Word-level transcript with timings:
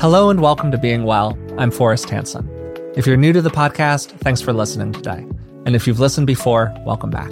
Hello 0.00 0.30
and 0.30 0.40
welcome 0.40 0.70
to 0.70 0.78
Being 0.78 1.04
Well. 1.04 1.38
I'm 1.58 1.70
Forrest 1.70 2.08
Hanson. 2.08 2.48
If 2.96 3.06
you're 3.06 3.18
new 3.18 3.34
to 3.34 3.42
the 3.42 3.50
podcast, 3.50 4.08
thanks 4.20 4.40
for 4.40 4.50
listening 4.50 4.92
today. 4.92 5.26
And 5.66 5.76
if 5.76 5.86
you've 5.86 6.00
listened 6.00 6.26
before, 6.26 6.74
welcome 6.86 7.10
back. 7.10 7.28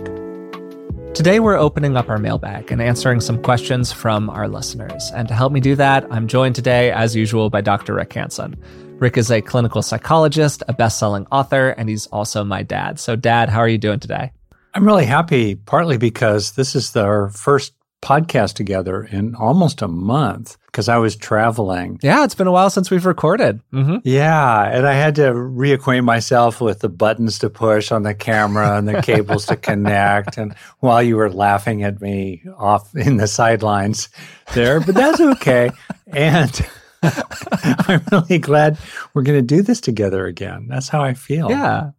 Today, 1.14 1.40
we're 1.40 1.56
opening 1.56 1.96
up 1.96 2.10
our 2.10 2.18
mailbag 2.18 2.70
and 2.70 2.82
answering 2.82 3.22
some 3.22 3.42
questions 3.42 3.90
from 3.90 4.28
our 4.28 4.48
listeners. 4.48 5.10
And 5.14 5.26
to 5.28 5.34
help 5.34 5.50
me 5.50 5.60
do 5.60 5.76
that, 5.76 6.06
I'm 6.10 6.28
joined 6.28 6.56
today, 6.56 6.90
as 6.90 7.16
usual, 7.16 7.48
by 7.48 7.62
Dr. 7.62 7.94
Rick 7.94 8.12
Hanson. 8.12 8.54
Rick 8.98 9.16
is 9.16 9.30
a 9.30 9.40
clinical 9.40 9.80
psychologist, 9.80 10.62
a 10.68 10.74
best 10.74 10.98
selling 10.98 11.26
author, 11.32 11.70
and 11.70 11.88
he's 11.88 12.06
also 12.08 12.44
my 12.44 12.62
dad. 12.62 13.00
So, 13.00 13.16
Dad, 13.16 13.48
how 13.48 13.60
are 13.60 13.68
you 13.68 13.78
doing 13.78 13.98
today? 13.98 14.30
I'm 14.74 14.84
really 14.84 15.06
happy, 15.06 15.54
partly 15.54 15.96
because 15.96 16.52
this 16.52 16.76
is 16.76 16.94
our 16.94 17.30
first 17.30 17.72
podcast 18.02 18.56
together 18.56 19.04
in 19.04 19.34
almost 19.36 19.80
a 19.80 19.88
month 19.88 20.58
because 20.78 20.88
I 20.88 20.98
was 20.98 21.16
traveling. 21.16 21.98
Yeah, 22.04 22.22
it's 22.22 22.36
been 22.36 22.46
a 22.46 22.52
while 22.52 22.70
since 22.70 22.88
we've 22.88 23.04
recorded. 23.04 23.60
Mm-hmm. 23.72 23.96
Yeah, 24.04 24.62
and 24.62 24.86
I 24.86 24.92
had 24.92 25.16
to 25.16 25.32
reacquaint 25.32 26.04
myself 26.04 26.60
with 26.60 26.78
the 26.78 26.88
buttons 26.88 27.40
to 27.40 27.50
push 27.50 27.90
on 27.90 28.04
the 28.04 28.14
camera 28.14 28.78
and 28.78 28.86
the 28.86 29.02
cables 29.02 29.46
to 29.46 29.56
connect. 29.56 30.38
And 30.38 30.54
while 30.78 31.02
you 31.02 31.16
were 31.16 31.30
laughing 31.30 31.82
at 31.82 32.00
me 32.00 32.44
off 32.56 32.94
in 32.94 33.16
the 33.16 33.26
sidelines 33.26 34.08
there, 34.54 34.78
but 34.78 34.94
that's 34.94 35.20
okay. 35.20 35.72
and 36.06 36.64
I'm 37.02 38.00
really 38.12 38.38
glad 38.38 38.78
we're 39.14 39.22
going 39.22 39.38
to 39.40 39.56
do 39.56 39.62
this 39.62 39.80
together 39.80 40.26
again. 40.26 40.68
That's 40.68 40.88
how 40.88 41.02
I 41.02 41.14
feel. 41.14 41.50
Yeah. 41.50 41.90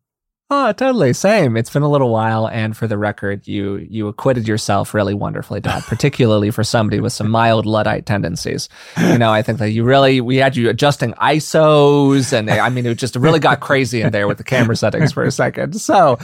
Oh, 0.52 0.71
totally. 0.71 1.13
Same. 1.13 1.55
It's 1.55 1.70
been 1.70 1.84
a 1.84 1.89
little 1.89 2.09
while, 2.09 2.48
and 2.48 2.76
for 2.76 2.88
the 2.88 2.98
record, 2.98 3.48
you 3.48 3.76
you 3.88 4.08
acquitted 4.08 4.48
yourself 4.48 4.95
really 4.95 5.13
wonderfully, 5.13 5.59
Dad. 5.59 5.84
particularly 5.88 6.49
for 6.49 6.63
somebody 6.63 6.99
with 6.99 7.13
some 7.13 7.30
mild 7.30 7.67
luddite 7.67 8.08
tendencies. 8.08 8.67
You 8.97 9.19
know, 9.19 9.31
I 9.31 9.44
think 9.44 9.59
that 9.59 9.69
you 9.69 9.83
really 9.83 10.22
we 10.22 10.38
had 10.38 10.56
you 10.56 10.67
adjusting 10.69 11.14
ISOs, 11.14 12.33
and 12.33 12.50
I 12.50 12.69
mean, 12.69 12.88
it 12.88 12.95
just 12.95 13.16
really 13.16 13.39
got 13.39 13.59
crazy 13.59 14.02
in 14.02 14.11
there 14.11 14.28
with 14.28 14.39
the 14.39 14.44
camera 14.44 14.75
settings 14.75 15.11
for 15.11 15.23
a 15.23 15.31
second. 15.31 15.80
So 15.80 16.17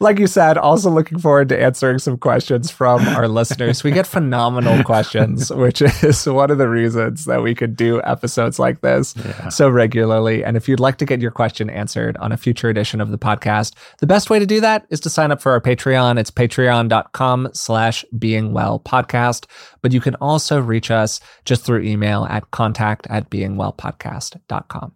like 0.00 0.18
you 0.18 0.28
said, 0.28 0.56
also 0.56 0.90
looking 0.90 1.18
forward 1.18 1.48
to 1.48 1.60
answering 1.60 1.98
some 1.98 2.16
questions 2.18 2.70
from 2.70 3.06
our 3.08 3.26
listeners. 3.38 3.82
We 3.82 3.90
get 3.90 4.06
phenomenal 4.06 4.84
questions, 4.84 5.50
which 5.54 5.82
is 5.82 6.24
one 6.26 6.50
of 6.50 6.58
the 6.58 6.68
reasons 6.68 7.24
that 7.24 7.42
we 7.42 7.54
could 7.54 7.74
do 7.74 8.00
episodes 8.02 8.58
like 8.60 8.80
this 8.80 9.14
yeah. 9.16 9.48
so 9.48 9.68
regularly. 9.68 10.44
And 10.44 10.56
if 10.56 10.68
you'd 10.68 10.78
like 10.78 10.98
to 10.98 11.04
get 11.04 11.20
your 11.20 11.32
question 11.32 11.68
answered 11.68 12.16
on 12.18 12.30
a 12.30 12.36
future 12.36 12.68
edition 12.68 13.00
of 13.00 13.10
the 13.10 13.18
podcast, 13.18 13.74
the 13.98 14.06
best 14.06 14.30
way 14.30 14.38
to 14.38 14.46
do 14.46 14.60
that 14.60 14.86
is 14.90 15.00
to 15.00 15.10
sign 15.10 15.32
up 15.32 15.42
for 15.42 15.50
our 15.52 15.60
Patreon. 15.60 16.18
It's 16.18 16.30
patreon.com 16.30 17.48
slash 17.52 18.04
being 18.16 18.52
well 18.52 18.78
podcast. 18.78 19.46
But 19.82 19.92
you 19.92 20.00
can 20.00 20.14
also 20.16 20.60
reach 20.60 20.90
us 20.90 21.20
just 21.44 21.64
through 21.64 21.82
email 21.82 22.24
at 22.26 22.50
contact 22.52 23.06
at 23.10 23.30
beingwellpodcast.com. 23.30 24.92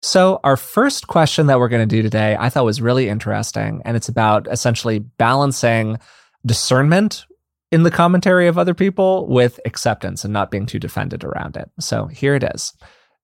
So, 0.00 0.38
our 0.44 0.56
first 0.56 1.08
question 1.08 1.46
that 1.46 1.58
we're 1.58 1.68
going 1.68 1.86
to 1.86 1.96
do 1.96 2.02
today, 2.02 2.36
I 2.38 2.50
thought 2.50 2.64
was 2.64 2.80
really 2.80 3.08
interesting. 3.08 3.82
And 3.84 3.96
it's 3.96 4.08
about 4.08 4.46
essentially 4.50 5.00
balancing 5.00 5.98
discernment 6.46 7.26
in 7.72 7.82
the 7.82 7.90
commentary 7.90 8.46
of 8.46 8.56
other 8.56 8.74
people 8.74 9.26
with 9.26 9.58
acceptance 9.64 10.24
and 10.24 10.32
not 10.32 10.50
being 10.50 10.66
too 10.66 10.78
defended 10.78 11.24
around 11.24 11.56
it. 11.56 11.70
So, 11.80 12.06
here 12.06 12.36
it 12.36 12.44
is. 12.44 12.72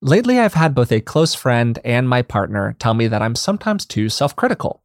Lately, 0.02 0.40
I've 0.40 0.54
had 0.54 0.74
both 0.74 0.90
a 0.90 1.00
close 1.00 1.34
friend 1.34 1.78
and 1.84 2.08
my 2.08 2.22
partner 2.22 2.74
tell 2.78 2.94
me 2.94 3.06
that 3.06 3.22
I'm 3.22 3.36
sometimes 3.36 3.86
too 3.86 4.08
self 4.08 4.34
critical. 4.34 4.82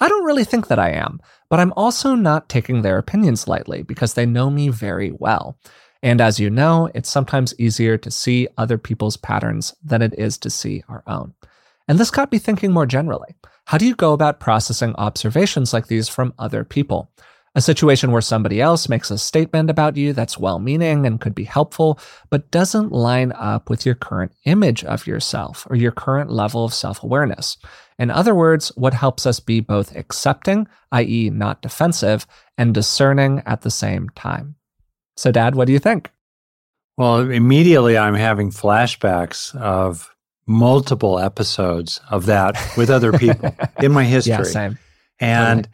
I 0.00 0.08
don't 0.08 0.24
really 0.24 0.44
think 0.44 0.68
that 0.68 0.78
I 0.78 0.90
am, 0.90 1.20
but 1.50 1.60
I'm 1.60 1.72
also 1.76 2.14
not 2.14 2.48
taking 2.48 2.82
their 2.82 2.98
opinions 2.98 3.46
lightly 3.46 3.82
because 3.82 4.14
they 4.14 4.26
know 4.26 4.48
me 4.48 4.68
very 4.68 5.12
well. 5.12 5.58
And 6.02 6.20
as 6.20 6.40
you 6.40 6.50
know, 6.50 6.90
it's 6.94 7.10
sometimes 7.10 7.54
easier 7.58 7.96
to 7.98 8.10
see 8.10 8.48
other 8.58 8.76
people's 8.76 9.16
patterns 9.16 9.74
than 9.84 10.02
it 10.02 10.14
is 10.18 10.36
to 10.38 10.50
see 10.50 10.82
our 10.88 11.02
own. 11.06 11.34
And 11.86 11.98
this 11.98 12.10
got 12.10 12.32
me 12.32 12.38
thinking 12.38 12.72
more 12.72 12.86
generally. 12.86 13.34
How 13.66 13.78
do 13.78 13.86
you 13.86 13.94
go 13.94 14.12
about 14.12 14.40
processing 14.40 14.94
observations 14.96 15.72
like 15.72 15.86
these 15.86 16.08
from 16.08 16.34
other 16.38 16.64
people? 16.64 17.10
A 17.54 17.60
situation 17.60 18.12
where 18.12 18.22
somebody 18.22 18.62
else 18.62 18.88
makes 18.88 19.10
a 19.10 19.18
statement 19.18 19.68
about 19.68 19.96
you 19.96 20.14
that's 20.14 20.38
well 20.38 20.58
meaning 20.58 21.04
and 21.04 21.20
could 21.20 21.34
be 21.34 21.44
helpful, 21.44 22.00
but 22.30 22.50
doesn't 22.50 22.92
line 22.92 23.30
up 23.32 23.68
with 23.68 23.84
your 23.84 23.94
current 23.94 24.32
image 24.46 24.84
of 24.84 25.06
yourself 25.06 25.66
or 25.68 25.76
your 25.76 25.92
current 25.92 26.30
level 26.30 26.64
of 26.64 26.72
self 26.72 27.02
awareness. 27.02 27.58
In 27.98 28.10
other 28.10 28.34
words, 28.34 28.68
what 28.74 28.94
helps 28.94 29.26
us 29.26 29.38
be 29.38 29.60
both 29.60 29.94
accepting, 29.94 30.66
i.e., 30.92 31.28
not 31.28 31.60
defensive, 31.60 32.26
and 32.56 32.72
discerning 32.72 33.42
at 33.44 33.60
the 33.60 33.70
same 33.70 34.08
time. 34.16 34.56
So, 35.16 35.30
Dad, 35.30 35.54
what 35.54 35.66
do 35.66 35.72
you 35.72 35.78
think? 35.78 36.10
Well, 36.96 37.30
immediately 37.30 37.96
I'm 37.96 38.14
having 38.14 38.50
flashbacks 38.50 39.54
of 39.56 40.14
multiple 40.46 41.18
episodes 41.18 42.00
of 42.10 42.26
that 42.26 42.56
with 42.76 42.90
other 42.90 43.12
people 43.12 43.54
in 43.82 43.92
my 43.92 44.04
history. 44.04 44.32
Yeah, 44.32 44.42
same. 44.42 44.78
And 45.20 45.68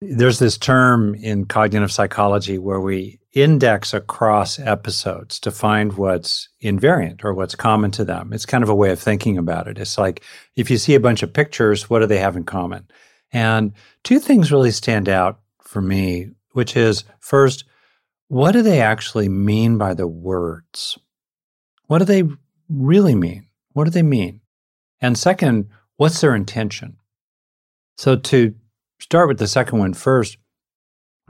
totally. 0.00 0.16
there's 0.16 0.38
this 0.38 0.56
term 0.56 1.14
in 1.14 1.44
cognitive 1.46 1.92
psychology 1.92 2.58
where 2.58 2.80
we 2.80 3.18
index 3.32 3.94
across 3.94 4.58
episodes 4.58 5.40
to 5.40 5.50
find 5.50 5.94
what's 5.94 6.48
invariant 6.62 7.24
or 7.24 7.32
what's 7.32 7.54
common 7.54 7.90
to 7.90 8.04
them. 8.04 8.32
It's 8.32 8.46
kind 8.46 8.62
of 8.62 8.68
a 8.68 8.74
way 8.74 8.90
of 8.90 9.00
thinking 9.00 9.38
about 9.38 9.68
it. 9.68 9.78
It's 9.78 9.98
like 9.98 10.22
if 10.54 10.70
you 10.70 10.76
see 10.76 10.94
a 10.94 11.00
bunch 11.00 11.22
of 11.22 11.32
pictures, 11.32 11.88
what 11.88 12.00
do 12.00 12.06
they 12.06 12.18
have 12.18 12.36
in 12.36 12.44
common? 12.44 12.86
And 13.32 13.72
two 14.04 14.18
things 14.18 14.52
really 14.52 14.70
stand 14.70 15.08
out 15.08 15.40
for 15.62 15.80
me, 15.80 16.30
which 16.50 16.76
is 16.76 17.04
first, 17.20 17.64
what 18.32 18.52
do 18.52 18.62
they 18.62 18.80
actually 18.80 19.28
mean 19.28 19.76
by 19.76 19.92
the 19.92 20.06
words? 20.06 20.98
What 21.88 21.98
do 21.98 22.06
they 22.06 22.24
really 22.70 23.14
mean? 23.14 23.46
What 23.74 23.84
do 23.84 23.90
they 23.90 24.02
mean? 24.02 24.40
And 25.02 25.18
second, 25.18 25.68
what's 25.98 26.22
their 26.22 26.34
intention? 26.34 26.96
So, 27.98 28.16
to 28.16 28.54
start 29.00 29.28
with 29.28 29.38
the 29.38 29.46
second 29.46 29.80
one 29.80 29.92
first, 29.92 30.38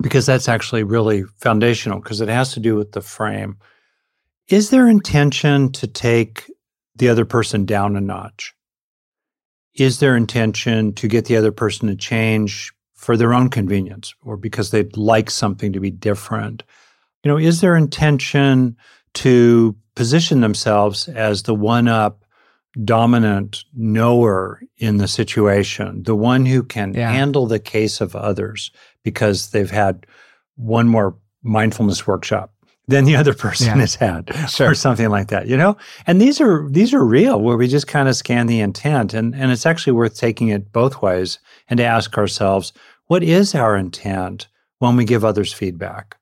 because 0.00 0.26
that's 0.26 0.48
actually 0.48 0.84
really 0.84 1.24
foundational, 1.38 1.98
because 1.98 2.20
it 2.20 2.28
has 2.28 2.52
to 2.52 2.60
do 2.60 2.76
with 2.76 2.92
the 2.92 3.00
frame. 3.00 3.56
Is 4.46 4.70
their 4.70 4.86
intention 4.86 5.72
to 5.72 5.88
take 5.88 6.48
the 6.94 7.08
other 7.08 7.24
person 7.24 7.64
down 7.64 7.96
a 7.96 8.00
notch? 8.00 8.54
Is 9.74 9.98
their 9.98 10.16
intention 10.16 10.94
to 10.94 11.08
get 11.08 11.24
the 11.24 11.36
other 11.36 11.50
person 11.50 11.88
to 11.88 11.96
change 11.96 12.72
for 12.94 13.16
their 13.16 13.34
own 13.34 13.50
convenience 13.50 14.14
or 14.22 14.36
because 14.36 14.70
they'd 14.70 14.96
like 14.96 15.30
something 15.30 15.72
to 15.72 15.80
be 15.80 15.90
different? 15.90 16.62
You 17.24 17.30
know, 17.30 17.38
is 17.38 17.60
their 17.60 17.76
intention 17.76 18.76
to 19.14 19.76
position 19.94 20.40
themselves 20.40 21.08
as 21.08 21.42
the 21.42 21.54
one 21.54 21.88
up 21.88 22.24
dominant 22.84 23.64
knower 23.74 24.62
in 24.78 24.96
the 24.96 25.08
situation, 25.08 26.02
the 26.04 26.16
one 26.16 26.46
who 26.46 26.62
can 26.62 26.94
yeah. 26.94 27.10
handle 27.10 27.46
the 27.46 27.58
case 27.58 28.00
of 28.00 28.16
others 28.16 28.70
because 29.02 29.50
they've 29.50 29.70
had 29.70 30.06
one 30.56 30.88
more 30.88 31.16
mindfulness 31.42 32.06
workshop 32.06 32.52
than 32.88 33.04
the 33.04 33.16
other 33.16 33.34
person 33.46 33.68
yeah. 33.68 33.76
has 33.76 33.94
had 33.94 34.30
sure. 34.48 34.70
or 34.70 34.74
something 34.74 35.08
like 35.08 35.28
that 35.28 35.46
you 35.46 35.56
know 35.56 35.76
and 36.06 36.20
these 36.20 36.40
are 36.40 36.68
these 36.70 36.92
are 36.94 37.04
real 37.04 37.40
where 37.40 37.56
we 37.56 37.66
just 37.66 37.86
kind 37.86 38.08
of 38.08 38.16
scan 38.16 38.46
the 38.46 38.60
intent 38.60 39.14
and 39.14 39.34
and 39.34 39.50
it's 39.50 39.66
actually 39.66 39.92
worth 39.92 40.16
taking 40.16 40.48
it 40.48 40.72
both 40.72 41.02
ways 41.02 41.38
and 41.68 41.78
to 41.78 41.84
ask 41.84 42.16
ourselves 42.16 42.72
what 43.06 43.22
is 43.22 43.54
our 43.54 43.76
intent 43.76 44.48
when 44.78 44.96
we 44.96 45.04
give 45.04 45.24
others 45.24 45.52
feedback 45.52 46.16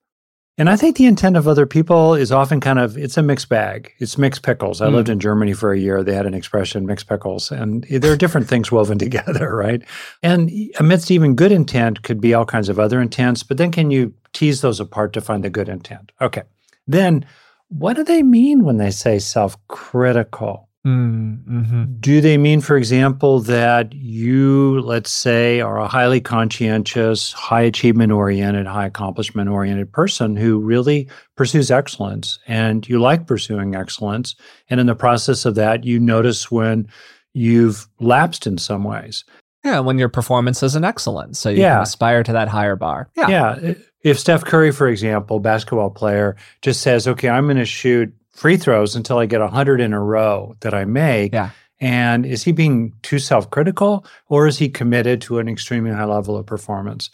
and 0.60 0.68
I 0.68 0.76
think 0.76 0.98
the 0.98 1.06
intent 1.06 1.38
of 1.38 1.48
other 1.48 1.64
people 1.64 2.14
is 2.14 2.30
often 2.30 2.60
kind 2.60 2.78
of 2.78 2.98
it's 2.98 3.16
a 3.16 3.22
mixed 3.22 3.48
bag. 3.48 3.94
It's 3.98 4.18
mixed 4.18 4.42
pickles. 4.42 4.82
I 4.82 4.88
mm. 4.88 4.92
lived 4.92 5.08
in 5.08 5.18
Germany 5.18 5.54
for 5.54 5.72
a 5.72 5.78
year. 5.78 6.04
They 6.04 6.12
had 6.12 6.26
an 6.26 6.34
expression, 6.34 6.84
mixed 6.84 7.08
pickles, 7.08 7.50
and 7.50 7.84
there 7.84 8.12
are 8.12 8.16
different 8.16 8.46
things 8.46 8.70
woven 8.70 8.98
together, 9.06 9.56
right? 9.56 9.80
And 10.22 10.50
amidst 10.78 11.10
even 11.10 11.34
good 11.34 11.50
intent 11.50 12.02
could 12.02 12.20
be 12.20 12.34
all 12.34 12.44
kinds 12.44 12.68
of 12.68 12.78
other 12.78 13.00
intents, 13.00 13.42
but 13.42 13.56
then 13.56 13.72
can 13.72 13.90
you 13.90 14.12
tease 14.34 14.60
those 14.60 14.80
apart 14.80 15.14
to 15.14 15.22
find 15.22 15.42
the 15.42 15.48
good 15.48 15.70
intent? 15.70 16.12
Okay. 16.20 16.42
Then 16.86 17.24
what 17.68 17.96
do 17.96 18.04
they 18.04 18.22
mean 18.22 18.62
when 18.62 18.76
they 18.76 18.90
say 18.90 19.18
self-critical? 19.18 20.68
Mm, 20.86 21.44
mm-hmm. 21.44 21.84
Do 22.00 22.22
they 22.22 22.38
mean, 22.38 22.62
for 22.62 22.76
example, 22.76 23.40
that 23.40 23.92
you, 23.92 24.80
let's 24.80 25.10
say, 25.10 25.60
are 25.60 25.78
a 25.78 25.88
highly 25.88 26.22
conscientious, 26.22 27.32
high 27.32 27.60
achievement 27.62 28.12
oriented, 28.12 28.66
high 28.66 28.86
accomplishment 28.86 29.50
oriented 29.50 29.92
person 29.92 30.36
who 30.36 30.58
really 30.58 31.08
pursues 31.36 31.70
excellence 31.70 32.38
and 32.46 32.88
you 32.88 32.98
like 32.98 33.26
pursuing 33.26 33.74
excellence? 33.74 34.36
And 34.70 34.80
in 34.80 34.86
the 34.86 34.94
process 34.94 35.44
of 35.44 35.54
that, 35.56 35.84
you 35.84 36.00
notice 36.00 36.50
when 36.50 36.88
you've 37.34 37.86
lapsed 37.98 38.46
in 38.46 38.56
some 38.56 38.84
ways. 38.84 39.24
Yeah, 39.62 39.80
when 39.80 39.98
your 39.98 40.08
performance 40.08 40.62
isn't 40.62 40.84
excellent. 40.84 41.36
So 41.36 41.50
you 41.50 41.60
yeah. 41.60 41.74
can 41.74 41.82
aspire 41.82 42.22
to 42.22 42.32
that 42.32 42.48
higher 42.48 42.76
bar. 42.76 43.10
Yeah. 43.14 43.28
Yeah. 43.28 43.74
If 44.02 44.18
Steph 44.18 44.46
Curry, 44.46 44.72
for 44.72 44.88
example, 44.88 45.40
basketball 45.40 45.90
player, 45.90 46.36
just 46.62 46.80
says, 46.80 47.06
okay, 47.06 47.28
I'm 47.28 47.44
going 47.44 47.58
to 47.58 47.66
shoot 47.66 48.14
free 48.32 48.56
throws 48.56 48.96
until 48.96 49.18
I 49.18 49.26
get 49.26 49.40
100 49.40 49.80
in 49.80 49.92
a 49.92 50.00
row 50.00 50.54
that 50.60 50.74
I 50.74 50.84
make. 50.84 51.32
Yeah. 51.32 51.50
And 51.80 52.26
is 52.26 52.42
he 52.42 52.52
being 52.52 52.92
too 53.02 53.18
self 53.18 53.50
critical 53.50 54.04
or 54.28 54.46
is 54.46 54.58
he 54.58 54.68
committed 54.68 55.20
to 55.22 55.38
an 55.38 55.48
extremely 55.48 55.90
high 55.90 56.04
level 56.04 56.36
of 56.36 56.46
performance? 56.46 57.10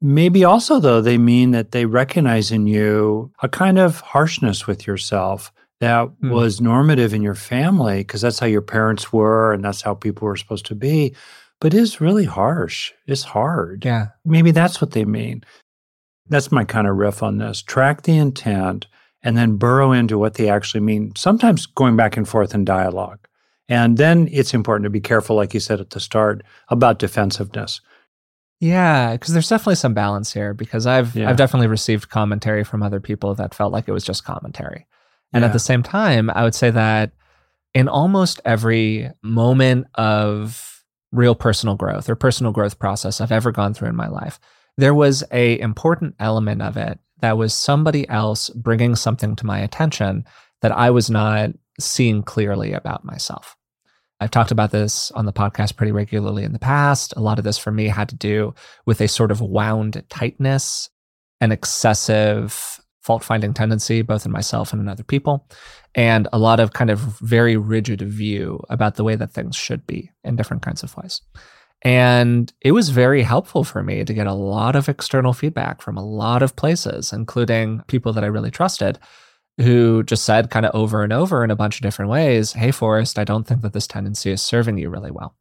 Maybe 0.00 0.44
also, 0.44 0.78
though, 0.78 1.00
they 1.00 1.18
mean 1.18 1.50
that 1.52 1.72
they 1.72 1.86
recognize 1.86 2.50
in 2.50 2.66
you 2.66 3.30
a 3.42 3.48
kind 3.48 3.78
of 3.78 4.00
harshness 4.00 4.66
with 4.66 4.86
yourself 4.86 5.52
that 5.80 6.08
Hmm. 6.20 6.30
was 6.30 6.60
normative 6.60 7.12
in 7.14 7.22
your 7.22 7.34
family 7.34 7.98
because 7.98 8.20
that's 8.22 8.38
how 8.38 8.46
your 8.46 8.62
parents 8.62 9.12
were 9.12 9.52
and 9.52 9.62
that's 9.64 9.82
how 9.82 9.94
people 9.94 10.26
were 10.26 10.36
supposed 10.36 10.66
to 10.66 10.74
be, 10.74 11.14
but 11.60 11.74
is 11.74 12.00
really 12.00 12.24
harsh. 12.24 12.92
It's 13.06 13.22
hard. 13.24 13.84
Yeah. 13.84 14.06
Maybe 14.24 14.50
that's 14.50 14.80
what 14.80 14.92
they 14.92 15.04
mean. 15.04 15.44
That's 16.28 16.50
my 16.50 16.64
kind 16.64 16.86
of 16.86 16.96
riff 16.96 17.22
on 17.22 17.36
this. 17.38 17.62
Track 17.62 18.02
the 18.02 18.16
intent 18.16 18.86
and 19.26 19.36
then 19.36 19.56
burrow 19.56 19.92
into 19.92 20.18
what 20.18 20.34
they 20.34 20.48
actually 20.48 20.80
mean, 20.80 21.12
sometimes 21.16 21.66
going 21.66 21.96
back 21.96 22.16
and 22.16 22.28
forth 22.28 22.54
in 22.54 22.64
dialogue. 22.64 23.18
And 23.68 23.96
then 23.96 24.28
it's 24.30 24.54
important 24.54 24.84
to 24.84 24.90
be 24.90 25.00
careful, 25.00 25.34
like 25.36 25.52
you 25.52 25.60
said 25.60 25.80
at 25.80 25.90
the 25.90 26.00
start, 26.00 26.42
about 26.68 26.98
defensiveness. 26.98 27.80
Yeah, 28.60 29.12
because 29.12 29.32
there's 29.34 29.48
definitely 29.48 29.74
some 29.74 29.92
balance 29.94 30.32
here 30.32 30.54
because 30.54 30.86
I've 30.86 31.14
Yeah. 31.14 31.28
I've 31.28 31.36
definitely 31.36 31.66
received 31.66 32.08
commentary 32.08 32.64
from 32.64 32.82
other 32.82 33.00
people 33.00 33.34
that 33.34 33.54
felt 33.54 33.72
like 33.72 33.86
it 33.88 33.92
was 33.92 34.04
just 34.04 34.24
commentary. 34.24 34.86
And 35.32 35.42
Yeah. 35.42 35.48
at 35.48 35.52
the 35.52 35.58
same 35.58 35.82
time, 35.82 36.30
I 36.30 36.42
would 36.44 36.54
say 36.54 36.70
that 36.70 37.10
in 37.74 37.88
almost 37.88 38.40
every 38.44 39.10
moment 39.22 39.86
of 39.96 40.84
real 41.12 41.34
personal 41.34 41.74
growth 41.74 42.08
or 42.08 42.14
personal 42.14 42.52
growth 42.52 42.78
process 42.78 43.20
I've 43.20 43.32
ever 43.32 43.52
gone 43.52 43.74
through 43.74 43.88
in 43.88 43.96
my 43.96 44.08
life, 44.08 44.38
there 44.78 44.94
was 44.94 45.24
a 45.32 45.58
important 45.60 46.14
element 46.18 46.62
of 46.62 46.76
it 46.76 46.98
that 47.20 47.38
was 47.38 47.54
somebody 47.54 48.08
else 48.08 48.50
bringing 48.50 48.94
something 48.94 49.36
to 49.36 49.46
my 49.46 49.58
attention 49.58 50.24
that 50.62 50.72
I 50.72 50.90
was 50.90 51.10
not 51.10 51.50
seeing 51.80 52.22
clearly 52.22 52.72
about 52.72 53.04
myself. 53.04 53.56
I've 54.20 54.30
talked 54.30 54.50
about 54.50 54.70
this 54.70 55.10
on 55.10 55.26
the 55.26 55.32
podcast 55.32 55.76
pretty 55.76 55.92
regularly 55.92 56.44
in 56.44 56.52
the 56.52 56.58
past. 56.58 57.12
A 57.16 57.20
lot 57.20 57.38
of 57.38 57.44
this 57.44 57.58
for 57.58 57.70
me 57.70 57.86
had 57.86 58.08
to 58.08 58.16
do 58.16 58.54
with 58.86 59.00
a 59.00 59.08
sort 59.08 59.30
of 59.30 59.40
wound 59.40 60.02
tightness 60.08 60.88
and 61.40 61.52
excessive 61.52 62.80
fault 63.02 63.22
finding 63.22 63.54
tendency, 63.54 64.02
both 64.02 64.26
in 64.26 64.32
myself 64.32 64.72
and 64.72 64.80
in 64.80 64.88
other 64.88 65.04
people, 65.04 65.46
and 65.94 66.28
a 66.32 66.38
lot 66.38 66.60
of 66.60 66.72
kind 66.72 66.90
of 66.90 66.98
very 67.20 67.56
rigid 67.56 68.00
view 68.02 68.60
about 68.68 68.96
the 68.96 69.04
way 69.04 69.14
that 69.14 69.30
things 69.30 69.54
should 69.54 69.86
be 69.86 70.10
in 70.24 70.34
different 70.34 70.62
kinds 70.62 70.82
of 70.82 70.96
ways. 70.96 71.20
And 71.82 72.52
it 72.60 72.72
was 72.72 72.88
very 72.88 73.22
helpful 73.22 73.62
for 73.62 73.82
me 73.82 74.04
to 74.04 74.14
get 74.14 74.26
a 74.26 74.32
lot 74.32 74.76
of 74.76 74.88
external 74.88 75.32
feedback 75.32 75.80
from 75.82 75.96
a 75.96 76.04
lot 76.04 76.42
of 76.42 76.56
places, 76.56 77.12
including 77.12 77.82
people 77.86 78.12
that 78.14 78.24
I 78.24 78.28
really 78.28 78.50
trusted, 78.50 78.98
who 79.58 80.02
just 80.02 80.24
said 80.24 80.50
kind 80.50 80.66
of 80.66 80.74
over 80.74 81.02
and 81.02 81.12
over 81.12 81.44
in 81.44 81.50
a 81.50 81.56
bunch 81.56 81.76
of 81.76 81.82
different 81.82 82.10
ways, 82.10 82.52
Hey, 82.54 82.70
Forrest, 82.70 83.18
I 83.18 83.24
don't 83.24 83.46
think 83.46 83.62
that 83.62 83.72
this 83.72 83.86
tendency 83.86 84.30
is 84.30 84.42
serving 84.42 84.78
you 84.78 84.90
really 84.90 85.10
well. 85.10 85.36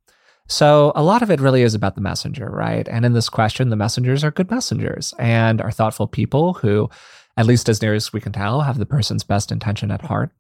So 0.48 0.92
a 0.96 1.04
lot 1.04 1.24
of 1.24 1.32
it 1.32 1.40
really 1.40 1.64
is 1.64 1.74
about 1.74 1.96
the 1.96 2.02
messenger, 2.02 2.50
right? 2.50 2.88
And 2.88 3.04
in 3.04 3.14
this 3.14 3.30
question, 3.30 3.70
the 3.70 3.76
messengers 3.76 4.24
are 4.24 4.32
good 4.32 4.52
messengers 4.52 5.14
and 5.18 5.60
are 5.60 5.72
thoughtful 5.72 6.08
people 6.08 6.54
who, 6.54 6.90
at 7.36 7.48
least 7.48 7.68
as 7.68 7.82
near 7.82 7.96
as 7.96 8.14
we 8.14 8.22
can 8.22 8.32
tell, 8.32 8.62
have 8.62 8.78
the 8.78 8.86
person's 8.86 9.24
best 9.24 9.52
intention 9.52 9.90
at 9.90 10.04
heart. 10.04 10.32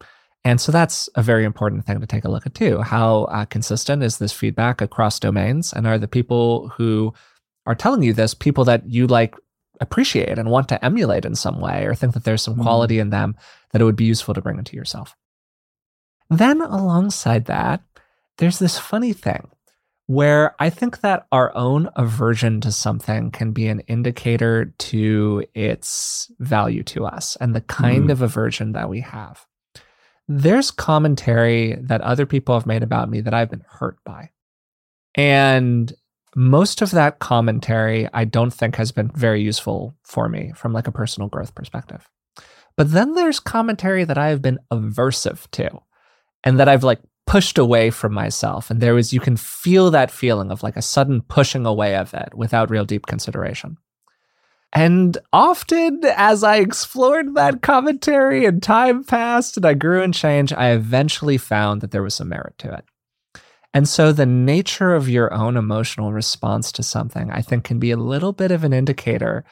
And 0.45 0.61
so 0.61 0.71
that's 0.71 1.09
a 1.15 1.23
very 1.23 1.43
important 1.43 1.85
thing 1.85 1.99
to 1.99 2.05
take 2.07 2.23
a 2.23 2.29
look 2.29 2.45
at 2.45 2.53
too. 2.53 2.81
How 2.81 3.23
uh, 3.25 3.45
consistent 3.45 4.03
is 4.03 4.19
this 4.19 4.31
feedback 4.31 4.79
across 4.79 5.19
domains? 5.19 5.73
And 5.73 5.87
are 5.87 5.97
the 5.97 6.07
people 6.07 6.69
who 6.77 7.13
are 7.65 7.73
telling 7.75 8.03
you 8.03 8.13
this 8.13 8.35
people 8.35 8.63
that 8.65 8.87
you 8.87 9.07
like 9.07 9.35
appreciate 9.81 10.37
and 10.37 10.49
want 10.51 10.69
to 10.69 10.85
emulate 10.85 11.25
in 11.25 11.35
some 11.35 11.59
way 11.59 11.83
or 11.85 11.95
think 11.95 12.13
that 12.13 12.23
there's 12.23 12.43
some 12.43 12.55
Mhm. 12.55 12.61
quality 12.61 12.99
in 12.99 13.09
them 13.09 13.35
that 13.71 13.81
it 13.81 13.85
would 13.85 13.95
be 13.95 14.05
useful 14.05 14.33
to 14.35 14.41
bring 14.41 14.57
into 14.59 14.75
yourself? 14.77 15.15
Then, 16.29 16.61
alongside 16.61 17.45
that, 17.45 17.81
there's 18.37 18.59
this 18.59 18.77
funny 18.77 19.13
thing 19.13 19.47
where 20.07 20.55
I 20.59 20.69
think 20.69 21.01
that 21.01 21.25
our 21.31 21.55
own 21.55 21.89
aversion 21.95 22.61
to 22.61 22.71
something 22.71 23.31
can 23.31 23.51
be 23.51 23.67
an 23.67 23.79
indicator 23.81 24.65
to 24.65 25.43
its 25.55 26.31
value 26.39 26.83
to 26.83 27.05
us 27.05 27.35
and 27.37 27.55
the 27.55 27.61
kind 27.61 28.09
Mm. 28.09 28.11
of 28.11 28.21
aversion 28.21 28.73
that 28.73 28.89
we 28.89 29.01
have. 29.01 29.45
There's 30.27 30.71
commentary 30.71 31.75
that 31.81 32.01
other 32.01 32.25
people 32.25 32.55
have 32.55 32.65
made 32.65 32.83
about 32.83 33.09
me 33.09 33.21
that 33.21 33.33
I've 33.33 33.49
been 33.49 33.65
hurt 33.67 33.97
by. 34.03 34.31
And 35.15 35.93
most 36.35 36.81
of 36.81 36.91
that 36.91 37.19
commentary 37.19 38.09
I 38.13 38.25
don't 38.25 38.51
think 38.51 38.75
has 38.75 38.91
been 38.91 39.09
very 39.15 39.41
useful 39.41 39.95
for 40.03 40.27
me 40.27 40.51
from 40.55 40.73
like 40.73 40.87
a 40.87 40.91
personal 40.91 41.29
growth 41.29 41.55
perspective. 41.55 42.09
But 42.75 42.91
then 42.91 43.13
there's 43.13 43.39
commentary 43.39 44.03
that 44.03 44.17
I 44.17 44.29
have 44.29 44.41
been 44.41 44.59
aversive 44.71 45.49
to 45.51 45.79
and 46.43 46.59
that 46.59 46.67
I've 46.67 46.83
like 46.83 46.99
pushed 47.25 47.57
away 47.57 47.89
from 47.89 48.13
myself. 48.13 48.69
And 48.69 48.81
there 48.81 48.93
was, 48.93 49.13
you 49.13 49.19
can 49.19 49.37
feel 49.37 49.91
that 49.91 50.11
feeling 50.11 50.51
of 50.51 50.61
like 50.61 50.75
a 50.75 50.81
sudden 50.81 51.21
pushing 51.21 51.65
away 51.65 51.95
of 51.95 52.13
it 52.13 52.33
without 52.35 52.69
real 52.69 52.85
deep 52.85 53.05
consideration. 53.05 53.77
And 54.75 55.17
often, 55.31 56.01
as 56.03 56.43
I 56.43 56.57
explored 56.57 57.33
that 57.35 57.61
commentary 57.61 58.45
and 58.45 58.61
time 58.61 59.05
passed 59.05 59.55
and 59.55 59.65
I 59.65 59.73
grew 59.73 60.03
and 60.03 60.13
changed, 60.13 60.53
I 60.53 60.71
eventually 60.71 61.37
found 61.37 61.79
that 61.79 61.91
there 61.91 62.03
was 62.03 62.15
some 62.15 62.27
merit 62.27 62.57
to 62.59 62.73
it. 62.73 62.83
And 63.73 63.87
so, 63.87 64.11
the 64.11 64.25
nature 64.25 64.93
of 64.93 65.07
your 65.07 65.33
own 65.33 65.55
emotional 65.55 66.11
response 66.11 66.73
to 66.73 66.83
something, 66.83 67.31
I 67.31 67.41
think, 67.41 67.63
can 67.63 67.79
be 67.79 67.91
a 67.91 67.97
little 67.97 68.33
bit 68.33 68.51
of 68.51 68.65
an 68.65 68.73
indicator 68.73 69.45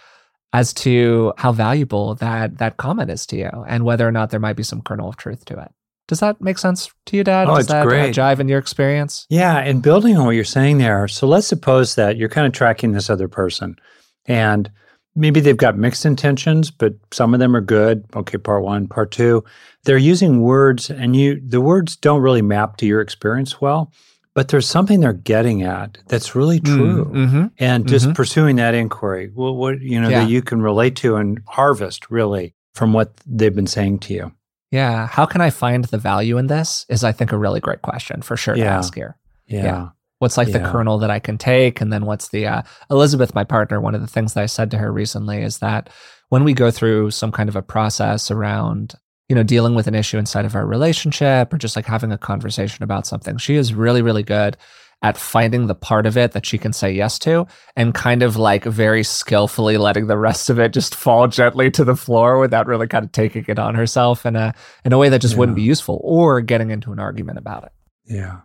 as 0.51 0.73
to 0.73 1.33
how 1.37 1.53
valuable 1.53 2.15
that 2.15 2.57
that 2.57 2.75
comment 2.77 3.09
is 3.09 3.25
to 3.27 3.37
you 3.37 3.49
and 3.67 3.85
whether 3.85 4.07
or 4.07 4.11
not 4.11 4.29
there 4.29 4.39
might 4.41 4.57
be 4.57 4.63
some 4.63 4.81
kernel 4.81 5.09
of 5.09 5.15
truth 5.17 5.45
to 5.45 5.59
it. 5.59 5.71
Does 6.09 6.19
that 6.19 6.41
make 6.41 6.57
sense 6.57 6.91
to 7.05 7.17
you, 7.17 7.23
Dad? 7.23 7.47
Oh, 7.47 7.55
Does 7.55 7.65
it's 7.65 7.71
that 7.71 7.83
uh, 7.83 7.89
great. 7.89 8.13
jive 8.13 8.39
in 8.39 8.49
your 8.49 8.59
experience? 8.59 9.25
Yeah, 9.29 9.57
and 9.57 9.81
building 9.81 10.17
on 10.17 10.25
what 10.25 10.35
you're 10.35 10.43
saying 10.43 10.79
there. 10.79 11.07
So 11.07 11.27
let's 11.27 11.47
suppose 11.47 11.95
that 11.95 12.17
you're 12.17 12.29
kind 12.29 12.45
of 12.45 12.51
tracking 12.51 12.91
this 12.91 13.09
other 13.09 13.29
person 13.29 13.77
and 14.25 14.69
maybe 15.15 15.39
they've 15.39 15.57
got 15.57 15.77
mixed 15.77 16.05
intentions, 16.05 16.71
but 16.71 16.93
some 17.11 17.33
of 17.33 17.39
them 17.39 17.55
are 17.55 17.61
good. 17.61 18.05
Okay, 18.15 18.37
part 18.37 18.63
1, 18.63 18.87
part 18.87 19.11
2. 19.11 19.43
They're 19.85 19.97
using 19.97 20.41
words 20.41 20.89
and 20.89 21.15
you 21.15 21.41
the 21.45 21.61
words 21.61 21.95
don't 21.95 22.21
really 22.21 22.41
map 22.41 22.77
to 22.77 22.85
your 22.85 23.01
experience 23.01 23.59
well, 23.61 23.91
but 24.33 24.47
there's 24.47 24.67
something 24.67 24.99
they're 25.01 25.13
getting 25.13 25.61
at 25.63 25.97
that's 26.07 26.35
really 26.35 26.59
true. 26.59 27.05
Mm-hmm. 27.05 27.45
And 27.59 27.87
just 27.87 28.07
Mhm. 28.09 28.15
pursuing 28.15 28.55
that 28.57 28.73
inquiry, 28.73 29.29
well, 29.33 29.55
what 29.55 29.81
you 29.81 29.99
know 30.01 30.09
Yeah. 30.09 30.21
that 30.21 30.29
you 30.29 30.41
can 30.41 30.61
relate 30.61 30.95
to 30.97 31.15
and 31.17 31.39
harvest 31.47 32.09
really 32.09 32.55
from 32.73 32.93
what 32.93 33.11
they've 33.27 33.53
been 33.55 33.67
saying 33.67 33.99
to 33.99 34.13
you. 34.13 34.31
Yeah. 34.71 35.05
How 35.05 35.25
can 35.27 35.41
I 35.41 35.51
find 35.51 35.85
the 35.85 35.99
value 35.99 36.39
in 36.39 36.47
this? 36.47 36.85
Is 36.89 37.03
I 37.03 37.11
think 37.11 37.31
a 37.31 37.37
really 37.37 37.59
great 37.59 37.83
question 37.83 38.23
for 38.23 38.35
sure 38.35 38.55
to 38.55 38.59
Yeah. 38.61 38.75
ask 38.77 38.95
here. 38.95 39.17
Yeah. 39.45 39.63
Yeah. 39.63 39.87
What's 40.23 40.37
like 40.37 40.53
the 40.53 40.59
kernel 40.59 40.99
that 40.99 41.11
I 41.11 41.19
can 41.19 41.37
take? 41.37 41.81
And 41.81 41.91
then 41.91 42.05
what's 42.05 42.29
the, 42.29 42.47
uh, 42.47 42.61
Elizabeth, 42.89 43.35
my 43.35 43.43
partner, 43.43 43.81
one 43.81 43.93
of 43.93 43.99
the 43.99 44.07
things 44.07 44.33
that 44.33 44.41
I 44.41 44.45
said 44.45 44.71
to 44.71 44.77
her 44.77 44.89
recently 44.89 45.41
is 45.41 45.57
that 45.57 45.89
when 46.29 46.45
we 46.45 46.53
go 46.53 46.71
through 46.71 47.11
some 47.11 47.29
kind 47.29 47.49
of 47.49 47.57
a 47.57 47.61
process 47.61 48.31
around, 48.31 48.95
you 49.27 49.35
know, 49.35 49.43
dealing 49.43 49.75
with 49.75 49.87
an 49.87 49.95
issue 49.95 50.17
inside 50.17 50.45
of 50.45 50.55
our 50.55 50.65
relationship 50.65 51.53
or 51.53 51.57
just 51.57 51.75
like 51.75 51.85
having 51.85 52.13
a 52.13 52.17
conversation 52.17 52.85
about 52.85 53.05
something, 53.05 53.37
she 53.37 53.55
is 53.55 53.73
really, 53.73 54.01
really 54.01 54.23
good 54.23 54.55
at 55.01 55.17
finding 55.17 55.67
the 55.67 55.75
part 55.75 56.05
of 56.05 56.15
it 56.15 56.31
that 56.31 56.45
she 56.45 56.57
can 56.57 56.71
say 56.71 56.89
yes 56.89 57.19
to 57.19 57.45
and 57.75 57.93
kind 57.93 58.23
of 58.23 58.37
like 58.37 58.63
very 58.63 59.03
skillfully 59.03 59.75
letting 59.75 60.07
the 60.07 60.17
rest 60.17 60.49
of 60.49 60.57
it 60.57 60.71
just 60.71 60.95
fall 60.95 61.27
gently 61.27 61.69
to 61.69 61.83
the 61.83 61.97
floor 61.97 62.39
without 62.39 62.65
really 62.65 62.87
kind 62.87 63.03
of 63.03 63.11
taking 63.11 63.43
it 63.49 63.59
on 63.59 63.75
herself 63.75 64.25
in 64.25 64.37
a 64.37 64.53
in 64.85 64.93
a 64.93 64.97
way 64.97 65.09
that 65.09 65.19
just 65.19 65.35
wouldn't 65.35 65.57
be 65.57 65.61
useful 65.61 65.99
or 66.01 66.39
getting 66.39 66.71
into 66.71 66.93
an 66.93 66.99
argument 66.99 67.37
about 67.37 67.65
it. 67.65 67.71
Yeah. 68.05 68.39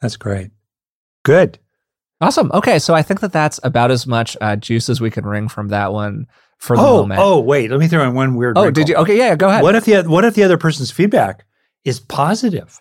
That's 0.00 0.16
great. 0.16 0.50
Good. 1.26 1.58
Awesome. 2.20 2.52
Okay, 2.54 2.78
so 2.78 2.94
I 2.94 3.02
think 3.02 3.20
that 3.20 3.32
that's 3.32 3.58
about 3.64 3.90
as 3.90 4.06
much 4.06 4.36
uh, 4.40 4.54
juice 4.54 4.88
as 4.88 5.00
we 5.00 5.10
can 5.10 5.26
wring 5.26 5.48
from 5.48 5.68
that 5.68 5.92
one 5.92 6.28
for 6.58 6.76
the 6.76 6.82
oh, 6.82 6.98
moment. 7.02 7.20
oh, 7.20 7.40
wait. 7.40 7.68
Let 7.70 7.80
me 7.80 7.88
throw 7.88 8.06
in 8.08 8.14
one 8.14 8.36
weird. 8.36 8.56
Oh, 8.56 8.64
wrinkle. 8.64 8.84
did 8.84 8.88
you? 8.88 8.94
Okay, 8.96 9.18
yeah, 9.18 9.34
go 9.34 9.48
ahead. 9.48 9.62
What 9.62 9.74
if 9.74 9.84
the 9.84 10.04
what 10.04 10.24
if 10.24 10.34
the 10.34 10.44
other 10.44 10.56
person's 10.56 10.90
feedback 10.90 11.44
is 11.84 11.98
positive? 11.98 12.80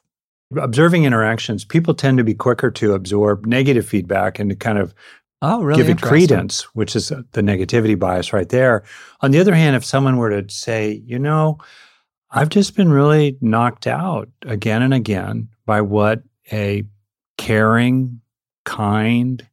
Observing 0.56 1.06
interactions, 1.06 1.66
people 1.66 1.96
tend 1.96 2.20
to 2.20 2.24
be 2.24 2.36
quicker 2.36 2.70
to 2.70 2.94
absorb 2.94 3.48
negative 3.48 3.86
feedback 3.86 4.38
and 4.38 4.52
to 4.52 4.56
kind 4.56 4.78
of 4.78 4.94
oh, 5.42 5.64
really? 5.64 5.82
give 5.82 5.90
it 5.90 6.02
credence, 6.02 6.62
which 6.76 6.96
is 6.96 7.10
the 7.10 7.42
negativity 7.42 7.98
bias 7.98 8.32
right 8.32 8.50
there. 8.50 8.84
On 9.22 9.32
the 9.32 9.40
other 9.40 9.56
hand, 9.56 9.76
if 9.76 9.84
someone 9.84 10.18
were 10.18 10.40
to 10.40 10.54
say, 10.54 11.02
you 11.04 11.18
know, 11.18 11.58
I've 12.30 12.50
just 12.50 12.76
been 12.76 12.92
really 12.92 13.38
knocked 13.42 13.88
out 13.88 14.30
again 14.44 14.84
and 14.84 14.94
again 14.94 15.50
by 15.66 15.82
what 15.82 16.22
a 16.52 16.84
caring, 17.38 18.22
kind, 18.66 19.48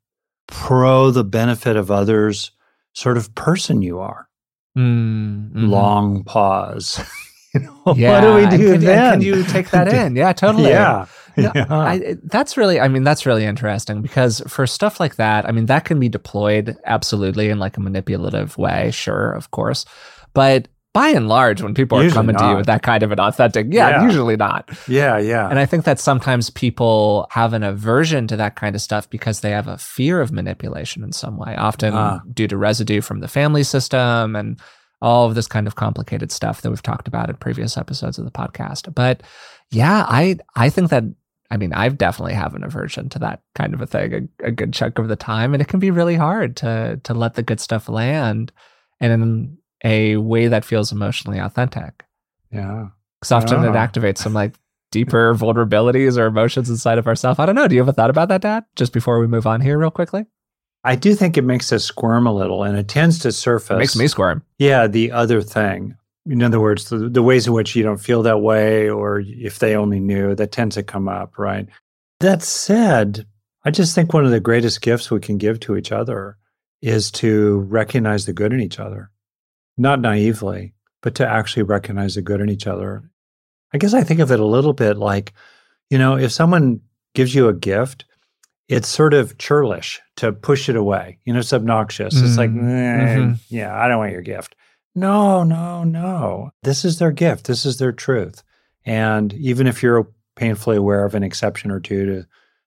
pro 0.48 1.10
the 1.10 1.24
benefit 1.24 1.76
of 1.76 1.90
others 1.90 2.50
sort 2.94 3.16
of 3.16 3.34
person 3.34 3.82
you 3.82 4.00
are. 4.00 4.28
Mm, 4.76 5.52
mhm. 5.52 5.68
Long 5.68 6.24
pause. 6.24 7.00
you 7.54 7.60
know, 7.60 7.94
Yeah, 7.94 8.12
what 8.12 8.20
do 8.20 8.34
we 8.34 8.42
and 8.42 8.50
do 8.50 8.72
can, 8.80 8.88
and? 8.88 9.12
Can 9.12 9.22
you 9.22 9.44
take 9.44 9.70
that 9.70 9.88
in? 9.92 10.16
Yeah, 10.16 10.32
totally. 10.32 10.70
Yeah. 10.70 11.06
No, 11.36 11.50
yeah. 11.54 11.66
I, 11.70 12.16
that's 12.24 12.58
really, 12.58 12.78
I 12.78 12.88
mean, 12.88 13.04
that's 13.04 13.24
really 13.24 13.44
interesting 13.46 14.02
because 14.02 14.42
for 14.46 14.66
stuff 14.66 15.00
like 15.00 15.16
that, 15.16 15.48
I 15.48 15.52
mean, 15.52 15.64
that 15.66 15.86
can 15.86 15.98
be 15.98 16.10
deployed 16.10 16.76
absolutely 16.84 17.48
in 17.48 17.58
like 17.58 17.78
a 17.78 17.80
manipulative 17.80 18.58
way, 18.58 18.90
sure, 18.90 19.32
of 19.32 19.50
course. 19.50 19.86
But 20.34 20.68
by 20.94 21.08
and 21.08 21.26
large, 21.28 21.62
when 21.62 21.72
people 21.72 21.98
are 21.98 22.02
Usually 22.02 22.14
coming 22.16 22.36
to 22.36 22.48
you 22.50 22.56
with 22.56 22.66
that 22.66 22.82
kind 22.82 23.02
of 23.02 23.12
an 23.12 23.18
authentic, 23.20 23.68
yeah, 23.70 23.88
Yeah. 23.88 24.04
usually 24.04 24.36
not. 24.36 24.68
yeah, 24.86 25.16
yeah. 25.18 25.48
And 25.48 25.58
I 25.58 25.64
think 25.64 25.84
that 25.84 25.98
sometimes 25.98 26.50
people 26.50 27.26
have 27.30 27.54
an 27.54 27.62
aversion 27.62 28.26
to 28.28 28.36
that 28.36 28.56
kind 28.56 28.74
of 28.74 28.82
stuff 28.82 29.08
because 29.08 29.40
they 29.40 29.50
have 29.52 29.68
a 29.68 29.78
fear 29.78 30.20
of 30.20 30.32
manipulation 30.32 31.02
in 31.02 31.12
some 31.12 31.38
way, 31.38 31.56
often 31.56 31.94
Ah. 31.94 32.20
due 32.32 32.46
to 32.48 32.56
residue 32.58 33.00
from 33.00 33.20
the 33.20 33.28
family 33.28 33.62
system 33.62 34.36
and 34.36 34.60
all 35.00 35.26
of 35.26 35.34
this 35.34 35.46
kind 35.48 35.66
of 35.66 35.74
complicated 35.76 36.30
stuff 36.30 36.60
that 36.60 36.70
we've 36.70 36.82
talked 36.82 37.08
about 37.08 37.30
in 37.30 37.36
previous 37.36 37.76
episodes 37.76 38.18
of 38.18 38.24
the 38.24 38.30
podcast. 38.30 38.94
But 38.94 39.22
yeah, 39.70 40.04
I 40.08 40.36
I 40.54 40.68
think 40.68 40.90
that 40.90 41.04
I 41.50 41.56
mean, 41.58 41.72
I've 41.74 41.98
definitely 41.98 42.32
have 42.34 42.54
an 42.54 42.64
aversion 42.64 43.08
to 43.10 43.18
that 43.18 43.42
kind 43.54 43.74
of 43.74 43.80
a 43.82 43.86
thing 43.86 44.30
a, 44.42 44.46
a, 44.46 44.50
good 44.50 44.72
chunk 44.72 44.98
of 44.98 45.08
the 45.08 45.16
time, 45.16 45.52
and 45.52 45.60
it 45.60 45.68
can 45.68 45.80
be 45.80 45.90
really 45.90 46.16
hard 46.16 46.56
to 46.56 46.98
to 47.02 47.14
let 47.14 47.34
the 47.34 47.42
good 47.42 47.60
stuff 47.60 47.88
land, 47.90 48.52
and 49.00 49.58
a 49.84 50.16
way 50.16 50.48
that 50.48 50.64
feels 50.64 50.92
emotionally 50.92 51.38
authentic. 51.38 52.04
Yeah, 52.50 52.88
because 53.20 53.32
often 53.32 53.64
it 53.64 53.68
ah. 53.68 53.86
activates 53.86 54.18
some 54.18 54.34
like 54.34 54.54
deeper 54.90 55.34
vulnerabilities 55.34 56.18
or 56.18 56.26
emotions 56.26 56.68
inside 56.68 56.98
of 56.98 57.06
ourselves. 57.06 57.38
I 57.38 57.46
don't 57.46 57.54
know. 57.54 57.68
Do 57.68 57.74
you 57.74 57.80
ever 57.80 57.92
thought 57.92 58.10
about 58.10 58.28
that, 58.28 58.42
Dad? 58.42 58.64
Just 58.76 58.92
before 58.92 59.18
we 59.18 59.26
move 59.26 59.46
on 59.46 59.60
here, 59.60 59.78
real 59.78 59.90
quickly. 59.90 60.26
I 60.84 60.96
do 60.96 61.14
think 61.14 61.36
it 61.36 61.42
makes 61.42 61.72
us 61.72 61.84
squirm 61.84 62.26
a 62.26 62.32
little, 62.32 62.64
and 62.64 62.76
it 62.76 62.88
tends 62.88 63.20
to 63.20 63.32
surface. 63.32 63.76
It 63.76 63.78
makes 63.78 63.96
me 63.96 64.08
squirm. 64.08 64.42
Yeah, 64.58 64.86
the 64.88 65.12
other 65.12 65.40
thing. 65.40 65.96
In 66.26 66.42
other 66.42 66.60
words, 66.60 66.88
the, 66.88 67.08
the 67.08 67.22
ways 67.22 67.46
in 67.46 67.52
which 67.52 67.74
you 67.74 67.82
don't 67.82 67.98
feel 67.98 68.22
that 68.22 68.42
way, 68.42 68.88
or 68.88 69.20
if 69.20 69.58
they 69.58 69.76
only 69.76 70.00
knew, 70.00 70.34
that 70.34 70.52
tends 70.52 70.76
to 70.76 70.82
come 70.82 71.08
up, 71.08 71.38
right? 71.38 71.68
That 72.20 72.42
said, 72.42 73.26
I 73.64 73.70
just 73.70 73.94
think 73.94 74.12
one 74.12 74.24
of 74.24 74.30
the 74.30 74.40
greatest 74.40 74.82
gifts 74.82 75.10
we 75.10 75.20
can 75.20 75.38
give 75.38 75.60
to 75.60 75.76
each 75.76 75.92
other 75.92 76.36
is 76.80 77.10
to 77.12 77.60
recognize 77.68 78.26
the 78.26 78.32
good 78.32 78.52
in 78.52 78.60
each 78.60 78.80
other, 78.80 79.10
not 79.82 80.00
naively, 80.00 80.72
but 81.02 81.14
to 81.16 81.28
actually 81.28 81.64
recognize 81.64 82.14
the 82.14 82.22
good 82.22 82.40
in 82.40 82.48
each 82.48 82.66
other. 82.66 83.10
I 83.74 83.78
guess 83.78 83.92
I 83.92 84.04
think 84.04 84.20
of 84.20 84.30
it 84.30 84.40
a 84.40 84.46
little 84.46 84.72
bit 84.72 84.96
like, 84.96 85.32
you 85.90 85.98
know, 85.98 86.16
if 86.16 86.32
someone 86.32 86.80
gives 87.14 87.34
you 87.34 87.48
a 87.48 87.54
gift, 87.54 88.04
it's 88.68 88.88
sort 88.88 89.12
of 89.12 89.36
churlish 89.38 90.00
to 90.16 90.32
push 90.32 90.68
it 90.68 90.76
away. 90.76 91.18
You 91.24 91.32
know, 91.32 91.40
it's 91.40 91.52
obnoxious. 91.52 92.14
Mm-hmm. 92.14 92.26
It's 92.26 92.38
like, 92.38 92.50
mm-hmm. 92.50 93.20
mm-hmm. 93.20 93.32
yeah, 93.48 93.76
I 93.76 93.88
don't 93.88 93.98
want 93.98 94.12
your 94.12 94.22
gift. 94.22 94.54
No, 94.94 95.42
no, 95.42 95.84
no. 95.84 96.52
This 96.62 96.84
is 96.84 96.98
their 96.98 97.12
gift. 97.12 97.46
This 97.46 97.66
is 97.66 97.78
their 97.78 97.92
truth. 97.92 98.42
And 98.84 99.32
even 99.34 99.66
if 99.66 99.82
you're 99.82 100.08
painfully 100.36 100.76
aware 100.76 101.04
of 101.04 101.14
an 101.14 101.22
exception 101.22 101.70
or 101.70 101.80
two 101.80 102.06
to 102.06 102.26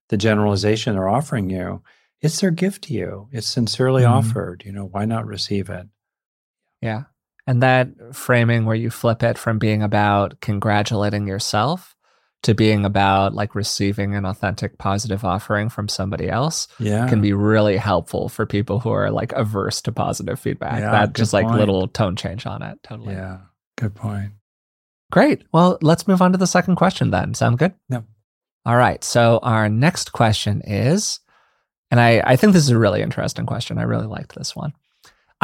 the 0.10 0.18
generalization 0.18 0.96
they're 0.96 1.08
offering 1.08 1.50
you, 1.50 1.82
it's 2.22 2.40
their 2.42 2.52
gift 2.52 2.86
to 2.86 2.94
you. 2.94 3.30
It's 3.32 3.48
sincerely 3.48 4.04
mm-hmm. 4.04 4.14
offered. 4.14 4.64
You 4.66 4.74
know, 4.74 4.86
why 4.86 5.06
not 5.06 5.26
receive 5.26 5.70
it? 5.70 5.88
Yeah. 6.82 7.04
And 7.48 7.62
that 7.62 7.90
framing 8.12 8.66
where 8.66 8.76
you 8.76 8.90
flip 8.90 9.22
it 9.24 9.38
from 9.38 9.60
being 9.60 9.84
about 9.84 10.40
congratulating 10.42 11.28
yourself 11.28 11.96
to 12.44 12.54
being 12.54 12.86
about 12.86 13.34
like 13.34 13.56
receiving 13.56 14.14
an 14.14 14.24
authentic 14.24 14.78
positive 14.78 15.26
offering 15.26 15.68
from 15.68 15.88
somebody 15.88 16.30
else 16.30 16.68
yeah. 16.80 17.10
can 17.10 17.20
be 17.20 17.34
really 17.34 17.76
helpful 17.76 18.30
for 18.30 18.46
people 18.46 18.80
who 18.80 18.92
are 18.92 19.10
like 19.10 19.32
averse 19.34 19.82
to 19.82 19.92
positive 19.92 20.40
feedback. 20.40 20.80
Yeah, 20.80 20.92
that 20.92 21.14
just 21.14 21.34
like 21.34 21.48
little 21.48 21.88
tone 21.88 22.16
change 22.16 22.46
on 22.46 22.62
it. 22.62 22.78
Totally. 22.84 23.16
Yeah. 23.16 23.40
Good 23.78 23.96
point. 23.96 24.34
Great. 25.12 25.44
Well, 25.52 25.78
let's 25.82 26.08
move 26.08 26.22
on 26.22 26.32
to 26.34 26.38
the 26.38 26.48
second 26.48 26.76
question 26.76 27.10
then. 27.10 27.34
Sound 27.34 27.58
good? 27.58 27.74
Yep. 27.90 28.04
All 28.66 28.78
right. 28.78 29.04
So 29.04 29.40
our 29.42 29.70
next 29.70 30.12
question 30.12 30.62
is, 30.66 31.20
and 31.90 32.00
I, 32.00 32.22
I 32.26 32.36
think 32.36 32.54
this 32.54 32.64
is 32.64 32.70
a 32.70 32.78
really 32.78 33.02
interesting 33.02 33.46
question. 33.46 33.78
I 33.78 33.84
really 33.84 34.08
liked 34.08 34.36
this 34.36 34.56
one. 34.56 34.74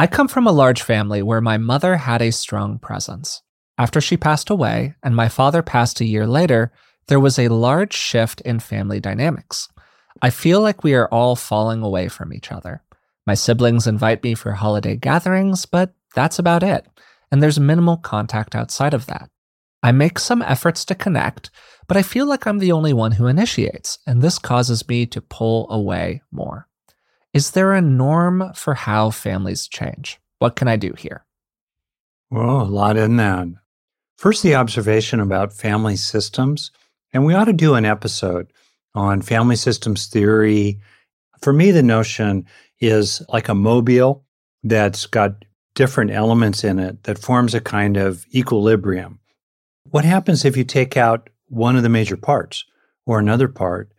I 0.02 0.08
come 0.08 0.26
from 0.26 0.48
a 0.48 0.52
large 0.52 0.82
family 0.82 1.22
where 1.22 1.40
my 1.40 1.58
mother 1.58 1.96
had 1.96 2.22
a 2.22 2.32
strong 2.32 2.80
presence. 2.80 3.40
After 3.78 4.00
she 4.00 4.16
passed 4.16 4.50
away 4.50 4.96
and 5.00 5.14
my 5.14 5.28
father 5.28 5.62
passed 5.62 6.00
a 6.00 6.04
year 6.04 6.26
later, 6.26 6.72
there 7.06 7.20
was 7.20 7.38
a 7.38 7.46
large 7.46 7.94
shift 7.94 8.40
in 8.40 8.58
family 8.58 8.98
dynamics. 8.98 9.68
I 10.20 10.30
feel 10.30 10.60
like 10.60 10.82
we 10.82 10.94
are 10.94 11.06
all 11.12 11.36
falling 11.36 11.82
away 11.82 12.08
from 12.08 12.32
each 12.32 12.50
other. 12.50 12.82
My 13.28 13.34
siblings 13.34 13.86
invite 13.86 14.24
me 14.24 14.34
for 14.34 14.50
holiday 14.50 14.96
gatherings, 14.96 15.66
but 15.66 15.94
that's 16.16 16.40
about 16.40 16.64
it. 16.64 16.84
And 17.30 17.40
there's 17.40 17.60
minimal 17.60 17.96
contact 17.96 18.56
outside 18.56 18.94
of 18.94 19.06
that. 19.06 19.30
I 19.84 19.92
make 19.92 20.18
some 20.18 20.42
efforts 20.42 20.84
to 20.86 20.96
connect, 20.96 21.48
but 21.86 21.96
I 21.96 22.02
feel 22.02 22.26
like 22.26 22.44
I'm 22.44 22.58
the 22.58 22.72
only 22.72 22.92
one 22.92 23.12
who 23.12 23.28
initiates, 23.28 24.00
and 24.04 24.20
this 24.20 24.40
causes 24.40 24.88
me 24.88 25.06
to 25.06 25.20
pull 25.20 25.70
away 25.70 26.22
more. 26.32 26.66
Is 27.34 27.52
there 27.52 27.72
a 27.72 27.80
norm 27.80 28.52
for 28.54 28.74
how 28.74 29.10
families 29.10 29.66
change? 29.66 30.20
What 30.38 30.56
can 30.56 30.68
I 30.68 30.76
do 30.76 30.92
here? 30.98 31.24
Well, 32.30 32.62
a 32.62 32.64
lot 32.64 32.96
in 32.96 33.16
that. 33.16 33.48
First, 34.18 34.42
the 34.42 34.54
observation 34.54 35.18
about 35.20 35.52
family 35.52 35.96
systems. 35.96 36.70
And 37.12 37.24
we 37.24 37.34
ought 37.34 37.44
to 37.46 37.52
do 37.52 37.74
an 37.74 37.84
episode 37.84 38.52
on 38.94 39.22
family 39.22 39.56
systems 39.56 40.06
theory. 40.06 40.80
For 41.40 41.52
me, 41.52 41.70
the 41.70 41.82
notion 41.82 42.46
is 42.80 43.22
like 43.28 43.48
a 43.48 43.54
mobile 43.54 44.24
that's 44.62 45.06
got 45.06 45.44
different 45.74 46.10
elements 46.10 46.64
in 46.64 46.78
it 46.78 47.04
that 47.04 47.18
forms 47.18 47.54
a 47.54 47.60
kind 47.60 47.96
of 47.96 48.26
equilibrium. 48.34 49.18
What 49.90 50.04
happens 50.04 50.44
if 50.44 50.56
you 50.56 50.64
take 50.64 50.96
out 50.96 51.30
one 51.48 51.76
of 51.76 51.82
the 51.82 51.88
major 51.88 52.16
parts 52.16 52.64
or 53.06 53.18
another 53.18 53.48
part? 53.48 53.91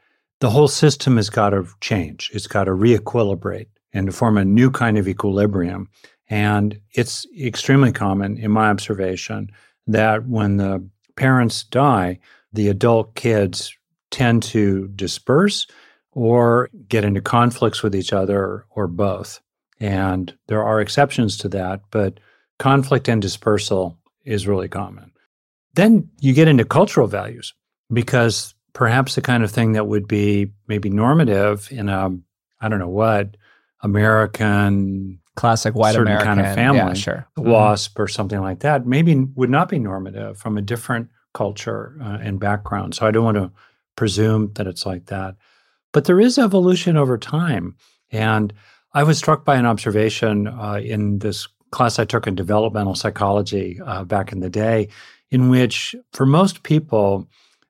The 0.43 0.49
whole 0.49 0.67
system 0.67 1.15
has 1.15 1.29
got 1.29 1.51
to 1.51 1.65
change. 1.79 2.29
It's 2.33 2.47
got 2.47 2.65
to 2.65 2.71
reequilibrate 2.71 3.67
and 3.93 4.07
to 4.07 4.11
form 4.11 4.37
a 4.37 4.43
new 4.43 4.69
kind 4.69 4.97
of 4.97 5.07
equilibrium. 5.07 5.87
And 6.29 6.81
it's 6.91 7.25
extremely 7.39 7.93
common 7.93 8.37
in 8.37 8.51
my 8.51 8.69
observation 8.69 9.51
that 9.87 10.27
when 10.27 10.57
the 10.57 10.85
parents 11.15 11.63
die, 11.63 12.19
the 12.51 12.67
adult 12.67 13.15
kids 13.15 13.73
tend 14.11 14.43
to 14.43 14.89
disperse 14.89 15.65
or 16.11 16.69
get 16.89 17.05
into 17.05 17.21
conflicts 17.21 17.81
with 17.81 17.95
each 17.95 18.11
other 18.11 18.65
or 18.69 18.87
both. 18.87 19.39
And 19.79 20.37
there 20.47 20.65
are 20.65 20.81
exceptions 20.81 21.37
to 21.37 21.47
that, 21.49 21.83
but 21.89 22.19
conflict 22.59 23.07
and 23.07 23.21
dispersal 23.21 23.97
is 24.25 24.45
really 24.45 24.67
common. 24.67 25.13
Then 25.75 26.09
you 26.19 26.33
get 26.33 26.49
into 26.49 26.65
cultural 26.65 27.07
values 27.07 27.53
because 27.93 28.52
perhaps 28.73 29.15
the 29.15 29.21
kind 29.21 29.43
of 29.43 29.51
thing 29.51 29.73
that 29.73 29.87
would 29.87 30.07
be 30.07 30.51
maybe 30.67 30.89
normative 30.89 31.71
in 31.71 31.89
a 31.89 32.09
I 32.59 32.69
don't 32.69 32.79
know 32.79 32.89
what 32.89 33.35
American 33.81 35.19
classic 35.35 35.75
white 35.75 35.95
American 35.95 36.25
kind 36.25 36.39
of 36.39 36.53
family, 36.55 36.77
yeah, 36.79 36.93
sure, 36.93 37.27
mm-hmm. 37.37 37.49
WASP 37.49 37.99
or 37.99 38.07
something 38.07 38.39
like 38.41 38.59
that, 38.59 38.85
maybe 38.85 39.15
would 39.35 39.49
not 39.49 39.69
be 39.69 39.79
normative 39.79 40.37
from 40.37 40.57
a 40.57 40.61
different 40.61 41.09
culture 41.33 41.97
uh, 42.01 42.17
and 42.21 42.39
background. 42.39 42.95
So 42.95 43.07
I 43.07 43.11
don't 43.11 43.23
want 43.23 43.37
to 43.37 43.51
presume 43.95 44.53
that 44.53 44.67
it's 44.67 44.85
like 44.85 45.07
that, 45.07 45.35
but 45.91 46.05
there 46.05 46.19
is 46.19 46.37
evolution 46.37 46.97
over 46.97 47.17
time. 47.17 47.75
And 48.11 48.53
I 48.93 49.03
was 49.03 49.17
struck 49.17 49.43
by 49.43 49.55
an 49.55 49.65
observation 49.65 50.47
uh, 50.47 50.79
in 50.83 51.19
this 51.19 51.47
class 51.71 51.97
I 51.97 52.05
took 52.05 52.27
in 52.27 52.35
developmental 52.35 52.95
psychology 52.95 53.81
uh, 53.83 54.03
back 54.03 54.31
in 54.31 54.39
the 54.39 54.49
day, 54.49 54.89
in 55.31 55.49
which 55.49 55.95
for 56.13 56.25
most 56.25 56.61
people 56.61 57.27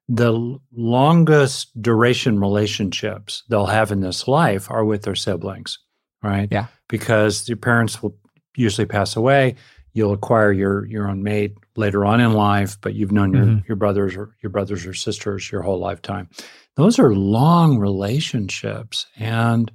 the 0.10 0.58
longest 0.76 1.82
duration 1.82 2.40
relationships 2.40 3.44
they'll 3.50 3.66
have 3.66 3.92
in 3.92 4.02
this 4.02 4.28
life 4.28 4.70
are 4.70 4.84
with 4.84 5.04
their 5.04 5.16
siblings, 5.16 5.80
right? 6.22 6.50
Yeah. 6.52 6.68
Because 6.90 7.48
your 7.48 7.58
parents 7.58 8.02
will 8.04 8.16
usually 8.56 8.86
pass 8.86 9.16
away. 9.16 9.56
You'll 9.94 10.14
acquire 10.14 10.52
your 10.52 10.86
your 10.88 11.08
own 11.08 11.24
mate 11.24 11.56
later 11.76 12.06
on 12.06 12.20
in 12.20 12.34
life, 12.34 12.78
but 12.82 12.96
you've 12.96 13.12
known 13.12 13.34
your, 13.34 13.46
mm-hmm. 13.46 13.66
your 13.68 13.76
brothers 13.78 14.16
or 14.16 14.36
your 14.42 14.50
brothers 14.50 14.86
or 14.86 14.94
sisters 14.94 15.52
your 15.52 15.62
whole 15.62 15.80
lifetime. 15.80 16.30
Those 16.76 16.98
are 16.98 17.14
long 17.14 17.78
relationships. 17.78 19.06
And 19.18 19.72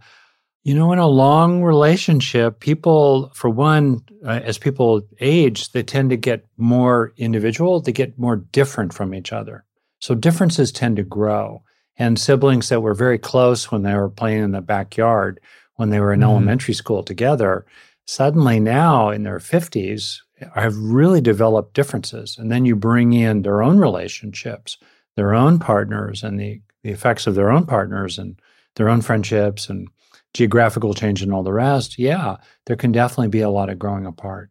you 0.64 0.74
know, 0.74 0.92
in 0.92 0.98
a 0.98 1.06
long 1.06 1.62
relationship, 1.62 2.60
people, 2.60 3.30
for 3.34 3.48
one, 3.48 4.02
uh, 4.22 4.40
as 4.42 4.58
people 4.58 5.00
age, 5.18 5.72
they 5.72 5.82
tend 5.82 6.10
to 6.10 6.16
get 6.16 6.44
more 6.58 7.14
individual, 7.16 7.80
they 7.80 7.92
get 7.92 8.18
more 8.18 8.36
different 8.36 8.92
from 8.92 9.14
each 9.14 9.32
other. 9.32 9.64
So 10.00 10.14
differences 10.14 10.72
tend 10.72 10.96
to 10.96 11.02
grow. 11.02 11.62
And 11.96 12.18
siblings 12.18 12.68
that 12.68 12.80
were 12.80 12.94
very 12.94 13.18
close 13.18 13.72
when 13.72 13.82
they 13.82 13.94
were 13.94 14.08
playing 14.08 14.44
in 14.44 14.52
the 14.52 14.60
backyard, 14.60 15.40
when 15.74 15.90
they 15.90 15.98
were 16.00 16.12
in 16.12 16.20
mm-hmm. 16.20 16.30
elementary 16.30 16.74
school 16.74 17.02
together, 17.02 17.66
suddenly 18.06 18.60
now 18.60 19.10
in 19.10 19.24
their 19.24 19.38
50s 19.38 20.18
have 20.54 20.76
really 20.76 21.20
developed 21.20 21.74
differences. 21.74 22.38
And 22.38 22.52
then 22.52 22.64
you 22.64 22.76
bring 22.76 23.12
in 23.12 23.42
their 23.42 23.62
own 23.62 23.78
relationships, 23.78 24.78
their 25.16 25.34
own 25.34 25.58
partners, 25.58 26.22
and 26.22 26.38
the, 26.38 26.60
the 26.84 26.90
effects 26.90 27.26
of 27.26 27.34
their 27.34 27.50
own 27.50 27.66
partners 27.66 28.18
and 28.18 28.40
their 28.76 28.88
own 28.88 29.00
friendships 29.00 29.68
and 29.68 29.88
geographical 30.34 30.94
change 30.94 31.22
and 31.22 31.32
all 31.32 31.42
the 31.42 31.52
rest. 31.52 31.98
Yeah, 31.98 32.36
there 32.66 32.76
can 32.76 32.92
definitely 32.92 33.28
be 33.28 33.40
a 33.40 33.50
lot 33.50 33.70
of 33.70 33.78
growing 33.78 34.06
apart. 34.06 34.50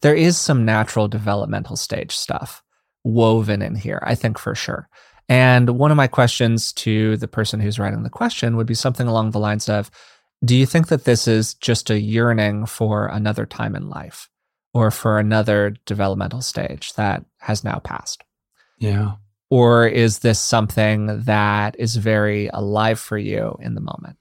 There 0.00 0.14
is 0.14 0.38
some 0.38 0.64
natural 0.64 1.08
developmental 1.08 1.76
stage 1.76 2.16
stuff 2.16 2.62
woven 3.06 3.62
in 3.62 3.76
here, 3.76 4.00
I 4.02 4.14
think 4.14 4.38
for 4.38 4.54
sure. 4.54 4.88
And 5.28 5.70
one 5.70 5.90
of 5.90 5.96
my 5.96 6.06
questions 6.06 6.72
to 6.74 7.16
the 7.16 7.28
person 7.28 7.60
who's 7.60 7.78
writing 7.78 8.02
the 8.02 8.10
question 8.10 8.56
would 8.56 8.66
be 8.66 8.74
something 8.74 9.06
along 9.08 9.30
the 9.30 9.38
lines 9.40 9.68
of 9.68 9.90
Do 10.44 10.54
you 10.56 10.66
think 10.66 10.88
that 10.88 11.04
this 11.04 11.26
is 11.26 11.54
just 11.54 11.88
a 11.90 11.98
yearning 12.00 12.66
for 12.66 13.06
another 13.06 13.46
time 13.46 13.74
in 13.74 13.88
life 13.88 14.28
or 14.74 14.90
for 14.90 15.18
another 15.18 15.74
developmental 15.86 16.42
stage 16.42 16.92
that 16.94 17.24
has 17.38 17.64
now 17.64 17.78
passed? 17.78 18.22
Yeah. 18.78 19.12
Or 19.48 19.86
is 19.86 20.18
this 20.18 20.38
something 20.40 21.22
that 21.24 21.76
is 21.78 21.96
very 21.96 22.48
alive 22.52 22.98
for 22.98 23.16
you 23.16 23.56
in 23.60 23.74
the 23.74 23.80
moment? 23.80 24.16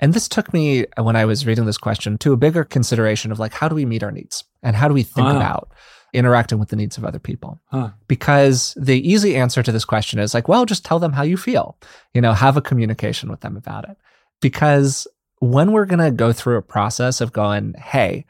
And 0.00 0.12
this 0.12 0.28
took 0.28 0.52
me, 0.52 0.86
when 0.98 1.14
I 1.16 1.24
was 1.24 1.46
reading 1.46 1.64
this 1.64 1.78
question, 1.78 2.18
to 2.18 2.32
a 2.32 2.36
bigger 2.36 2.64
consideration 2.64 3.30
of 3.32 3.38
like, 3.38 3.54
how 3.54 3.68
do 3.68 3.76
we 3.76 3.86
meet 3.86 4.02
our 4.02 4.10
needs? 4.10 4.44
And 4.62 4.74
how 4.74 4.88
do 4.88 4.94
we 4.94 5.04
think 5.04 5.28
Ah. 5.28 5.36
about 5.36 5.72
interacting 6.12 6.58
with 6.58 6.68
the 6.68 6.76
needs 6.76 6.98
of 6.98 7.04
other 7.04 7.18
people? 7.18 7.60
Huh. 7.66 7.90
Because 8.08 8.74
the 8.76 9.08
easy 9.08 9.36
answer 9.36 9.62
to 9.62 9.72
this 9.72 9.84
question 9.84 10.18
is 10.18 10.34
like, 10.34 10.48
well, 10.48 10.66
just 10.66 10.84
tell 10.84 10.98
them 10.98 11.12
how 11.12 11.22
you 11.22 11.36
feel, 11.36 11.76
you 12.14 12.20
know, 12.20 12.32
have 12.32 12.56
a 12.56 12.62
communication 12.62 13.30
with 13.30 13.40
them 13.40 13.56
about 13.56 13.88
it. 13.88 13.96
Because 14.40 15.06
when 15.38 15.72
we're 15.72 15.86
going 15.86 15.98
to 15.98 16.10
go 16.10 16.32
through 16.32 16.56
a 16.56 16.62
process 16.62 17.20
of 17.20 17.32
going, 17.32 17.74
hey, 17.74 18.26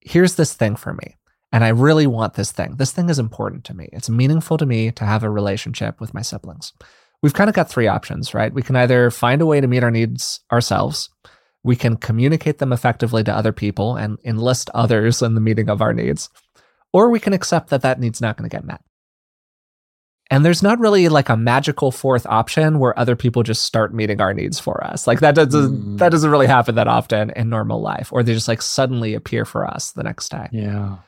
here's 0.00 0.34
this 0.34 0.54
thing 0.54 0.76
for 0.76 0.92
me. 0.94 1.16
And 1.52 1.64
I 1.64 1.68
really 1.68 2.06
want 2.06 2.34
this 2.34 2.50
thing. 2.50 2.76
This 2.76 2.92
thing 2.92 3.10
is 3.10 3.18
important 3.18 3.64
to 3.64 3.74
me. 3.74 3.88
It's 3.92 4.08
meaningful 4.08 4.56
to 4.56 4.66
me 4.66 4.90
to 4.92 5.04
have 5.04 5.22
a 5.22 5.30
relationship 5.30 6.00
with 6.00 6.14
my 6.14 6.22
siblings. 6.22 6.72
We've 7.22 7.34
kind 7.34 7.48
of 7.48 7.54
got 7.54 7.70
three 7.70 7.86
options, 7.86 8.34
right? 8.34 8.52
We 8.52 8.62
can 8.62 8.74
either 8.74 9.10
find 9.10 9.40
a 9.42 9.46
way 9.46 9.60
to 9.60 9.68
meet 9.68 9.84
our 9.84 9.90
needs 9.90 10.40
ourselves, 10.50 11.10
we 11.64 11.76
can 11.76 11.96
communicate 11.96 12.58
them 12.58 12.72
effectively 12.72 13.22
to 13.24 13.34
other 13.34 13.52
people 13.52 13.96
and 13.96 14.18
enlist 14.24 14.68
others 14.74 15.22
in 15.22 15.34
the 15.34 15.40
meeting 15.40 15.68
of 15.68 15.80
our 15.80 15.92
needs, 15.92 16.28
or 16.92 17.10
we 17.10 17.20
can 17.20 17.32
accept 17.32 17.70
that 17.70 17.82
that 17.82 18.00
need's 18.00 18.20
not 18.20 18.36
going 18.36 18.48
to 18.48 18.54
get 18.54 18.64
met. 18.64 18.80
And 20.30 20.44
there's 20.46 20.62
not 20.62 20.78
really 20.78 21.08
like 21.10 21.28
a 21.28 21.36
magical 21.36 21.90
fourth 21.90 22.24
option 22.26 22.78
where 22.78 22.98
other 22.98 23.16
people 23.16 23.42
just 23.42 23.62
start 23.62 23.92
meeting 23.92 24.20
our 24.20 24.32
needs 24.32 24.58
for 24.58 24.82
us. 24.82 25.06
Like 25.06 25.20
that 25.20 25.34
doesn't 25.34 25.52
Mm. 25.52 25.98
that 25.98 26.10
doesn't 26.10 26.30
really 26.30 26.46
happen 26.46 26.76
that 26.76 26.88
often 26.88 27.30
in 27.36 27.50
normal 27.50 27.82
life, 27.82 28.10
or 28.12 28.22
they 28.22 28.32
just 28.32 28.48
like 28.48 28.62
suddenly 28.62 29.12
appear 29.14 29.44
for 29.44 29.66
us 29.66 29.92
the 29.92 30.02
next 30.02 30.30
day. 30.30 30.48
Yeah. 30.52 30.98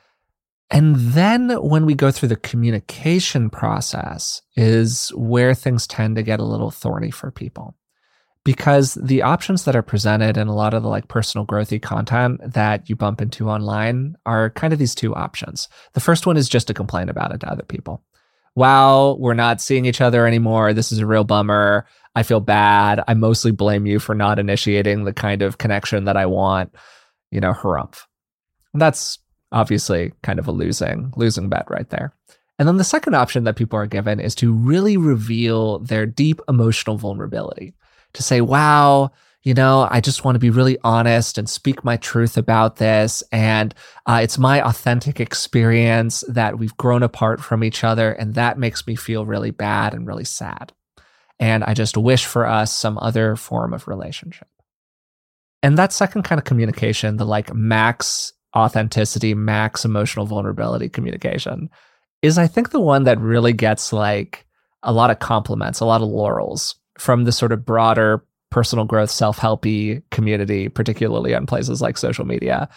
And 0.69 0.95
then 0.95 1.49
when 1.61 1.85
we 1.85 1.95
go 1.95 2.11
through 2.11 2.29
the 2.29 2.35
communication 2.35 3.49
process 3.49 4.41
is 4.55 5.09
where 5.15 5.53
things 5.55 5.87
tend 5.87 6.15
to 6.17 6.23
get 6.23 6.39
a 6.39 6.43
little 6.45 6.71
thorny 6.71 7.11
for 7.11 7.31
people. 7.31 7.75
Because 8.45 8.93
the 8.93 9.23
options 9.23 9.65
that 9.65 9.75
are 9.75 9.81
presented 9.81 10.37
in 10.37 10.47
a 10.47 10.55
lot 10.55 10.73
of 10.73 10.83
the 10.83 10.87
like 10.87 11.09
personal 11.09 11.45
growthy 11.45 11.81
content 11.81 12.39
that 12.53 12.87
you 12.89 12.95
bump 12.95 13.19
into 13.19 13.49
online 13.49 14.15
are 14.25 14.51
kind 14.51 14.71
of 14.71 14.79
these 14.79 14.95
two 14.95 15.13
options. 15.13 15.67
The 15.93 15.99
first 15.99 16.25
one 16.25 16.37
is 16.37 16.47
just 16.47 16.67
to 16.67 16.73
complain 16.73 17.09
about 17.09 17.33
it 17.33 17.39
to 17.39 17.51
other 17.51 17.63
people. 17.63 18.03
Wow, 18.55 19.17
we're 19.19 19.33
not 19.33 19.59
seeing 19.59 19.85
each 19.85 19.99
other 19.99 20.25
anymore. 20.25 20.73
This 20.73 20.91
is 20.93 20.99
a 20.99 21.05
real 21.05 21.25
bummer. 21.25 21.85
I 22.15 22.23
feel 22.23 22.39
bad. 22.39 23.03
I 23.07 23.15
mostly 23.15 23.51
blame 23.51 23.85
you 23.85 23.99
for 23.99 24.15
not 24.15 24.39
initiating 24.39 25.03
the 25.03 25.11
kind 25.11 25.41
of 25.41 25.57
connection 25.57 26.05
that 26.05 26.15
I 26.15 26.27
want. 26.27 26.73
You 27.31 27.41
know, 27.41 27.51
harumph. 27.51 28.03
That's 28.73 29.19
obviously 29.51 30.13
kind 30.21 30.39
of 30.39 30.47
a 30.47 30.51
losing 30.51 31.11
losing 31.17 31.49
bet 31.49 31.65
right 31.69 31.89
there. 31.89 32.13
And 32.57 32.67
then 32.67 32.77
the 32.77 32.83
second 32.83 33.15
option 33.15 33.43
that 33.43 33.57
people 33.57 33.77
are 33.79 33.87
given 33.87 34.19
is 34.19 34.35
to 34.35 34.53
really 34.53 34.97
reveal 34.97 35.79
their 35.79 36.05
deep 36.05 36.39
emotional 36.47 36.97
vulnerability. 36.97 37.73
To 38.15 38.23
say, 38.23 38.41
"Wow, 38.41 39.11
you 39.43 39.53
know, 39.53 39.87
I 39.91 40.01
just 40.01 40.23
want 40.23 40.35
to 40.35 40.39
be 40.39 40.49
really 40.49 40.77
honest 40.83 41.37
and 41.37 41.47
speak 41.47 41.85
my 41.85 41.97
truth 41.97 42.37
about 42.37 42.77
this 42.77 43.23
and 43.31 43.75
uh, 44.07 44.19
it's 44.23 44.39
my 44.39 44.61
authentic 44.67 45.19
experience 45.19 46.23
that 46.27 46.57
we've 46.57 46.75
grown 46.77 47.03
apart 47.03 47.41
from 47.41 47.63
each 47.63 47.83
other 47.83 48.11
and 48.13 48.33
that 48.33 48.57
makes 48.57 48.87
me 48.87 48.95
feel 48.95 49.25
really 49.25 49.51
bad 49.51 49.93
and 49.93 50.07
really 50.07 50.25
sad. 50.25 50.73
And 51.39 51.63
I 51.63 51.73
just 51.73 51.95
wish 51.95 52.25
for 52.25 52.47
us 52.47 52.73
some 52.73 52.97
other 52.97 53.35
form 53.35 53.73
of 53.73 53.87
relationship." 53.87 54.47
And 55.61 55.77
that 55.77 55.93
second 55.93 56.23
kind 56.23 56.39
of 56.39 56.45
communication, 56.45 57.17
the 57.17 57.25
like 57.25 57.53
max 57.53 58.33
authenticity, 58.55 59.33
max 59.33 59.83
emotional 59.83 60.25
vulnerability 60.25 60.89
communication 60.89 61.69
is 62.21 62.37
I 62.37 62.47
think 62.47 62.69
the 62.69 62.79
one 62.79 63.03
that 63.03 63.19
really 63.19 63.53
gets 63.53 63.91
like 63.91 64.45
a 64.83 64.93
lot 64.93 65.09
of 65.09 65.19
compliments, 65.19 65.79
a 65.79 65.85
lot 65.85 66.01
of 66.01 66.07
laurels 66.07 66.75
from 66.97 67.23
the 67.23 67.31
sort 67.31 67.51
of 67.51 67.65
broader 67.65 68.23
personal 68.51 68.85
growth, 68.85 69.11
self-helpy 69.11 70.01
community, 70.11 70.69
particularly 70.69 71.35
on 71.35 71.45
places 71.45 71.81
like 71.81 71.97
social 71.97 72.25
media. 72.25 72.69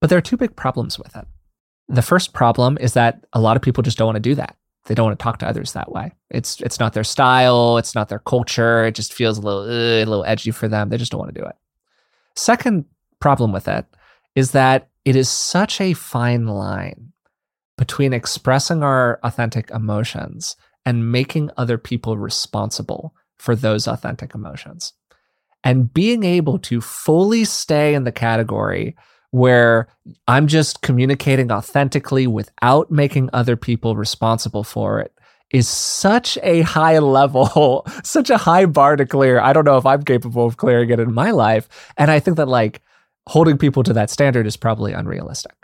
But 0.00 0.10
there 0.10 0.18
are 0.18 0.22
two 0.22 0.36
big 0.36 0.54
problems 0.56 0.98
with 0.98 1.14
it. 1.16 1.24
The 1.88 2.02
first 2.02 2.34
problem 2.34 2.76
is 2.80 2.94
that 2.94 3.24
a 3.32 3.40
lot 3.40 3.56
of 3.56 3.62
people 3.62 3.82
just 3.82 3.96
don't 3.96 4.06
want 4.06 4.16
to 4.16 4.20
do 4.20 4.34
that. 4.34 4.56
They 4.86 4.94
don't 4.94 5.06
want 5.06 5.18
to 5.18 5.22
talk 5.22 5.38
to 5.38 5.48
others 5.48 5.72
that 5.72 5.92
way. 5.92 6.12
It's 6.30 6.60
it's 6.60 6.80
not 6.80 6.92
their 6.92 7.04
style, 7.04 7.78
it's 7.78 7.94
not 7.94 8.08
their 8.08 8.18
culture. 8.18 8.84
It 8.84 8.94
just 8.94 9.12
feels 9.12 9.38
a 9.38 9.40
little 9.40 9.64
a 9.64 10.04
little 10.04 10.24
edgy 10.24 10.50
for 10.50 10.68
them. 10.68 10.88
They 10.88 10.96
just 10.96 11.12
don't 11.12 11.20
want 11.20 11.34
to 11.34 11.40
do 11.40 11.46
it. 11.46 11.54
Second 12.34 12.84
problem 13.20 13.52
with 13.52 13.68
it 13.68 13.86
is 14.34 14.50
that 14.52 14.88
it 15.04 15.14
is 15.14 15.28
such 15.28 15.80
a 15.80 15.92
fine 15.92 16.46
line 16.46 17.12
between 17.78 18.12
expressing 18.12 18.82
our 18.82 19.20
authentic 19.22 19.70
emotions 19.70 20.56
and 20.84 21.12
making 21.12 21.50
other 21.56 21.78
people 21.78 22.18
responsible 22.18 23.14
for 23.42 23.56
those 23.56 23.88
authentic 23.88 24.36
emotions. 24.36 24.92
And 25.64 25.92
being 25.92 26.22
able 26.22 26.60
to 26.60 26.80
fully 26.80 27.44
stay 27.44 27.92
in 27.94 28.04
the 28.04 28.12
category 28.12 28.96
where 29.32 29.88
I'm 30.28 30.46
just 30.46 30.82
communicating 30.82 31.50
authentically 31.50 32.28
without 32.28 32.92
making 32.92 33.30
other 33.32 33.56
people 33.56 33.96
responsible 33.96 34.62
for 34.62 35.00
it 35.00 35.12
is 35.50 35.68
such 35.68 36.38
a 36.44 36.60
high 36.60 37.00
level, 37.00 37.84
such 38.04 38.30
a 38.30 38.38
high 38.38 38.66
bar 38.66 38.94
to 38.94 39.04
clear. 39.04 39.40
I 39.40 39.52
don't 39.52 39.64
know 39.64 39.76
if 39.76 39.86
I'm 39.86 40.04
capable 40.04 40.46
of 40.46 40.56
clearing 40.56 40.90
it 40.90 41.00
in 41.00 41.12
my 41.12 41.32
life. 41.32 41.68
And 41.96 42.12
I 42.12 42.20
think 42.20 42.36
that 42.36 42.46
like 42.46 42.80
holding 43.26 43.58
people 43.58 43.82
to 43.82 43.92
that 43.92 44.08
standard 44.08 44.46
is 44.46 44.56
probably 44.56 44.92
unrealistic. 44.92 45.56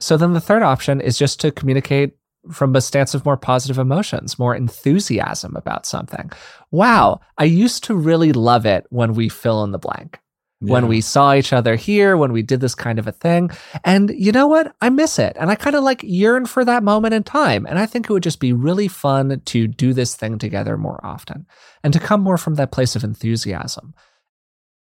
So 0.00 0.16
then 0.16 0.32
the 0.32 0.40
third 0.40 0.62
option 0.62 1.00
is 1.00 1.16
just 1.16 1.38
to 1.40 1.52
communicate 1.52 2.17
from 2.50 2.74
a 2.76 2.80
stance 2.80 3.14
of 3.14 3.24
more 3.24 3.36
positive 3.36 3.78
emotions, 3.78 4.38
more 4.38 4.54
enthusiasm 4.54 5.56
about 5.56 5.86
something. 5.86 6.30
Wow, 6.70 7.20
I 7.36 7.44
used 7.44 7.84
to 7.84 7.94
really 7.94 8.32
love 8.32 8.66
it 8.66 8.86
when 8.90 9.14
we 9.14 9.28
fill 9.28 9.64
in 9.64 9.72
the 9.72 9.78
blank. 9.78 10.18
When 10.60 10.88
we 10.88 11.00
saw 11.00 11.34
each 11.34 11.52
other 11.52 11.76
here, 11.76 12.16
when 12.16 12.32
we 12.32 12.42
did 12.42 12.60
this 12.60 12.74
kind 12.74 12.98
of 12.98 13.06
a 13.06 13.12
thing. 13.12 13.50
And 13.84 14.10
you 14.10 14.32
know 14.32 14.48
what? 14.48 14.74
I 14.80 14.90
miss 14.90 15.20
it. 15.20 15.36
And 15.38 15.52
I 15.52 15.54
kind 15.54 15.76
of 15.76 15.84
like 15.84 16.02
yearn 16.02 16.46
for 16.46 16.64
that 16.64 16.82
moment 16.82 17.14
in 17.14 17.22
time. 17.22 17.64
And 17.64 17.78
I 17.78 17.86
think 17.86 18.06
it 18.06 18.12
would 18.12 18.24
just 18.24 18.40
be 18.40 18.52
really 18.52 18.88
fun 18.88 19.40
to 19.44 19.68
do 19.68 19.92
this 19.92 20.16
thing 20.16 20.36
together 20.36 20.76
more 20.76 20.98
often 21.06 21.46
and 21.84 21.92
to 21.92 22.00
come 22.00 22.22
more 22.22 22.36
from 22.38 22.56
that 22.56 22.72
place 22.72 22.96
of 22.96 23.04
enthusiasm. 23.04 23.94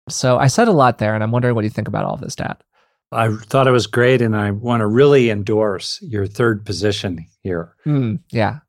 So 0.07 0.37
I 0.37 0.47
said 0.47 0.67
a 0.67 0.71
lot 0.71 0.99
there, 0.99 1.15
and 1.15 1.23
I'm 1.23 1.31
wondering 1.31 1.55
what 1.55 1.63
you 1.63 1.71
think 1.71 1.87
about 1.87 2.05
all 2.05 2.13
of 2.13 2.21
this, 2.21 2.35
Dad. 2.35 2.57
I 3.15 3.35
thought 3.47 3.67
it 3.67 3.71
was 3.71 3.87
great, 3.87 4.21
and 4.21 4.35
I 4.35 4.51
want 4.51 4.81
to 4.81 4.87
really 4.87 5.29
endorse 5.29 5.99
your 6.01 6.27
third 6.27 6.65
position 6.65 7.25
here, 7.41 7.73
Mm, 7.85 8.19
yeah. 8.31 8.59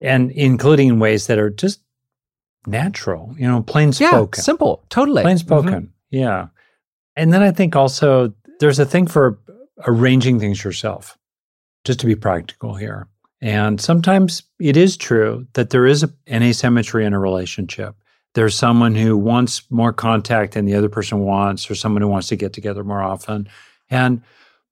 and 0.00 0.30
including 0.32 0.88
in 0.88 0.98
ways 0.98 1.26
that 1.26 1.38
are 1.38 1.50
just 1.50 1.80
natural, 2.66 3.34
you 3.38 3.46
know, 3.46 3.62
plain 3.62 3.92
Yeah. 3.98 4.10
spoken. 4.10 4.42
Simple. 4.42 4.84
Totally. 4.90 5.22
plain 5.22 5.36
Mhm. 5.36 5.40
spoken. 5.40 5.92
Yeah. 6.10 6.48
And 7.16 7.32
then 7.32 7.42
I 7.42 7.50
think 7.50 7.76
also 7.76 8.32
there's 8.60 8.78
a 8.78 8.84
thing 8.84 9.06
for 9.06 9.38
arranging 9.86 10.38
things 10.38 10.62
yourself, 10.64 11.16
just 11.84 12.00
to 12.00 12.06
be 12.06 12.14
practical 12.14 12.74
here. 12.74 13.08
And 13.42 13.80
sometimes 13.80 14.42
it 14.58 14.76
is 14.76 14.96
true 14.98 15.46
that 15.54 15.70
there 15.70 15.86
is 15.86 16.02
a, 16.02 16.10
an 16.26 16.42
asymmetry 16.42 17.06
in 17.06 17.14
a 17.14 17.18
relationship. 17.18 17.94
There's 18.34 18.54
someone 18.54 18.94
who 18.94 19.16
wants 19.16 19.62
more 19.70 19.92
contact 19.92 20.52
than 20.54 20.66
the 20.66 20.74
other 20.74 20.90
person 20.90 21.20
wants, 21.20 21.70
or 21.70 21.74
someone 21.74 22.02
who 22.02 22.08
wants 22.08 22.28
to 22.28 22.36
get 22.36 22.52
together 22.52 22.84
more 22.84 23.02
often. 23.02 23.48
And 23.90 24.22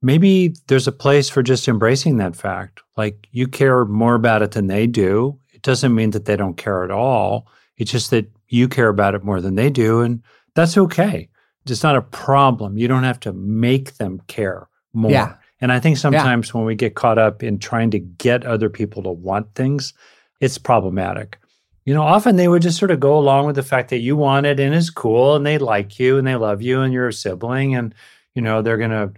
maybe 0.01 0.55
there's 0.69 0.87
a 0.87 0.93
place 0.93 1.29
for 1.29 1.43
just 1.43 1.69
embracing 1.69 2.19
that 2.19 2.37
fact. 2.37 2.81
Like 2.97 3.27
you 3.33 3.49
care 3.49 3.85
more 3.85 4.15
about 4.15 4.43
it 4.43 4.53
than 4.53 4.69
they 4.69 4.87
do. 4.87 5.39
It 5.53 5.63
doesn't 5.63 5.95
mean 5.95 6.11
that 6.11 6.25
they 6.25 6.37
don't 6.37 6.57
care 6.57 6.85
at 6.85 6.91
all. 6.91 7.49
It's 7.77 7.91
just 7.91 8.11
that 8.11 8.31
you 8.49 8.69
care 8.69 8.89
about 8.89 9.15
it 9.15 9.25
more 9.25 9.41
than 9.41 9.57
they 9.57 9.71
do. 9.71 10.01
And 10.01 10.23
that's 10.55 10.79
okay. 10.79 11.29
It's 11.67 11.83
not 11.83 11.97
a 11.97 12.03
problem. 12.03 12.79
You 12.79 12.89
don't 12.89 13.05
have 13.05 13.21
to 13.21 13.33
make 13.33 13.97
them 13.97 14.23
care 14.27 14.69
more. 14.93 15.11
Yeah. 15.11 15.35
And 15.61 15.73
I 15.73 15.81
think 15.81 15.99
sometimes 15.99 16.55
when 16.55 16.65
we 16.65 16.77
get 16.77 16.95
caught 16.95 17.19
up 17.19 17.43
in 17.43 17.59
trying 17.59 17.91
to 17.91 17.99
get 17.99 18.47
other 18.47 18.71
people 18.71 19.03
to 19.03 19.11
want 19.11 19.55
things, 19.55 19.93
it's 20.41 20.57
problematic. 20.57 21.39
You 21.85 21.95
know, 21.95 22.03
often 22.03 22.37
they 22.37 22.49
would 22.49 22.63
just 22.63 22.79
sort 22.79 22.93
of 22.93 23.01
go 23.01 23.19
along 23.19 23.47
with 23.47 23.57
the 23.57 23.63
fact 23.63 23.91
that 23.91 23.99
you 23.99 24.17
want 24.17 24.47
it 24.47 24.61
and 24.61 24.75
it's 24.75 24.91
cool 24.91 25.35
and 25.35 25.45
they 25.45 25.59
like 25.59 25.99
you 25.99 26.17
and 26.17 26.27
they 26.27 26.37
love 26.37 26.63
you 26.63 26.81
and 26.81 26.93
you're 26.93 27.09
a 27.09 27.13
sibling 27.13 27.75
and, 27.75 27.95
you 28.39 28.43
know, 28.43 28.63
they're 28.63 28.79
going 28.79 28.91
to 28.93 29.13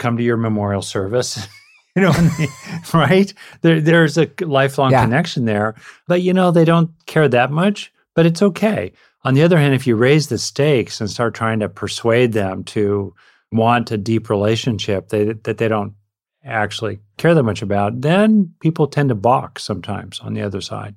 come 0.00 0.16
to 0.16 0.22
your 0.24 0.36
memorial 0.36 0.82
service. 0.82 1.46
you 1.96 2.02
know, 2.02 2.10
they- 2.10 2.48
right? 2.92 3.32
There, 3.62 3.80
there's 3.80 4.18
a 4.18 4.28
lifelong 4.40 4.90
Yeah. 4.90 5.04
connection 5.04 5.44
there, 5.44 5.76
but 6.08 6.22
you 6.22 6.32
know, 6.32 6.50
they 6.50 6.64
don't 6.64 6.90
care 7.06 7.28
that 7.28 7.52
much, 7.52 7.92
but 8.16 8.26
it's 8.26 8.42
okay. 8.42 8.92
On 9.22 9.34
the 9.34 9.42
other 9.44 9.56
hand, 9.58 9.74
if 9.74 9.86
you 9.86 9.94
raise 9.94 10.26
the 10.26 10.38
stakes 10.38 11.00
and 11.00 11.08
start 11.08 11.34
trying 11.34 11.60
to 11.60 11.68
persuade 11.68 12.32
them 12.32 12.64
to 12.64 13.14
want 13.52 13.92
a 13.92 13.96
deep 13.96 14.28
relationship 14.28 15.10
they, 15.10 15.34
that 15.44 15.58
they 15.58 15.68
don't 15.68 15.92
actually 16.44 16.98
care 17.16 17.32
that 17.32 17.44
much 17.44 17.62
about, 17.62 18.00
then 18.00 18.52
people 18.58 18.88
tend 18.88 19.10
to 19.10 19.14
balk 19.14 19.60
sometimes 19.60 20.18
on 20.18 20.34
the 20.34 20.42
other 20.42 20.60
side. 20.60 20.96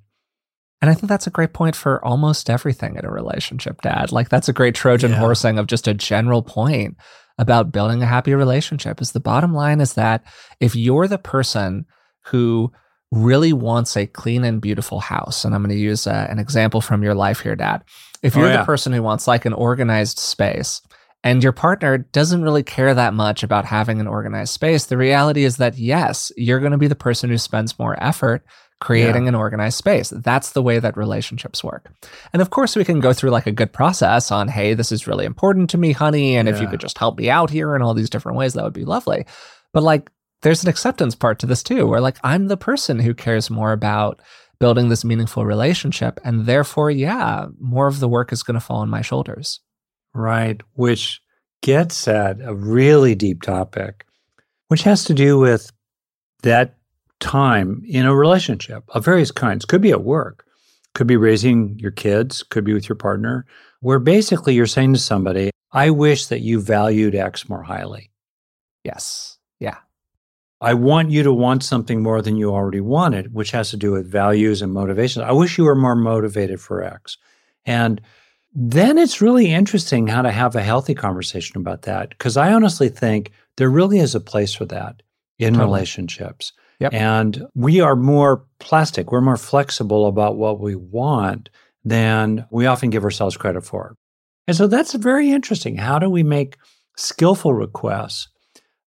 And 0.81 0.89
I 0.89 0.95
think 0.95 1.09
that's 1.09 1.27
a 1.27 1.31
great 1.31 1.53
point 1.53 1.75
for 1.75 2.03
almost 2.03 2.49
everything 2.49 2.95
in 2.95 3.05
a 3.05 3.09
relationship, 3.11 3.81
Dad. 3.81 4.11
Like 4.11 4.29
that's 4.29 4.49
a 4.49 4.53
great 4.53 4.73
Trojan 4.75 5.11
Yeah. 5.11 5.17
horsing 5.19 5.59
of 5.59 5.67
just 5.67 5.87
a 5.87 5.93
general 5.93 6.41
point 6.41 6.97
about 7.37 7.71
building 7.71 8.01
a 8.01 8.07
happy 8.07 8.33
relationship. 8.33 9.01
Is 9.01 9.11
the 9.11 9.19
bottom 9.19 9.53
line 9.53 9.79
is 9.81 9.93
that 9.93 10.23
if 10.59 10.75
you're 10.75 11.07
the 11.07 11.17
person 11.17 11.85
who 12.25 12.71
really 13.11 13.53
wants 13.53 13.95
a 13.95 14.05
clean 14.07 14.43
and 14.43 14.59
beautiful 14.61 14.99
house, 14.99 15.45
and 15.45 15.55
I'm 15.55 15.61
going 15.63 15.75
to 15.75 15.81
use 15.81 16.07
uh, 16.07 16.27
an 16.29 16.39
example 16.39 16.81
from 16.81 17.03
your 17.03 17.15
life 17.15 17.39
here, 17.39 17.55
Dad. 17.55 17.83
If 18.23 18.35
Oh, 18.35 18.39
you're 18.41 18.49
yeah. 18.49 18.57
the 18.57 18.65
person 18.65 18.91
who 18.93 19.03
wants 19.03 19.27
like 19.27 19.45
an 19.45 19.53
organized 19.53 20.19
space 20.19 20.81
and 21.23 21.43
your 21.43 21.53
partner 21.53 21.99
doesn't 21.99 22.41
really 22.43 22.63
care 22.63 22.93
that 22.93 23.13
much 23.13 23.43
about 23.43 23.65
having 23.65 23.99
an 23.99 24.07
organized 24.07 24.53
space, 24.53 24.85
the 24.85 24.97
reality 24.97 25.43
is 25.43 25.57
that 25.57 25.77
yes, 25.77 26.31
you're 26.35 26.59
going 26.59 26.71
to 26.71 26.77
be 26.77 26.87
the 26.87 26.95
person 26.95 27.29
who 27.29 27.37
spends 27.37 27.77
more 27.79 27.95
effort 28.03 28.43
creating 28.79 29.23
yeah. 29.23 29.29
an 29.29 29.35
organized 29.35 29.77
space. 29.77 30.13
That's 30.15 30.51
the 30.51 30.61
way 30.61 30.79
that 30.79 30.95
relationships 30.95 31.63
work. 31.63 31.91
And 32.31 32.41
of 32.41 32.51
course, 32.51 32.75
we 32.75 32.85
can 32.85 32.99
go 32.99 33.11
through 33.11 33.31
like 33.31 33.47
a 33.47 33.51
good 33.51 33.73
process 33.73 34.31
on, 34.31 34.47
hey, 34.47 34.75
this 34.75 34.91
is 34.91 35.07
really 35.07 35.25
important 35.25 35.69
to 35.71 35.77
me, 35.77 35.93
honey. 35.93 36.37
And 36.37 36.47
yeah. 36.47 36.53
if 36.53 36.61
you 36.61 36.67
could 36.67 36.79
just 36.79 36.97
help 36.97 37.17
me 37.17 37.29
out 37.29 37.49
here 37.49 37.75
in 37.75 37.81
all 37.81 37.93
these 37.93 38.09
different 38.09 38.37
ways, 38.37 38.53
that 38.53 38.63
would 38.63 38.73
be 38.73 38.85
lovely. 38.85 39.25
But 39.73 39.83
like, 39.83 40.11
there's 40.43 40.63
an 40.63 40.69
acceptance 40.69 41.15
part 41.15 41.39
to 41.39 41.47
this 41.47 41.63
too, 41.63 41.87
where 41.87 42.01
like, 42.01 42.17
I'm 42.23 42.47
the 42.47 42.57
person 42.57 42.99
who 42.99 43.15
cares 43.15 43.49
more 43.49 43.71
about 43.71 44.21
building 44.59 44.89
this 44.89 45.03
meaningful 45.03 45.45
relationship. 45.45 46.19
And 46.23 46.45
therefore, 46.45 46.91
yeah, 46.91 47.47
more 47.59 47.87
of 47.87 47.99
the 47.99 48.07
work 48.07 48.31
is 48.31 48.43
going 48.43 48.55
to 48.55 48.65
fall 48.65 48.81
on 48.81 48.89
my 48.89 49.01
shoulders. 49.01 49.59
Right. 50.13 50.61
Which 50.73 51.19
gets 51.63 52.07
at 52.07 52.37
a 52.41 52.53
really 52.53 53.15
deep 53.15 53.41
topic, 53.41 54.05
which 54.67 54.83
has 54.83 55.03
to 55.05 55.15
do 55.15 55.39
with 55.39 55.71
that 56.43 56.76
time 57.19 57.83
in 57.87 58.05
a 58.05 58.15
relationship 58.15 58.83
of 58.89 59.05
various 59.05 59.31
kinds. 59.31 59.65
Could 59.65 59.81
be 59.81 59.91
at 59.91 60.03
work, 60.03 60.45
could 60.93 61.07
be 61.07 61.17
raising 61.17 61.77
your 61.79 61.91
kids, 61.91 62.43
could 62.43 62.63
be 62.63 62.73
with 62.73 62.87
your 62.87 62.95
partner, 62.95 63.45
where 63.81 63.99
basically 63.99 64.53
you're 64.53 64.65
saying 64.65 64.93
to 64.93 64.99
somebody, 64.99 65.51
I 65.71 65.89
wish 65.89 66.27
that 66.27 66.41
you 66.41 66.59
valued 66.61 67.15
X 67.15 67.49
more 67.49 67.63
highly. 67.63 68.09
Yes. 68.83 69.37
Yeah. 69.59 69.77
I 70.61 70.73
want 70.73 71.11
you 71.11 71.23
to 71.23 71.33
want 71.33 71.63
something 71.63 72.01
more 72.01 72.21
than 72.21 72.37
you 72.37 72.51
already 72.51 72.81
wanted, 72.81 73.33
which 73.33 73.51
has 73.51 73.69
to 73.71 73.77
do 73.77 73.91
with 73.91 74.09
values 74.09 74.61
and 74.61 74.73
motivations. 74.73 75.23
I 75.23 75.31
wish 75.31 75.57
you 75.57 75.65
were 75.65 75.75
more 75.75 75.95
motivated 75.95 76.59
for 76.59 76.81
X. 76.81 77.17
And 77.65 78.01
then 78.53 78.97
it's 78.97 79.21
really 79.21 79.51
interesting 79.51 80.07
how 80.07 80.23
to 80.23 80.31
have 80.31 80.55
a 80.55 80.63
healthy 80.63 80.95
conversation 80.95 81.57
about 81.57 81.83
that. 81.83 82.09
Because 82.09 82.37
I 82.37 82.53
honestly 82.53 82.89
think 82.89 83.31
there 83.57 83.69
really 83.69 83.99
is 83.99 84.15
a 84.15 84.19
place 84.19 84.53
for 84.53 84.65
that 84.65 85.03
in 85.37 85.53
totally. 85.53 85.65
relationships. 85.65 86.53
Yep. 86.79 86.93
And 86.93 87.47
we 87.55 87.81
are 87.81 87.95
more 87.95 88.45
plastic, 88.59 89.11
we're 89.11 89.21
more 89.21 89.37
flexible 89.37 90.07
about 90.07 90.37
what 90.37 90.59
we 90.59 90.75
want 90.75 91.49
than 91.83 92.45
we 92.51 92.65
often 92.65 92.89
give 92.89 93.03
ourselves 93.03 93.37
credit 93.37 93.61
for. 93.61 93.95
And 94.47 94.55
so 94.55 94.67
that's 94.67 94.93
very 94.93 95.31
interesting. 95.31 95.75
How 95.77 95.99
do 95.99 96.09
we 96.09 96.23
make 96.23 96.57
skillful 96.95 97.53
requests 97.53 98.29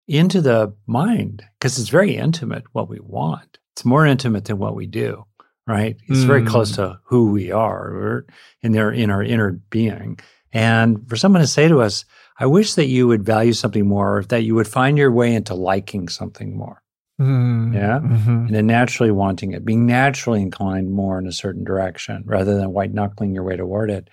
into 0.06 0.40
the 0.40 0.74
mind? 0.86 1.44
Because 1.58 1.78
it's 1.78 1.88
very 1.88 2.16
intimate 2.16 2.64
what 2.72 2.88
we 2.88 2.98
want. 3.00 3.58
It's 3.74 3.84
more 3.84 4.06
intimate 4.06 4.44
than 4.46 4.58
what 4.58 4.74
we 4.74 4.86
do, 4.86 5.24
right? 5.66 5.96
It's 6.08 6.20
mm. 6.20 6.26
very 6.26 6.44
close 6.44 6.72
mm. 6.72 6.76
to 6.76 7.00
who 7.04 7.30
we 7.30 7.50
are 7.50 7.88
or 7.88 8.26
in 8.62 8.72
their 8.72 8.90
in 8.90 9.10
our 9.10 9.22
inner 9.22 9.52
being. 9.70 10.18
And 10.52 11.08
for 11.08 11.16
someone 11.16 11.42
to 11.42 11.46
say 11.46 11.68
to 11.68 11.80
us, 11.80 12.04
I 12.38 12.46
wish 12.46 12.74
that 12.74 12.86
you 12.86 13.06
would 13.06 13.24
value 13.24 13.52
something 13.52 13.86
more, 13.86 14.18
or 14.18 14.24
that 14.24 14.42
you 14.42 14.54
would 14.54 14.66
find 14.66 14.98
your 14.98 15.12
way 15.12 15.34
into 15.34 15.54
liking 15.54 16.08
something 16.08 16.56
more. 16.56 16.82
Mm, 17.20 17.74
yeah. 17.74 17.98
Mm-hmm. 17.98 18.30
And 18.46 18.54
then 18.54 18.66
naturally 18.66 19.10
wanting 19.10 19.52
it, 19.52 19.64
being 19.64 19.84
naturally 19.84 20.40
inclined 20.40 20.90
more 20.90 21.18
in 21.18 21.26
a 21.26 21.32
certain 21.32 21.64
direction 21.64 22.22
rather 22.24 22.56
than 22.56 22.72
white 22.72 22.94
knuckling 22.94 23.34
your 23.34 23.44
way 23.44 23.56
toward 23.56 23.90
it. 23.90 24.08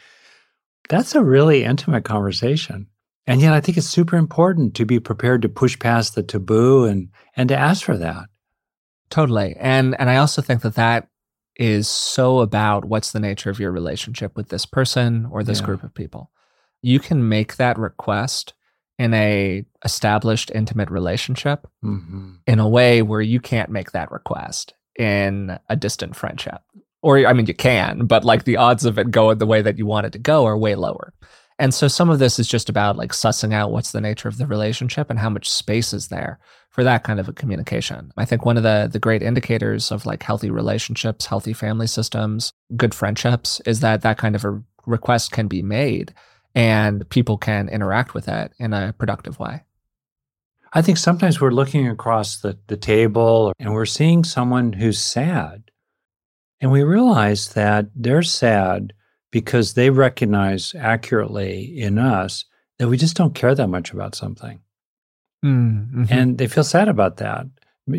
That's 0.89 1.15
a 1.15 1.23
really 1.23 1.63
intimate 1.63 2.03
conversation. 2.03 2.87
And 3.25 3.41
yet 3.41 3.53
I 3.53 3.61
think 3.61 3.77
it's 3.77 3.87
super 3.87 4.17
important 4.17 4.73
to 4.75 4.85
be 4.85 4.99
prepared 4.99 5.41
to 5.41 5.49
push 5.49 5.77
past 5.79 6.15
the 6.15 6.23
taboo 6.23 6.85
and 6.85 7.09
and 7.35 7.49
to 7.49 7.57
ask 7.57 7.83
for 7.83 7.97
that. 7.97 8.25
Totally. 9.09 9.55
And 9.59 9.99
and 9.99 10.09
I 10.09 10.17
also 10.17 10.41
think 10.41 10.61
that 10.61 10.75
that 10.75 11.07
is 11.55 11.87
so 11.87 12.39
about 12.39 12.85
what's 12.85 13.11
the 13.11 13.19
nature 13.19 13.49
of 13.49 13.59
your 13.59 13.71
relationship 13.71 14.35
with 14.35 14.49
this 14.49 14.65
person 14.65 15.27
or 15.31 15.43
this 15.43 15.59
yeah. 15.59 15.65
group 15.65 15.83
of 15.83 15.93
people. 15.93 16.31
You 16.81 16.99
can 16.99 17.27
make 17.27 17.55
that 17.55 17.77
request 17.77 18.53
in 18.97 19.13
a 19.13 19.65
established 19.85 20.51
intimate 20.53 20.89
relationship 20.89 21.67
mm-hmm. 21.83 22.33
in 22.45 22.59
a 22.59 22.67
way 22.67 23.01
where 23.01 23.21
you 23.21 23.39
can't 23.39 23.69
make 23.69 23.91
that 23.91 24.11
request 24.11 24.73
in 24.97 25.57
a 25.69 25.75
distant 25.75 26.15
friendship 26.15 26.61
or 27.03 27.25
i 27.27 27.33
mean 27.33 27.45
you 27.45 27.53
can 27.53 28.05
but 28.05 28.25
like 28.25 28.43
the 28.43 28.57
odds 28.57 28.85
of 28.85 28.97
it 28.97 29.11
going 29.11 29.37
the 29.37 29.45
way 29.45 29.61
that 29.61 29.77
you 29.77 29.85
want 29.85 30.05
it 30.05 30.11
to 30.13 30.19
go 30.19 30.45
are 30.45 30.57
way 30.57 30.75
lower 30.75 31.13
and 31.59 31.73
so 31.73 31.87
some 31.87 32.09
of 32.09 32.19
this 32.19 32.37
is 32.37 32.47
just 32.47 32.69
about 32.69 32.97
like 32.97 33.11
sussing 33.11 33.53
out 33.53 33.71
what's 33.71 33.91
the 33.91 34.01
nature 34.01 34.27
of 34.27 34.37
the 34.37 34.45
relationship 34.45 35.09
and 35.09 35.17
how 35.17 35.29
much 35.29 35.49
space 35.49 35.93
is 35.93 36.09
there 36.09 36.39
for 36.69 36.83
that 36.83 37.03
kind 37.03 37.19
of 37.19 37.27
a 37.27 37.33
communication. 37.33 38.11
I 38.17 38.25
think 38.25 38.45
one 38.45 38.57
of 38.57 38.63
the 38.63 38.87
the 38.91 38.99
great 38.99 39.23
indicators 39.23 39.91
of 39.91 40.05
like 40.05 40.21
healthy 40.21 40.51
relationships, 40.51 41.25
healthy 41.25 41.53
family 41.53 41.87
systems, 41.87 42.51
good 42.75 42.93
friendships 42.93 43.59
is 43.65 43.79
that 43.79 44.03
that 44.03 44.19
kind 44.19 44.35
of 44.35 44.45
a 44.45 44.61
request 44.85 45.31
can 45.31 45.47
be 45.47 45.63
made 45.63 46.13
and 46.57 47.07
people 47.11 47.37
can 47.37 47.69
interact 47.69 48.15
with 48.15 48.25
that 48.25 48.51
in 48.57 48.73
a 48.73 48.91
productive 48.97 49.37
way. 49.37 49.63
I 50.73 50.81
think 50.81 50.97
sometimes 50.97 51.39
we're 51.39 51.51
looking 51.51 51.87
across 51.87 52.41
the, 52.41 52.57
the 52.65 52.75
table 52.75 53.53
and 53.59 53.73
we're 53.73 53.85
seeing 53.85 54.23
someone 54.23 54.73
who's 54.73 54.99
sad. 54.99 55.69
And 56.59 56.71
we 56.71 56.81
realize 56.81 57.49
that 57.49 57.85
they're 57.95 58.23
sad 58.23 58.93
because 59.29 59.75
they 59.75 59.91
recognize 59.91 60.73
accurately 60.73 61.79
in 61.79 61.99
us 61.99 62.45
that 62.79 62.87
we 62.87 62.97
just 62.97 63.15
don't 63.15 63.35
care 63.35 63.53
that 63.53 63.67
much 63.67 63.93
about 63.93 64.15
something. 64.15 64.59
Mm-hmm. 65.45 66.05
And 66.09 66.39
they 66.39 66.47
feel 66.47 66.63
sad 66.63 66.87
about 66.87 67.17
that. 67.17 67.45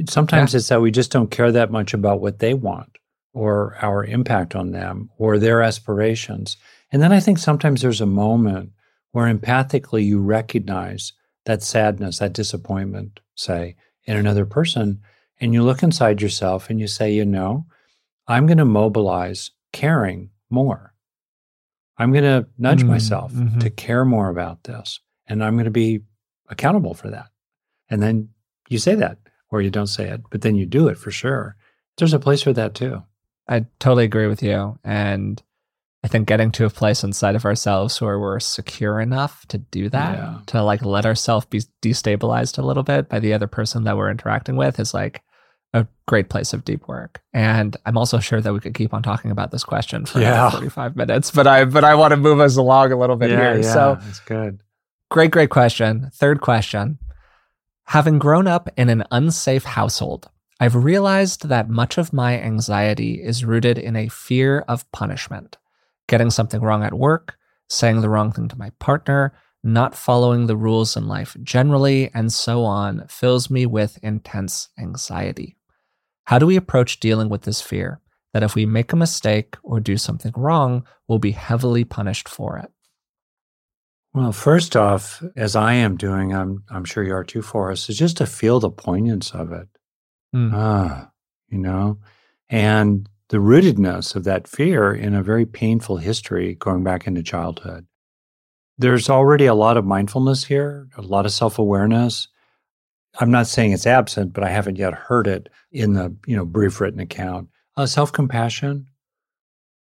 Sometimes 0.09 0.53
yeah. 0.53 0.59
it's 0.59 0.69
that 0.69 0.83
we 0.83 0.91
just 0.91 1.13
don't 1.13 1.31
care 1.31 1.53
that 1.53 1.71
much 1.71 1.95
about 1.95 2.21
what 2.21 2.41
they 2.41 2.55
want 2.55 2.99
or 3.33 3.77
our 3.81 4.05
impact 4.05 4.57
on 4.57 4.73
them 4.73 5.11
or 5.17 5.39
their 5.39 5.63
aspirations. 5.63 6.57
And 6.91 7.03
then 7.03 7.13
I 7.13 7.21
think 7.21 7.39
sometimes 7.39 7.83
there's 7.83 8.01
a 8.01 8.07
moment 8.07 8.73
where 9.13 9.33
empathically 9.33 10.05
you 10.05 10.21
recognize 10.21 11.13
that 11.45 11.63
sadness, 11.63 12.19
that 12.19 12.33
disappointment, 12.33 13.21
say, 13.35 13.77
in 14.05 14.17
another 14.17 14.47
person. 14.47 15.01
And 15.41 15.55
you 15.55 15.63
look 15.63 15.83
inside 15.83 16.21
yourself 16.21 16.71
and 16.71 16.81
you 16.81 16.87
say, 16.87 17.13
you 17.13 17.25
know, 17.25 17.67
I'm 18.27 18.47
going 18.47 18.59
to 18.59 18.65
mobilize 18.65 19.51
caring 19.73 20.31
more. 20.51 20.95
I'm 21.97 22.13
going 22.13 22.25
to 22.25 22.47
nudge 22.59 22.81
mm-hmm. 22.81 22.89
myself 22.89 23.33
mm-hmm. 23.33 23.59
to 23.59 23.71
care 23.71 24.05
more 24.05 24.29
about 24.29 24.65
this. 24.65 25.01
And 25.27 25.43
I'm 25.43 25.55
going 25.55 25.65
to 25.65 25.71
be 25.71 26.01
accountable 26.49 26.95
for 26.95 27.11
that. 27.11 27.29
And 27.91 28.03
then 28.03 28.31
you 28.69 28.79
say 28.79 28.95
that, 28.95 29.19
or 29.51 29.63
you 29.63 29.71
don't 29.71 29.87
say 29.87 30.09
it, 30.09 30.23
but 30.31 30.43
then 30.43 30.55
you 30.55 30.67
do 30.67 30.89
it 30.89 30.99
for 30.99 31.11
sure. 31.11 31.57
There's 31.97 32.15
a 32.15 32.19
place 32.19 32.43
for 32.43 32.53
that 32.53 32.75
too. 32.75 33.03
I 33.49 33.67
totally 33.79 34.05
agree 34.05 34.27
with 34.27 34.43
you. 34.43 34.79
And 34.85 35.43
I 36.05 36.09
think 36.09 36.29
getting 36.29 36.53
to 36.53 36.65
a 36.65 36.71
place 36.71 37.03
inside 37.03 37.35
of 37.35 37.45
ourselves 37.45 38.01
where 38.01 38.19
we're 38.21 38.39
secure 38.39 39.01
enough 39.01 39.45
to 39.49 39.59
do 39.59 39.89
that, 39.89 40.19
yeah. 40.19 40.39
to 40.47 40.63
like 40.63 40.85
let 40.85 41.05
ourselves 41.05 41.47
be 41.47 41.63
destabilized 41.83 42.57
a 42.59 42.63
little 42.63 42.85
bit 42.85 43.09
by 43.09 43.19
the 43.19 43.33
other 43.33 43.49
person 43.49 43.85
that 43.85 43.97
we're 43.97 44.11
interacting 44.11 44.57
with 44.57 44.79
is 44.79 44.95
like 44.95 45.23
a 45.75 45.87
great 46.07 46.29
place 46.29 46.53
of 46.53 46.65
deep 46.65 46.87
work. 46.87 47.21
And 47.33 47.77
I'm 47.85 47.99
also 47.99 48.21
sure 48.21 48.41
that 48.41 48.53
we 48.53 48.61
could 48.61 48.75
keep 48.75 48.95
on 48.95 49.03
talking 49.03 49.33
about 49.33 49.51
this 49.51 49.65
question 49.65 50.07
for 50.07 50.21
yeah. 50.21 50.51
45 50.51 50.95
minutes, 50.95 51.33
but 51.33 51.49
I 51.49 51.65
but 51.65 51.83
I 51.83 51.97
want 51.97 52.13
to 52.13 52.17
move 52.17 52.39
us 52.39 52.57
along 52.57 52.93
a 52.93 52.97
little 52.97 53.17
bit 53.17 53.31
yeah, 53.31 53.55
here. 53.55 53.57
Yeah, 53.63 53.73
so 53.73 53.99
that's 54.01 54.21
good. 54.21 54.61
Great, 55.11 55.33
great 55.33 55.51
question. 55.51 56.11
Third 56.15 56.41
question. 56.41 56.99
Having 57.87 58.19
grown 58.21 58.47
up 58.47 58.69
in 58.77 58.89
an 58.89 59.03
unsafe 59.11 59.65
household, 59.65 60.31
I've 60.61 60.77
realized 60.77 61.49
that 61.49 61.69
much 61.69 61.99
of 61.99 62.13
my 62.13 62.39
anxiety 62.39 63.23
is 63.23 63.45
rooted 63.45 63.79
in 63.79 63.97
a 63.97 64.09
fear 64.09 64.61
of 64.69 64.91
punishment 64.93 65.57
getting 66.09 66.31
something 66.31 66.61
wrong 66.61 66.83
at 66.83 66.95
work, 66.95 67.37
saying 67.69 68.01
the 68.01 68.09
wrong 68.09 68.33
thing 68.33 68.49
to 68.49 68.59
my 68.59 68.71
partner, 68.81 69.33
not 69.63 69.95
following 69.95 70.47
the 70.47 70.57
rules 70.57 70.97
in 70.97 71.07
life 71.07 71.37
generally, 71.43 72.11
and 72.15 72.33
so 72.33 72.65
on 72.65 73.07
fills 73.09 73.51
me 73.51 73.67
with 73.67 73.99
intense 74.03 74.69
anxiety. 74.79 75.57
How 76.25 76.39
do 76.39 76.47
we 76.47 76.57
approach 76.57 77.01
dealing 77.01 77.29
with 77.29 77.43
this 77.43 77.61
fear 77.61 78.01
that 78.33 78.43
if 78.43 78.55
we 78.55 78.67
make 78.67 78.93
a 78.93 78.97
mistake 78.97 79.57
or 79.63 79.81
do 79.81 79.97
something 79.97 80.33
wrong, 80.37 80.87
we'll 81.07 81.19
be 81.19 81.31
heavily 81.31 81.85
punished 81.85 82.29
for 82.29 82.59
it? 82.59 82.71
Well, 84.15 84.33
first 84.33 84.77
off, 84.77 85.23
as 85.37 85.55
I 85.55 85.75
am 85.75 85.97
doing, 85.97 86.35
I'm 86.35 86.65
I'm 86.71 86.85
sure 86.85 87.05
you 87.05 87.15
are 87.15 87.25
too 87.25 87.43
for 87.43 87.71
us, 87.71 87.89
is 87.89 87.99
just 87.99 88.17
to 88.19 88.27
feel 88.27 88.59
the 88.59 88.71
poignance 88.71 89.33
of 89.33 89.53
it. 89.53 89.69
Mm. 90.35 90.51
Ah, 90.53 91.11
you 91.49 91.59
know, 91.59 91.99
and 92.49 93.09
the 93.29 93.39
rootedness 93.39 94.17
of 94.17 94.25
that 94.25 94.49
fear 94.49 94.93
in 94.95 95.15
a 95.15 95.23
very 95.23 95.45
painful 95.45 95.99
history 95.99 96.55
going 96.55 96.83
back 96.83 97.07
into 97.07 97.23
childhood. 97.23 97.87
There's 98.79 99.11
already 99.11 99.47
a 99.47 99.55
lot 99.55 99.77
of 99.77 99.85
mindfulness 99.85 100.45
here, 100.45 100.89
a 100.97 101.03
lot 101.03 101.27
of 101.27 101.33
self 101.33 101.59
awareness. 101.59 102.29
I'm 103.21 103.31
not 103.31 103.47
saying 103.47 103.73
it's 103.73 103.87
absent, 103.87 104.33
but 104.33 104.45
I 104.45 104.51
haven't 104.51 104.77
yet 104.77 104.95
heard 104.95 105.27
it 105.27 105.49
in 105.73 105.95
the 105.95 106.15
you 106.27 106.37
know 106.37 106.45
brief 106.45 106.81
written 106.81 107.01
account. 107.01 107.49
Uh, 107.77 107.87
self 107.87 108.13
compassion, 108.13 108.87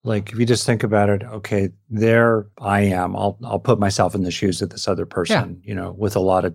like 0.04 0.32
if 0.32 0.38
you 0.38 0.46
just 0.46 0.66
think 0.66 0.82
about 0.82 1.08
it, 1.10 1.22
okay, 1.22 1.70
there 1.88 2.46
I 2.58 2.80
am. 2.80 3.14
I'll 3.16 3.38
I'll 3.44 3.60
put 3.60 3.78
myself 3.78 4.14
in 4.14 4.24
the 4.24 4.30
shoes 4.30 4.60
of 4.60 4.70
this 4.70 4.88
other 4.88 5.06
person, 5.06 5.60
yeah. 5.62 5.68
you 5.68 5.74
know, 5.74 5.92
with 5.92 6.16
a 6.16 6.20
lot 6.20 6.44
of 6.44 6.54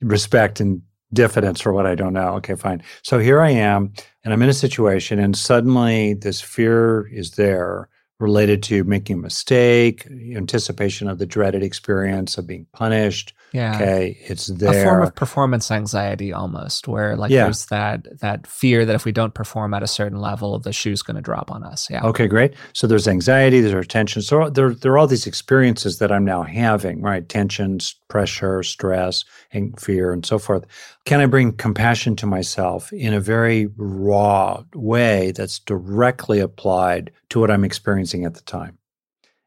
respect 0.00 0.60
and 0.60 0.82
diffidence 1.12 1.60
for 1.60 1.72
what 1.72 1.86
I 1.86 1.94
don't 1.94 2.12
know. 2.12 2.34
Okay, 2.34 2.54
fine. 2.54 2.82
So 3.02 3.18
here 3.18 3.40
I 3.40 3.50
am, 3.50 3.92
and 4.24 4.32
I'm 4.32 4.42
in 4.42 4.48
a 4.48 4.54
situation, 4.54 5.18
and 5.18 5.36
suddenly 5.36 6.14
this 6.14 6.40
fear 6.40 7.08
is 7.08 7.32
there 7.32 7.88
related 8.20 8.62
to 8.64 8.84
making 8.84 9.18
a 9.18 9.22
mistake, 9.22 10.06
anticipation 10.34 11.08
of 11.08 11.18
the 11.18 11.26
dreaded 11.26 11.62
experience 11.62 12.36
of 12.36 12.46
being 12.46 12.66
punished. 12.72 13.32
Yeah. 13.52 13.76
Okay, 13.76 14.18
it's 14.26 14.46
there. 14.48 14.82
A 14.82 14.84
form 14.84 15.02
of 15.02 15.14
performance 15.14 15.70
anxiety 15.70 16.32
almost, 16.32 16.86
where 16.86 17.16
like 17.16 17.30
Yeah. 17.30 17.44
there's 17.44 17.66
that 17.66 18.20
that 18.20 18.46
fear 18.46 18.84
that 18.84 18.94
if 18.94 19.04
we 19.04 19.12
don't 19.12 19.32
perform 19.34 19.72
at 19.74 19.82
a 19.82 19.86
certain 19.86 20.20
level, 20.20 20.58
the 20.58 20.72
shoe's 20.72 21.02
going 21.02 21.16
to 21.16 21.22
drop 21.22 21.50
on 21.50 21.62
us. 21.62 21.88
Yeah. 21.88 22.04
Okay, 22.04 22.26
great. 22.26 22.54
So 22.74 22.86
there's 22.86 23.08
anxiety, 23.08 23.60
there's 23.60 23.86
tension. 23.86 24.20
So 24.22 24.50
there, 24.50 24.74
there 24.74 24.92
are 24.92 24.98
all 24.98 25.06
these 25.06 25.26
experiences 25.26 25.98
that 25.98 26.12
I'm 26.12 26.24
now 26.24 26.42
having, 26.42 27.00
right? 27.00 27.26
Tensions, 27.26 27.94
pressure, 28.08 28.62
stress, 28.62 29.24
and 29.52 29.78
fear, 29.80 30.12
and 30.12 30.26
so 30.26 30.38
forth. 30.38 30.64
Can 31.06 31.20
I 31.20 31.26
bring 31.26 31.52
compassion 31.52 32.16
to 32.16 32.26
myself 32.26 32.92
in 32.92 33.14
a 33.14 33.20
very 33.20 33.68
raw 33.76 34.62
way 34.74 35.32
that's 35.32 35.58
directly 35.58 36.38
applied 36.40 37.10
to 37.30 37.40
what 37.40 37.50
I'm 37.50 37.64
experiencing 37.64 38.24
at 38.26 38.34
the 38.34 38.42
time? 38.42 38.76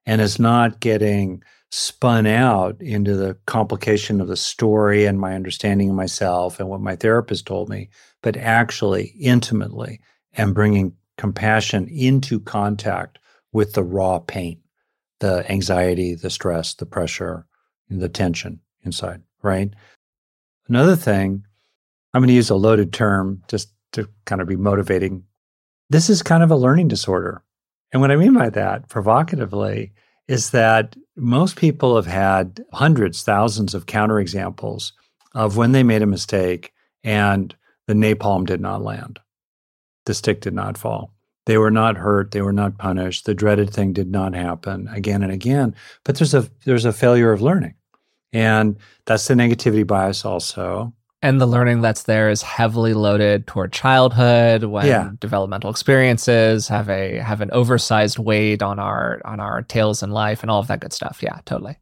And 0.07 0.19
is 0.19 0.39
not 0.39 0.79
getting 0.79 1.43
spun 1.71 2.27
out 2.27 2.79
into 2.81 3.15
the 3.15 3.38
complication 3.45 4.19
of 4.19 4.27
the 4.27 4.36
story 4.36 5.05
and 5.05 5.19
my 5.19 5.34
understanding 5.34 5.89
of 5.89 5.95
myself 5.95 6.60
and 6.60 6.67
what 6.67 6.81
my 6.81 6.95
therapist 6.95 7.45
told 7.45 7.69
me, 7.69 7.89
but 8.21 8.36
actually 8.36 9.13
intimately 9.19 9.99
and 10.34 10.53
bringing 10.53 10.93
compassion 11.17 11.88
into 11.88 12.39
contact 12.41 13.19
with 13.53 13.73
the 13.73 13.84
raw 13.84 14.19
pain, 14.19 14.60
the 15.19 15.49
anxiety, 15.49 16.13
the 16.13 16.29
stress, 16.29 16.73
the 16.73 16.86
pressure, 16.86 17.45
and 17.89 18.01
the 18.01 18.10
tension 18.10 18.60
inside, 18.84 19.21
right? 19.41 19.73
Another 20.67 20.95
thing, 20.95 21.45
I'm 22.13 22.21
going 22.21 22.27
to 22.27 22.34
use 22.34 22.49
a 22.49 22.55
loaded 22.55 22.91
term 22.91 23.43
just 23.47 23.71
to 23.93 24.10
kind 24.25 24.41
of 24.41 24.47
be 24.47 24.55
motivating. 24.57 25.23
This 25.89 26.10
is 26.10 26.21
kind 26.21 26.43
of 26.43 26.51
a 26.51 26.55
learning 26.55 26.89
disorder. 26.89 27.43
And 27.93 28.01
what 28.01 28.12
I 28.12 28.15
mean 28.15 28.34
by 28.34 28.49
that, 28.49 28.89
provocatively, 28.89 29.93
is 30.32 30.52
that 30.52 30.96
most 31.17 31.58
people 31.58 31.98
have 31.98 32.06
had 32.06 32.63
hundreds, 32.72 33.22
thousands 33.22 33.76
of 33.76 33.86
counterexamples 33.86 34.94
of 35.36 35.58
when 35.58 35.74
they 35.74 35.84
made 35.84 36.02
a 36.02 36.06
mistake 36.08 36.72
and 37.04 37.54
the 37.88 37.94
napalm 37.94 38.46
did 38.46 38.62
not 38.62 38.82
land. 38.82 39.20
The 40.06 40.13
stick 40.13 40.39
did 40.39 40.54
not 40.54 40.78
fall. 40.78 41.13
They 41.48 41.58
were 41.58 41.70
not 41.70 41.98
hurt. 41.98 42.32
They 42.32 42.41
were 42.41 42.54
not 42.54 42.78
punished. 42.78 43.26
The 43.26 43.34
dreaded 43.34 43.72
thing 43.72 43.91
did 43.91 44.10
not 44.10 44.34
happen 44.34 44.88
again 44.88 45.22
and 45.22 45.34
again. 45.34 45.76
But 46.06 46.15
there's 46.15 46.34
a 46.34 46.50
there's 46.63 46.86
a 46.86 46.94
failure 46.94 47.34
of 47.34 47.41
learning. 47.41 47.76
And 48.32 48.78
that's 49.06 49.28
the 49.28 49.34
negativity 49.34 49.86
bias 49.86 50.24
also. 50.24 50.94
And 51.23 51.39
the 51.39 51.45
learning 51.45 51.81
that's 51.81 52.03
there 52.03 52.29
is 52.31 52.41
heavily 52.41 52.93
loaded 52.95 53.45
toward 53.45 53.71
childhood 53.71 54.63
when 54.63 54.88
Yeah. 54.88 55.10
developmental 55.19 55.69
experiences 55.69 56.67
have 56.67 56.89
a 56.89 57.17
have 57.19 57.41
an 57.41 57.51
oversized 57.51 58.17
weight 58.17 58.63
on 58.63 58.79
our 58.79 59.21
on 59.23 59.39
our 59.39 59.62
tales 59.62 60.01
in 60.01 60.10
life 60.12 60.41
and 60.41 60.49
all 60.49 60.60
of 60.60 60.67
that 60.67 60.79
good 60.79 60.93
stuff. 60.93 61.19
Yeah, 61.21 61.39
totally. 61.45 61.77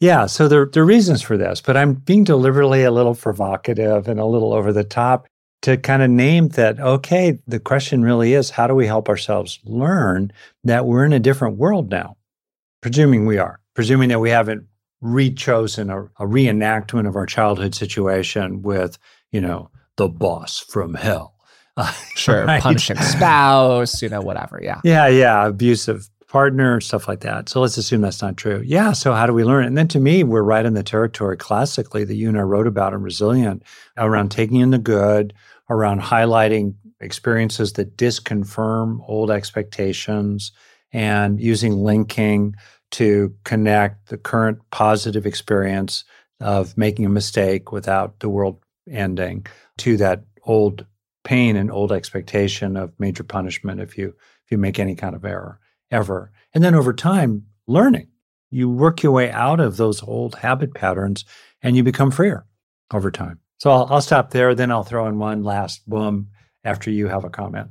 Yeah, 0.00 0.24
so 0.24 0.48
there, 0.48 0.64
there 0.64 0.82
are 0.82 0.86
reasons 0.86 1.20
for 1.20 1.36
this, 1.36 1.60
but 1.60 1.76
I'm 1.76 1.92
being 1.92 2.24
deliberately 2.24 2.84
a 2.84 2.90
little 2.90 3.14
provocative 3.14 4.08
and 4.08 4.18
a 4.18 4.24
little 4.24 4.54
over 4.54 4.72
the 4.72 4.82
top 4.84 5.26
to 5.60 5.76
kind 5.76 6.00
of 6.02 6.08
name 6.08 6.48
that, 6.48 6.80
okay, 6.80 7.38
the 7.46 7.60
question 7.60 8.02
really 8.02 8.32
is 8.32 8.48
how 8.48 8.66
do 8.66 8.74
we 8.74 8.86
help 8.86 9.10
ourselves 9.10 9.60
learn 9.64 10.32
that 10.64 10.86
we're 10.86 11.04
in 11.04 11.12
a 11.12 11.20
different 11.20 11.58
world 11.58 11.90
now? 11.90 12.16
Presuming 12.80 13.26
we 13.26 13.36
are, 13.36 13.60
presuming 13.74 14.08
that 14.08 14.20
we 14.20 14.30
haven't 14.30 14.64
rechosen 15.02 15.90
a, 15.90 16.04
a 16.22 16.26
reenactment 16.26 17.08
of 17.08 17.16
our 17.16 17.26
childhood 17.26 17.74
situation 17.74 18.62
with, 18.62 18.98
you 19.32 19.40
know, 19.40 19.70
the 19.96 20.08
boss 20.08 20.58
from 20.60 20.94
hell. 20.94 21.34
Uh, 21.76 21.92
Sure. 22.16 22.44
right? 22.44 22.62
Punishing 22.62 22.96
spouse, 22.98 24.02
you 24.02 24.08
know, 24.08 24.20
whatever. 24.20 24.60
Yeah. 24.62 24.80
Yeah, 24.84 25.06
yeah, 25.08 25.46
abusive 25.46 26.08
partner, 26.28 26.80
stuff 26.80 27.08
like 27.08 27.20
that. 27.20 27.48
So 27.48 27.60
let's 27.60 27.76
assume 27.76 28.02
that's 28.02 28.22
not 28.22 28.36
true. 28.36 28.62
Yeah, 28.64 28.92
so 28.92 29.12
how 29.14 29.26
do 29.26 29.32
we 29.32 29.42
learn? 29.42 29.64
it? 29.64 29.68
And 29.68 29.78
then 29.78 29.88
to 29.88 29.98
me, 30.00 30.22
we're 30.22 30.42
right 30.42 30.64
in 30.64 30.74
the 30.74 30.82
territory 30.82 31.36
classically 31.36 32.04
that 32.04 32.14
you 32.14 32.28
and 32.28 32.38
I 32.38 32.42
wrote 32.42 32.66
about 32.68 32.92
in 32.92 33.02
Resilient 33.02 33.62
around 33.96 34.30
taking 34.30 34.60
in 34.60 34.70
the 34.70 34.78
good, 34.78 35.32
around 35.70 36.02
highlighting 36.02 36.74
experiences 37.00 37.72
that 37.74 37.96
disconfirm 37.96 38.98
old 39.08 39.30
expectations 39.30 40.52
and 40.92 41.40
using 41.40 41.82
linking 41.82 42.54
to 42.92 43.34
connect 43.44 44.08
the 44.08 44.18
current 44.18 44.58
positive 44.70 45.26
experience 45.26 46.04
of 46.40 46.76
making 46.76 47.04
a 47.04 47.10
mistake 47.10 47.72
without 47.72 48.20
the 48.20 48.28
world 48.28 48.62
ending 48.88 49.46
to 49.78 49.96
that 49.96 50.24
old 50.44 50.86
pain 51.22 51.56
and 51.56 51.70
old 51.70 51.92
expectation 51.92 52.76
of 52.76 52.92
major 52.98 53.22
punishment 53.22 53.80
if 53.80 53.98
you 53.98 54.08
if 54.08 54.50
you 54.50 54.58
make 54.58 54.78
any 54.78 54.94
kind 54.94 55.14
of 55.14 55.24
error 55.24 55.60
ever. 55.90 56.32
And 56.54 56.64
then 56.64 56.74
over 56.74 56.92
time 56.92 57.46
learning. 57.70 58.08
You 58.50 58.68
work 58.68 59.02
your 59.02 59.12
way 59.12 59.30
out 59.30 59.60
of 59.60 59.76
those 59.76 60.02
old 60.02 60.34
habit 60.34 60.74
patterns 60.74 61.24
and 61.62 61.76
you 61.76 61.84
become 61.84 62.10
freer 62.10 62.44
over 62.92 63.10
time. 63.10 63.38
So 63.58 63.70
i'll, 63.70 63.86
I'll 63.90 64.00
stop 64.00 64.30
there 64.30 64.54
then 64.54 64.72
i'll 64.72 64.82
throw 64.82 65.06
in 65.06 65.18
one 65.18 65.44
last 65.44 65.88
boom 65.88 66.28
after 66.64 66.90
you 66.90 67.08
have 67.08 67.24
a 67.24 67.30
comment 67.30 67.70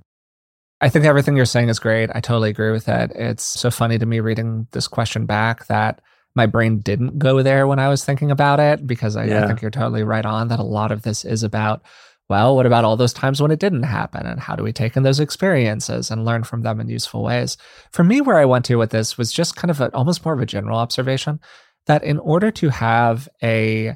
I 0.82 0.89
think 0.89 1.06
everything 1.06 1.36
you're 1.36 1.46
saying 1.46 1.70
is 1.70 1.80
great. 1.80 2.10
I 2.13 2.22
totally 2.22 2.50
agree 2.50 2.72
with 2.72 2.88
it. 2.88 3.12
It's 3.15 3.44
so 3.44 3.70
funny 3.70 3.98
to 3.98 4.06
me 4.06 4.22
reading 4.22 4.68
this 4.72 4.88
question 4.88 5.26
back 5.26 5.68
that 5.68 6.02
my 6.36 6.46
brain 6.46 6.80
didn't 6.80 7.20
go 7.20 7.44
there 7.44 7.68
when 7.68 7.80
I 7.80 7.89
was 7.89 8.06
thinking 8.06 8.32
about 8.32 8.60
it 8.60 8.88
because 8.88 9.15
I, 9.18 9.24
I 9.24 9.48
think 9.48 9.62
you're 9.62 9.72
totally 9.72 10.04
right 10.04 10.26
on 10.26 10.48
that 10.50 10.60
a 10.60 10.63
lot 10.63 10.92
of 10.92 11.02
this 11.02 11.26
is 11.26 11.44
about, 11.44 11.82
well, 12.30 12.56
what 12.56 12.65
about 12.65 12.86
all 12.86 12.96
those 12.96 13.12
times 13.12 13.42
when 13.42 13.52
it 13.52 13.60
didn't 13.60 13.84
happen? 13.84 14.26
And 14.26 14.39
how 14.39 14.56
do 14.56 14.63
we 14.63 14.72
take 14.72 14.96
in 14.96 15.04
those 15.04 15.20
experiences 15.20 16.12
and 16.12 16.24
learn 16.24 16.44
from 16.44 16.62
them 16.62 16.80
in 16.80 16.88
useful 16.88 17.24
ways? 17.24 17.58
For 17.92 18.04
me, 18.04 18.22
where 18.22 18.38
I 18.38 18.46
went 18.46 18.63
to 18.65 18.76
with 18.76 18.92
this 18.92 19.18
was 19.18 19.34
just 19.34 19.56
kind 19.56 19.72
of 19.72 19.82
a, 19.82 19.94
almost 19.94 20.24
more 20.24 20.34
of 20.34 20.39
a 20.39 20.46
general 20.46 20.78
observation 20.78 21.42
that 21.88 22.04
in 22.04 22.20
order 22.20 22.52
to 22.52 22.70
have 22.70 23.28
a 23.44 23.96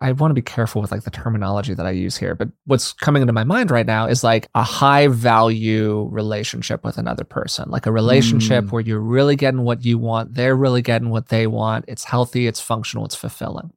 I 0.00 0.12
want 0.12 0.30
to 0.30 0.34
be 0.34 0.42
careful 0.42 0.82
with 0.82 0.90
like 0.90 1.04
the 1.04 1.10
terminology 1.10 1.72
that 1.72 1.86
I 1.86 1.90
use 1.92 2.16
here, 2.16 2.34
but 2.34 2.48
what's 2.66 2.92
coming 2.92 3.22
into 3.22 3.32
my 3.32 3.44
mind 3.44 3.70
right 3.70 3.86
now 3.86 4.06
is 4.06 4.22
like 4.22 4.48
a 4.54 4.62
high 4.62 5.06
value 5.08 6.08
relationship 6.10 6.84
with 6.84 6.98
another 6.98 7.24
person, 7.24 7.70
like 7.70 7.86
a 7.86 7.92
relationship 7.92 8.64
Mm. 8.64 8.72
where 8.72 8.82
you're 8.82 9.00
really 9.00 9.36
getting 9.36 9.62
what 9.62 9.84
you 9.84 9.96
want, 9.98 10.34
they're 10.34 10.56
really 10.56 10.82
getting 10.82 11.08
what 11.10 11.28
they 11.28 11.46
want. 11.46 11.84
It's 11.88 12.04
healthy, 12.04 12.46
it's 12.46 12.60
functional, 12.60 13.04
it's 13.06 13.14
fulfilling. 13.14 13.70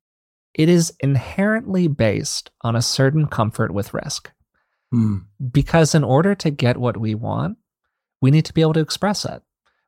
It 0.53 0.69
is 0.69 0.91
inherently 1.01 1.87
based 1.87 2.49
on 2.61 2.75
a 2.75 2.81
certain 2.81 3.27
comfort 3.27 3.71
with 3.71 3.93
risk 3.93 4.31
Hmm. 4.91 5.17
because 5.51 5.93
in 5.93 6.03
order 6.03 6.33
to 6.35 6.49
get 6.49 6.77
what 6.77 6.97
we 6.97 7.13
want, 7.15 7.57
we 8.21 8.31
need 8.31 8.45
to 8.45 8.53
be 8.53 8.61
able 8.61 8.73
to 8.73 8.79
express 8.79 9.23
it. 9.23 9.43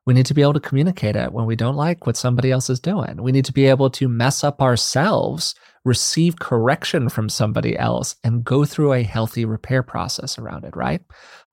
We 0.06 0.14
need 0.14 0.26
to 0.26 0.34
be 0.34 0.42
able 0.42 0.54
to 0.54 0.60
communicate 0.60 1.16
it 1.16 1.32
when 1.32 1.44
we 1.46 1.56
don't 1.56 1.76
like 1.76 2.06
what 2.06 2.16
somebody 2.16 2.50
else 2.50 2.70
is 2.70 2.80
doing. 2.80 3.22
We 3.22 3.32
need 3.32 3.44
to 3.46 3.52
be 3.52 3.66
able 3.66 3.90
to 3.90 4.08
mess 4.08 4.42
up 4.44 4.62
ourselves, 4.62 5.54
receive 5.84 6.38
correction 6.38 7.08
from 7.08 7.28
somebody 7.28 7.76
else, 7.76 8.16
and 8.22 8.44
go 8.44 8.64
through 8.64 8.92
a 8.92 9.02
healthy 9.02 9.44
repair 9.44 9.82
process 9.82 10.38
around 10.38 10.64
it, 10.64 10.76
right? 10.76 11.00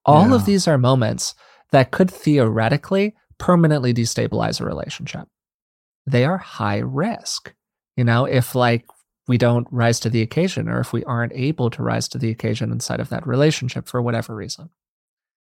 All 0.05 0.33
of 0.33 0.45
these 0.45 0.67
are 0.67 0.77
moments 0.77 1.35
that 1.71 1.91
could 1.91 2.09
theoretically 2.09 3.15
permanently 3.37 3.93
destabilize 3.93 4.61
a 4.61 4.65
relationship. 4.65 5.27
They 6.05 6.23
are 6.23 6.37
high 6.37 6.77
risk. 6.77 7.53
You 7.95 8.03
know, 8.03 8.25
if 8.25 8.55
like 8.55 8.85
we 9.27 9.37
don't 9.37 9.67
rise 9.71 9.99
to 10.01 10.09
the 10.09 10.21
occasion 10.21 10.69
or 10.69 10.79
if 10.79 10.93
we 10.93 11.03
aren't 11.03 11.33
able 11.33 11.69
to 11.71 11.83
rise 11.83 12.07
to 12.09 12.17
the 12.17 12.29
occasion 12.29 12.71
inside 12.71 12.99
of 12.99 13.09
that 13.09 13.27
relationship 13.27 13.87
for 13.87 14.01
whatever 14.01 14.33
reason. 14.33 14.69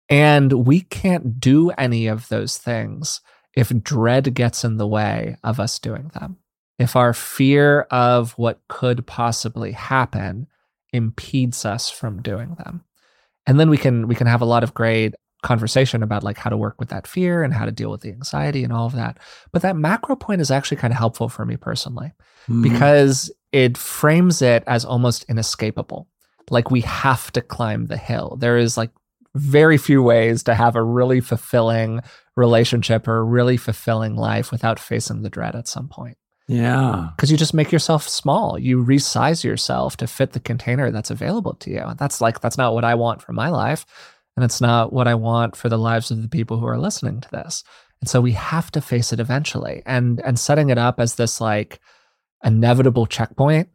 And 0.10 0.66
we 0.66 0.82
can't 0.82 1.40
do 1.40 1.72
any 1.72 2.08
of 2.08 2.30
those 2.30 2.58
things 2.58 3.22
if 3.56 3.70
dread 3.84 4.34
gets 4.34 4.64
in 4.64 4.78
the 4.78 4.88
way 4.88 5.38
of 5.44 5.60
us 5.60 5.80
doing 5.80 6.12
them. 6.14 6.38
If 6.84 6.96
our 6.96 7.14
fear 7.14 7.82
of 7.92 8.34
what 8.34 8.60
could 8.68 9.08
possibly 9.08 9.72
happen 9.72 10.48
impedes 10.92 11.66
us 11.66 11.90
from 11.90 12.22
doing 12.22 12.56
them. 12.56 12.84
And 13.48 13.60
then 13.60 13.70
we 13.70 13.78
can 13.78 14.08
we 14.08 14.16
can 14.16 14.28
have 14.28 14.42
a 14.42 14.46
lot 14.54 14.64
of 14.64 14.74
great 14.74 15.16
conversation 15.42 16.04
about 16.04 16.24
like 16.24 16.38
how 16.38 16.50
to 16.50 16.56
work 16.58 16.76
with 16.80 16.90
that 16.90 17.08
fear 17.08 17.44
and 17.44 17.54
how 17.54 17.66
to 17.66 17.72
deal 17.72 17.92
with 17.92 18.02
the 18.02 18.12
anxiety 18.12 18.64
and 18.64 18.72
all 18.72 18.86
of 18.86 18.94
that. 18.94 19.18
But 19.52 19.62
that 19.64 19.76
macro 19.76 20.16
point 20.16 20.40
is 20.42 20.52
actually 20.52 20.78
kind 20.78 20.94
of 20.94 20.98
helpful 21.00 21.28
for 21.30 21.46
me 21.46 21.58
personally 21.58 22.14
Mhm. 22.48 22.64
because 22.64 23.32
it 23.52 23.78
frames 23.78 24.42
it 24.42 24.64
as 24.68 24.86
almost 24.86 25.26
inescapable. 25.30 26.08
Like 26.50 26.72
we 26.72 26.82
have 26.82 27.32
to 27.34 27.42
climb 27.42 27.88
the 27.88 27.98
hill. 27.98 28.38
There 28.40 28.58
is 28.58 28.78
like 28.78 28.92
very 29.36 29.78
few 29.78 30.02
ways 30.04 30.44
to 30.44 30.54
have 30.56 30.76
a 30.76 30.84
really 30.84 31.20
fulfilling 31.22 32.02
relationship 32.36 33.08
or 33.08 33.18
a 33.18 33.24
really 33.24 33.58
fulfilling 33.58 34.16
life 34.16 34.52
without 34.52 34.80
facing 34.80 35.22
the 35.24 35.30
dread 35.30 35.56
at 35.56 35.68
some 35.68 35.88
point. 35.90 36.18
Yeah 36.54 37.10
Because 37.16 37.32
you 37.32 37.38
just 37.38 37.54
make 37.54 37.72
yourself 37.72 38.08
small. 38.08 38.60
You 38.60 38.84
resize 38.84 39.44
yourself 39.44 39.98
to 39.98 40.08
fit 40.08 40.34
the 40.34 40.40
container 40.40 40.92
that's 40.92 41.12
available 41.12 41.54
to 41.56 41.72
you. 41.72 41.80
And 41.80 41.98
that's 41.98 42.22
like, 42.22 42.42
that's 42.42 42.58
not 42.58 42.74
what 42.74 42.86
I 42.86 42.96
want 42.96 43.22
for 43.22 43.34
my 43.34 43.50
life. 43.50 43.86
And 44.36 44.44
it's 44.44 44.62
not 44.62 44.92
what 44.92 45.08
I 45.08 45.16
want 45.16 45.56
for 45.56 45.70
the 45.70 45.78
lives 45.78 46.12
of 46.12 46.22
the 46.22 46.30
people 46.30 46.60
who 46.60 46.68
are 46.68 46.80
listening 46.80 47.22
to 47.22 47.30
this. 47.32 47.64
And 48.02 48.10
so 48.10 48.20
we 48.20 48.34
have 48.34 48.72
to 48.72 48.82
face 48.82 49.14
it 49.14 49.20
eventually. 49.20 49.82
And 49.86 50.20
and 50.26 50.38
setting 50.40 50.70
it 50.70 50.78
up 50.78 51.00
as 51.00 51.16
this 51.16 51.40
like 51.40 51.80
inevitable 52.44 53.06
checkpoint, 53.06 53.70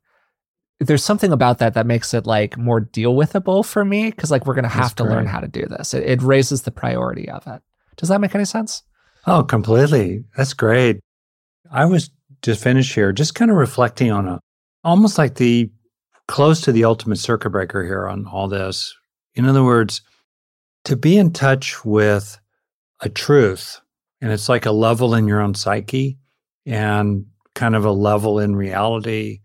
there's 0.80 1.04
something 1.04 1.32
about 1.32 1.58
that 1.58 1.74
that 1.74 1.86
makes 1.86 2.12
it 2.12 2.26
like 2.26 2.58
more 2.58 2.80
deal 2.80 3.14
withable 3.14 3.64
for 3.64 3.84
me. 3.84 4.12
Cause 4.12 4.30
like 4.30 4.46
we're 4.46 4.54
gonna 4.54 4.68
have 4.68 4.82
That's 4.82 4.94
to 4.94 5.04
learn 5.04 5.26
how 5.26 5.40
to 5.40 5.48
do 5.48 5.64
this. 5.66 5.94
It, 5.94 6.04
it 6.04 6.22
raises 6.22 6.62
the 6.62 6.70
priority 6.70 7.28
of 7.30 7.46
it. 7.46 7.62
Does 7.96 8.08
that 8.10 8.20
make 8.20 8.34
any 8.34 8.44
sense? 8.44 8.82
Oh, 9.26 9.42
completely. 9.42 10.24
That's 10.36 10.54
great. 10.54 11.00
I 11.70 11.84
was 11.84 12.10
to 12.42 12.54
finish 12.54 12.94
here, 12.94 13.12
just 13.12 13.34
kind 13.34 13.50
of 13.50 13.56
reflecting 13.56 14.10
on 14.10 14.28
a 14.28 14.40
almost 14.84 15.18
like 15.18 15.34
the 15.36 15.70
close 16.28 16.60
to 16.60 16.72
the 16.72 16.84
ultimate 16.84 17.18
circuit 17.18 17.50
breaker 17.50 17.84
here 17.84 18.06
on 18.06 18.26
all 18.26 18.48
this. 18.48 18.94
In 19.34 19.44
other 19.44 19.64
words, 19.64 20.02
to 20.84 20.96
be 20.96 21.16
in 21.16 21.32
touch 21.32 21.84
with 21.84 22.38
a 23.00 23.08
truth, 23.08 23.80
and 24.20 24.32
it's 24.32 24.48
like 24.48 24.66
a 24.66 24.72
level 24.72 25.14
in 25.14 25.26
your 25.26 25.40
own 25.40 25.54
psyche 25.54 26.18
and 26.66 27.26
kind 27.54 27.74
of 27.74 27.84
a 27.84 27.92
level 27.92 28.38
in 28.38 28.54
reality 28.54 29.40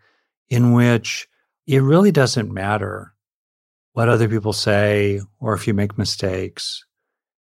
in 0.50 0.74
which 0.74 1.28
it 1.66 1.80
really 1.80 2.12
doesn't 2.12 2.52
matter 2.52 3.14
what 3.94 4.10
other 4.10 4.28
people 4.28 4.54
say 4.54 5.22
or 5.40 5.54
if 5.54 5.68
you 5.68 5.74
make 5.74 5.98
mistakes. 5.98 6.86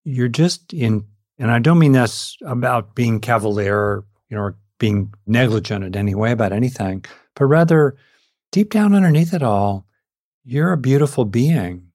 You're 0.05 0.29
just 0.29 0.73
in, 0.73 1.05
and 1.39 1.51
I 1.51 1.59
don't 1.59 1.79
mean 1.79 1.93
this 1.93 2.37
about 2.45 2.95
being 2.95 3.21
cavalier, 3.21 4.05
you 4.29 4.37
know, 4.37 4.43
or 4.43 4.59
being 4.79 5.13
negligent 5.27 5.85
in 5.85 5.97
any 5.97 6.15
way 6.15 6.33
about 6.33 6.53
anything, 6.53 7.05
but 7.35 7.47
rather 7.47 7.97
deep 8.53 8.71
down 8.71 8.95
underneath 8.95 9.33
it 9.33 9.43
all, 9.43 9.87
you're 10.45 10.73
a 10.73 10.79
beautiful 10.79 11.25
being, 11.25 11.89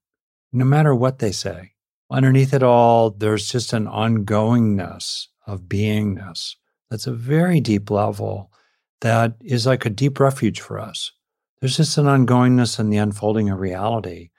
no 0.52 0.66
matter 0.66 0.94
what 0.94 1.20
they 1.20 1.32
say. 1.32 1.72
Underneath 2.10 2.54
it 2.54 2.64
all, 2.64 3.12
there's 3.12 3.50
just 3.50 3.72
an 3.72 3.86
ongoingness 3.86 5.28
of 5.48 5.62
beingness 5.62 6.56
that's 6.90 7.08
a 7.08 7.14
very 7.14 7.62
deep 7.62 7.90
level 7.90 8.52
that 9.00 9.36
is 9.42 9.66
like 9.66 9.86
a 9.86 9.90
deep 9.90 10.20
refuge 10.20 10.60
for 10.60 10.80
us. 10.80 11.12
There's 11.60 11.78
just 11.78 11.98
an 11.98 12.06
ongoingness 12.06 12.80
in 12.80 12.90
the 12.90 12.98
unfolding 12.98 13.50
of 13.50 13.60
reality. 13.60 14.30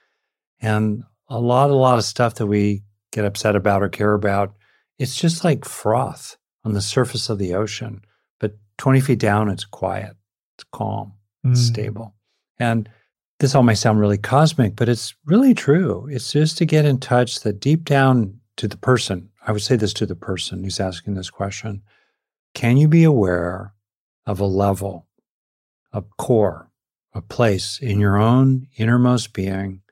And 0.61 1.02
a 1.28 1.38
lot, 1.38 1.70
a 1.70 1.74
lot 1.74 1.98
of 1.98 2.05
stuff 2.05 2.35
that 2.35 2.46
we 2.46 2.83
get 3.12 3.24
upset 3.24 3.57
about 3.57 3.83
or 3.83 3.88
care 3.88 4.14
about, 4.14 4.55
it's 4.98 5.16
just 5.16 5.44
like 5.44 5.64
froth 5.64 6.37
on 6.64 6.74
the 6.74 6.83
surface 6.83 7.31
of 7.31 7.38
the 7.38 7.55
ocean. 7.55 8.02
But 8.83 8.87
20 8.87 9.01
feet 9.01 9.18
down, 9.21 9.49
it's 9.49 9.64
quiet, 9.64 10.16
it's 10.57 10.64
calm, 10.73 11.12
it's 11.45 11.61
mm. 11.61 11.66
stable. 11.66 12.16
And 12.59 12.88
this 13.38 13.55
all 13.55 13.62
may 13.62 13.77
sound 13.77 14.01
really 14.01 14.18
cosmic, 14.18 14.75
but 14.75 14.88
it's 14.88 15.14
really 15.25 15.55
true. 15.55 16.09
It's 16.11 16.33
just 16.33 16.59
to 16.59 16.64
get 16.64 16.85
in 16.85 16.99
touch 16.99 17.42
that 17.42 17.61
deep 17.61 17.85
down 17.85 18.40
to 18.57 18.66
the 18.66 18.77
person, 18.77 19.29
I 19.47 19.53
would 19.53 19.62
say 19.62 19.77
this 19.77 19.92
to 19.95 20.07
the 20.07 20.16
person 20.16 20.64
who's 20.64 20.81
asking 20.81 21.14
this 21.14 21.31
question 21.31 21.83
can 22.55 22.77
you 22.77 22.88
be 22.88 23.05
aware 23.05 23.73
of 24.27 24.40
a 24.40 24.47
level, 24.47 25.07
a 25.92 26.03
core, 26.18 26.68
a 27.14 27.23
place 27.23 27.79
in 27.81 28.01
your 28.01 28.16
own 28.16 28.66
innermost 28.77 29.33
being 29.33 29.83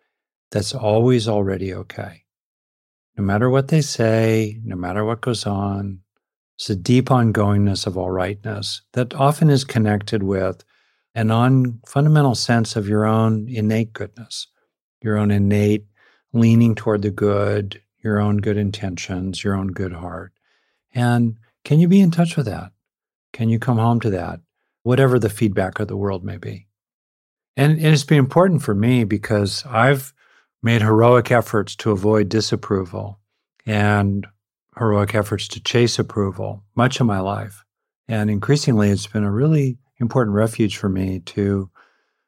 that's 0.50 0.74
always 0.74 1.28
already 1.28 1.72
okay. 1.72 2.24
No 3.16 3.22
matter 3.22 3.48
what 3.48 3.68
they 3.68 3.82
say, 3.82 4.58
no 4.64 4.74
matter 4.74 5.04
what 5.04 5.20
goes 5.20 5.46
on, 5.46 6.00
it's 6.60 6.68
a 6.68 6.76
deep 6.76 7.06
ongoingness 7.06 7.86
of 7.86 7.96
all 7.96 8.10
rightness 8.10 8.82
that 8.92 9.14
often 9.14 9.48
is 9.48 9.64
connected 9.64 10.22
with 10.22 10.62
an 11.14 11.30
on 11.30 11.80
fundamental 11.86 12.34
sense 12.34 12.76
of 12.76 12.86
your 12.86 13.06
own 13.06 13.48
innate 13.48 13.94
goodness, 13.94 14.46
your 15.00 15.16
own 15.16 15.30
innate 15.30 15.86
leaning 16.34 16.74
toward 16.74 17.00
the 17.00 17.10
good, 17.10 17.80
your 18.04 18.20
own 18.20 18.36
good 18.36 18.58
intentions, 18.58 19.42
your 19.42 19.54
own 19.54 19.68
good 19.68 19.94
heart. 19.94 20.34
And 20.94 21.38
can 21.64 21.80
you 21.80 21.88
be 21.88 22.02
in 22.02 22.10
touch 22.10 22.36
with 22.36 22.44
that? 22.44 22.72
Can 23.32 23.48
you 23.48 23.58
come 23.58 23.78
home 23.78 23.98
to 24.00 24.10
that, 24.10 24.40
whatever 24.82 25.18
the 25.18 25.30
feedback 25.30 25.80
of 25.80 25.88
the 25.88 25.96
world 25.96 26.22
may 26.22 26.36
be? 26.36 26.66
And, 27.56 27.72
and 27.78 27.86
it's 27.86 28.04
been 28.04 28.18
important 28.18 28.62
for 28.62 28.74
me 28.74 29.04
because 29.04 29.64
I've 29.64 30.12
made 30.62 30.82
heroic 30.82 31.30
efforts 31.30 31.74
to 31.76 31.90
avoid 31.90 32.28
disapproval 32.28 33.18
and 33.64 34.26
heroic 34.80 35.14
efforts 35.14 35.46
to 35.46 35.60
chase 35.60 35.98
approval 35.98 36.64
much 36.74 36.98
of 36.98 37.06
my 37.06 37.20
life. 37.20 37.64
And 38.08 38.28
increasingly, 38.28 38.90
it's 38.90 39.06
been 39.06 39.22
a 39.22 39.30
really 39.30 39.78
important 39.98 40.34
refuge 40.34 40.76
for 40.76 40.88
me 40.88 41.20
to 41.20 41.70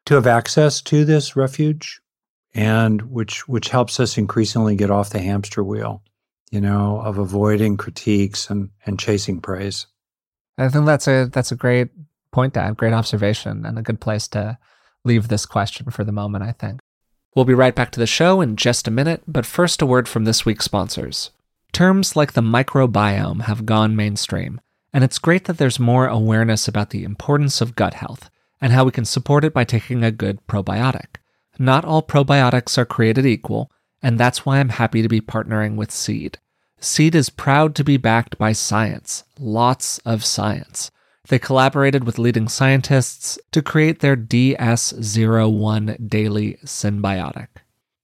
to 0.07 0.15
have 0.15 0.27
access 0.27 0.81
to 0.83 1.05
this 1.05 1.35
refuge 1.35 2.01
and 2.55 3.03
which 3.03 3.49
which 3.49 3.71
helps 3.71 3.99
us 3.99 4.17
increasingly 4.19 4.77
get 4.77 4.91
off 4.91 5.11
the 5.11 5.21
hamster 5.21 5.65
wheel 5.65 6.03
you 6.51 6.61
know 6.61 7.01
of 7.03 7.17
avoiding 7.17 7.79
critiques 7.79 8.51
and 8.51 8.69
and 8.85 8.99
chasing 8.99 9.41
praise 9.41 9.87
i 10.59 10.69
think 10.69 10.85
that's 10.85 11.09
a 11.09 11.31
that's 11.33 11.51
a 11.51 11.57
great 11.57 11.89
point 12.31 12.53
to 12.53 12.75
great 12.77 12.93
observation 12.93 13.65
and 13.65 13.79
a 13.79 13.83
good 13.83 14.01
place 14.01 14.29
to 14.29 14.59
leave 15.05 15.29
this 15.29 15.47
question 15.47 15.89
for 15.91 16.05
the 16.05 16.13
moment 16.13 16.45
i 16.45 16.53
think 16.53 16.81
We'll 17.35 17.45
be 17.47 17.55
right 17.55 17.75
back 17.75 17.91
to 17.93 18.01
the 18.01 18.07
show 18.07 18.43
in 18.43 18.57
just 18.57 18.87
a 18.87 18.91
minute, 18.91 19.23
but 19.27 19.47
first 19.47 19.81
a 19.81 19.87
word 19.87 20.07
from 20.07 20.25
this 20.25 20.45
week's 20.45 20.67
sponsors. 20.67 21.31
Terms 21.73 22.15
like 22.17 22.33
the 22.35 22.43
microbiome 22.43 23.43
have 23.43 23.65
gone 23.65 23.97
mainstream, 23.97 24.61
and 24.93 25.03
it's 25.03 25.19
great 25.19 25.45
that 25.45 25.57
there's 25.57 25.81
more 25.81 26.07
awareness 26.07 26.69
about 26.69 26.91
the 26.91 27.03
importance 27.03 27.63
of 27.63 27.75
gut 27.75 27.95
health 27.95 28.29
and 28.61 28.73
how 28.73 28.85
we 28.85 28.93
can 28.93 29.07
support 29.07 29.43
it 29.43 29.55
by 29.55 29.65
taking 29.65 30.05
a 30.05 30.11
good 30.11 30.47
probiotic. 30.47 31.17
Not 31.59 31.87
all 31.87 32.03
probiotics 32.03 32.77
are 32.77 32.85
created 32.85 33.25
equal, 33.25 33.71
and 34.03 34.21
that's 34.21 34.45
why 34.45 34.59
I'm 34.59 34.69
happy 34.69 35.01
to 35.01 35.09
be 35.09 35.23
partnering 35.23 35.77
with 35.77 35.91
Seed. 35.91 36.39
Seed 36.79 37.15
is 37.15 37.31
proud 37.31 37.75
to 37.77 37.85
be 37.85 37.97
backed 37.97 38.37
by 38.37 38.53
science, 38.53 39.25
lots 39.39 39.99
of 39.99 40.25
science. 40.25 40.91
They 41.29 41.39
collaborated 41.39 42.05
with 42.05 42.19
leading 42.19 42.49
scientists 42.49 43.39
to 43.53 43.63
create 43.63 44.01
their 44.01 44.17
DS01 44.17 46.09
Daily 46.09 46.59
Synbiotic. 46.65 47.49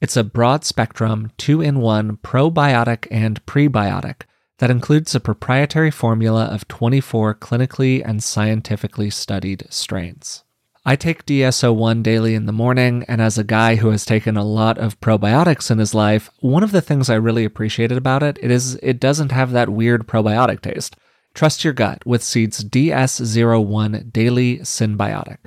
It's 0.01 0.17
a 0.17 0.23
broad 0.23 0.65
spectrum, 0.65 1.33
two 1.37 1.61
in 1.61 1.81
one 1.81 2.19
probiotic 2.19 3.09
and 3.11 3.45
prebiotic 3.47 4.23
that 4.59 4.71
includes 4.71 5.13
a 5.15 5.21
proprietary 5.21 5.91
formula 5.91 6.45
of 6.45 6.69
24 6.69 7.35
clinically 7.35 8.03
and 8.05 8.23
scientifically 8.23 9.11
studied 9.11 9.67
strains. 9.71 10.45
I 10.85 10.95
take 10.95 11.27
DS01 11.27 12.05
daily 12.05 12.37
in 12.37 12.47
the 12.47 12.53
morning, 12.53 13.05
and 13.09 13.21
as 13.21 13.39
a 13.39 13.45
guy 13.45 13.75
who 13.75 13.91
has 13.91 14.05
taken 14.05 14.37
a 14.37 14.45
lot 14.45 14.79
of 14.79 15.01
probiotics 15.01 15.69
in 15.69 15.79
his 15.79 15.95
life, 15.95 16.31
one 16.39 16.63
of 16.63 16.71
the 16.71 16.81
things 16.81 17.11
I 17.11 17.17
really 17.17 17.45
appreciated 17.45 17.99
about 17.99 18.23
it, 18.23 18.39
it 18.41 18.53
is 18.53 18.77
it 18.77 19.01
doesn't 19.01 19.33
have 19.33 19.51
that 19.51 19.69
weird 19.69 20.07
probiotic 20.07 20.61
taste. 20.61 20.97
Trust 21.35 21.65
your 21.65 21.73
gut 21.73 22.07
with 22.07 22.23
Seed's 22.23 22.65
DS01 22.65 24.13
Daily 24.13 24.59
Synbiotic. 24.59 25.39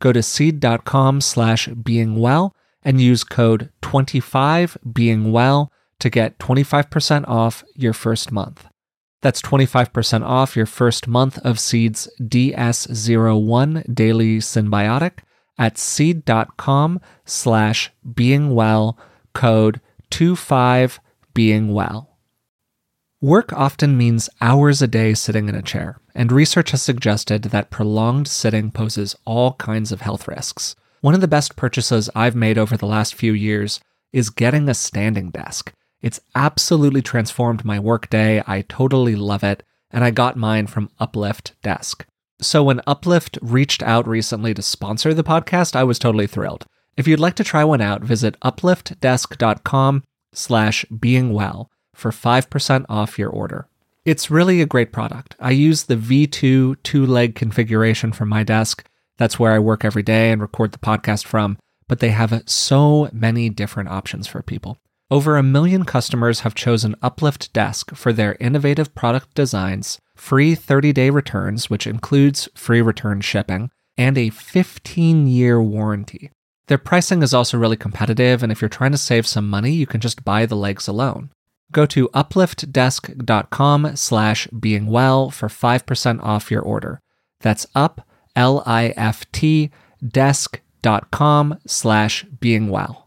Go 0.00 0.12
to 0.12 0.22
seed.com 0.22 1.20
slash 1.20 1.68
beingwell 1.68 2.52
and 2.86 3.00
use 3.00 3.24
code 3.24 3.70
25beingwell 3.82 5.68
to 5.98 6.08
get 6.08 6.38
25% 6.38 7.26
off 7.26 7.64
your 7.74 7.92
first 7.92 8.30
month. 8.30 8.68
That's 9.22 9.42
25% 9.42 10.24
off 10.24 10.54
your 10.54 10.66
first 10.66 11.08
month 11.08 11.38
of 11.38 11.58
Seed's 11.58 12.08
DS01 12.20 13.92
Daily 13.92 14.38
Synbiotic 14.38 15.18
at 15.58 15.78
seed.com 15.78 17.00
slash 17.24 17.90
beingwell, 18.08 18.96
code 19.34 19.80
25beingwell. 20.12 22.06
Work 23.20 23.52
often 23.52 23.96
means 23.96 24.28
hours 24.40 24.80
a 24.80 24.86
day 24.86 25.14
sitting 25.14 25.48
in 25.48 25.56
a 25.56 25.62
chair, 25.62 25.98
and 26.14 26.30
research 26.30 26.70
has 26.70 26.82
suggested 26.82 27.42
that 27.44 27.70
prolonged 27.70 28.28
sitting 28.28 28.70
poses 28.70 29.16
all 29.24 29.54
kinds 29.54 29.90
of 29.90 30.02
health 30.02 30.28
risks. 30.28 30.76
One 31.00 31.14
of 31.14 31.20
the 31.20 31.28
best 31.28 31.56
purchases 31.56 32.10
I've 32.14 32.34
made 32.34 32.58
over 32.58 32.76
the 32.76 32.86
last 32.86 33.14
few 33.14 33.32
years 33.32 33.80
is 34.12 34.30
getting 34.30 34.68
a 34.68 34.74
standing 34.74 35.30
desk. 35.30 35.72
It's 36.00 36.20
absolutely 36.34 37.02
transformed 37.02 37.64
my 37.64 37.78
workday. 37.78 38.42
I 38.46 38.62
totally 38.62 39.16
love 39.16 39.44
it, 39.44 39.62
and 39.90 40.04
I 40.04 40.10
got 40.10 40.36
mine 40.36 40.66
from 40.66 40.90
Uplift 40.98 41.54
Desk. 41.62 42.06
So 42.40 42.62
when 42.62 42.82
Uplift 42.86 43.38
reached 43.42 43.82
out 43.82 44.06
recently 44.06 44.54
to 44.54 44.62
sponsor 44.62 45.14
the 45.14 45.24
podcast, 45.24 45.74
I 45.74 45.84
was 45.84 45.98
totally 45.98 46.26
thrilled. 46.26 46.66
If 46.96 47.06
you'd 47.06 47.20
like 47.20 47.34
to 47.36 47.44
try 47.44 47.64
one 47.64 47.80
out, 47.80 48.02
visit 48.02 48.38
upliftdesk.com 48.40 50.04
slash 50.32 50.84
beingwell 50.90 51.66
for 51.94 52.10
5% 52.10 52.86
off 52.88 53.18
your 53.18 53.30
order. 53.30 53.68
It's 54.04 54.30
really 54.30 54.60
a 54.60 54.66
great 54.66 54.92
product. 54.92 55.34
I 55.40 55.50
use 55.50 55.84
the 55.84 55.96
V2 55.96 56.76
two 56.82 57.06
leg 57.06 57.34
configuration 57.34 58.12
for 58.12 58.24
my 58.24 58.44
desk. 58.44 58.88
That's 59.18 59.38
where 59.38 59.52
I 59.52 59.58
work 59.58 59.84
every 59.84 60.02
day 60.02 60.30
and 60.30 60.40
record 60.40 60.72
the 60.72 60.78
podcast 60.78 61.24
from, 61.24 61.58
but 61.88 62.00
they 62.00 62.10
have 62.10 62.42
so 62.46 63.08
many 63.12 63.48
different 63.48 63.88
options 63.88 64.26
for 64.26 64.42
people. 64.42 64.78
Over 65.10 65.36
a 65.36 65.42
million 65.42 65.84
customers 65.84 66.40
have 66.40 66.54
chosen 66.54 66.96
Uplift 67.00 67.52
Desk 67.52 67.94
for 67.94 68.12
their 68.12 68.36
innovative 68.40 68.94
product 68.94 69.34
designs, 69.34 69.98
free 70.16 70.54
30 70.54 70.92
day 70.92 71.10
returns, 71.10 71.70
which 71.70 71.86
includes 71.86 72.48
free 72.54 72.82
return 72.82 73.20
shipping, 73.20 73.70
and 73.96 74.18
a 74.18 74.30
15 74.30 75.28
year 75.28 75.62
warranty. 75.62 76.32
Their 76.66 76.78
pricing 76.78 77.22
is 77.22 77.32
also 77.32 77.56
really 77.56 77.76
competitive, 77.76 78.42
and 78.42 78.50
if 78.50 78.60
you're 78.60 78.68
trying 78.68 78.90
to 78.90 78.98
save 78.98 79.26
some 79.26 79.48
money, 79.48 79.70
you 79.70 79.86
can 79.86 80.00
just 80.00 80.24
buy 80.24 80.44
the 80.44 80.56
legs 80.56 80.88
alone. 80.88 81.30
Go 81.70 81.86
to 81.86 82.08
upliftdesk.com 82.08 83.96
slash 83.96 84.48
beingwell 84.48 85.32
for 85.32 85.48
5% 85.48 86.22
off 86.22 86.50
your 86.50 86.62
order. 86.62 87.00
That's 87.40 87.66
up, 87.74 88.06
L-I-F-T, 88.36 89.70
desk.com 90.06 91.58
slash 91.66 92.24
beingwell. 92.26 93.04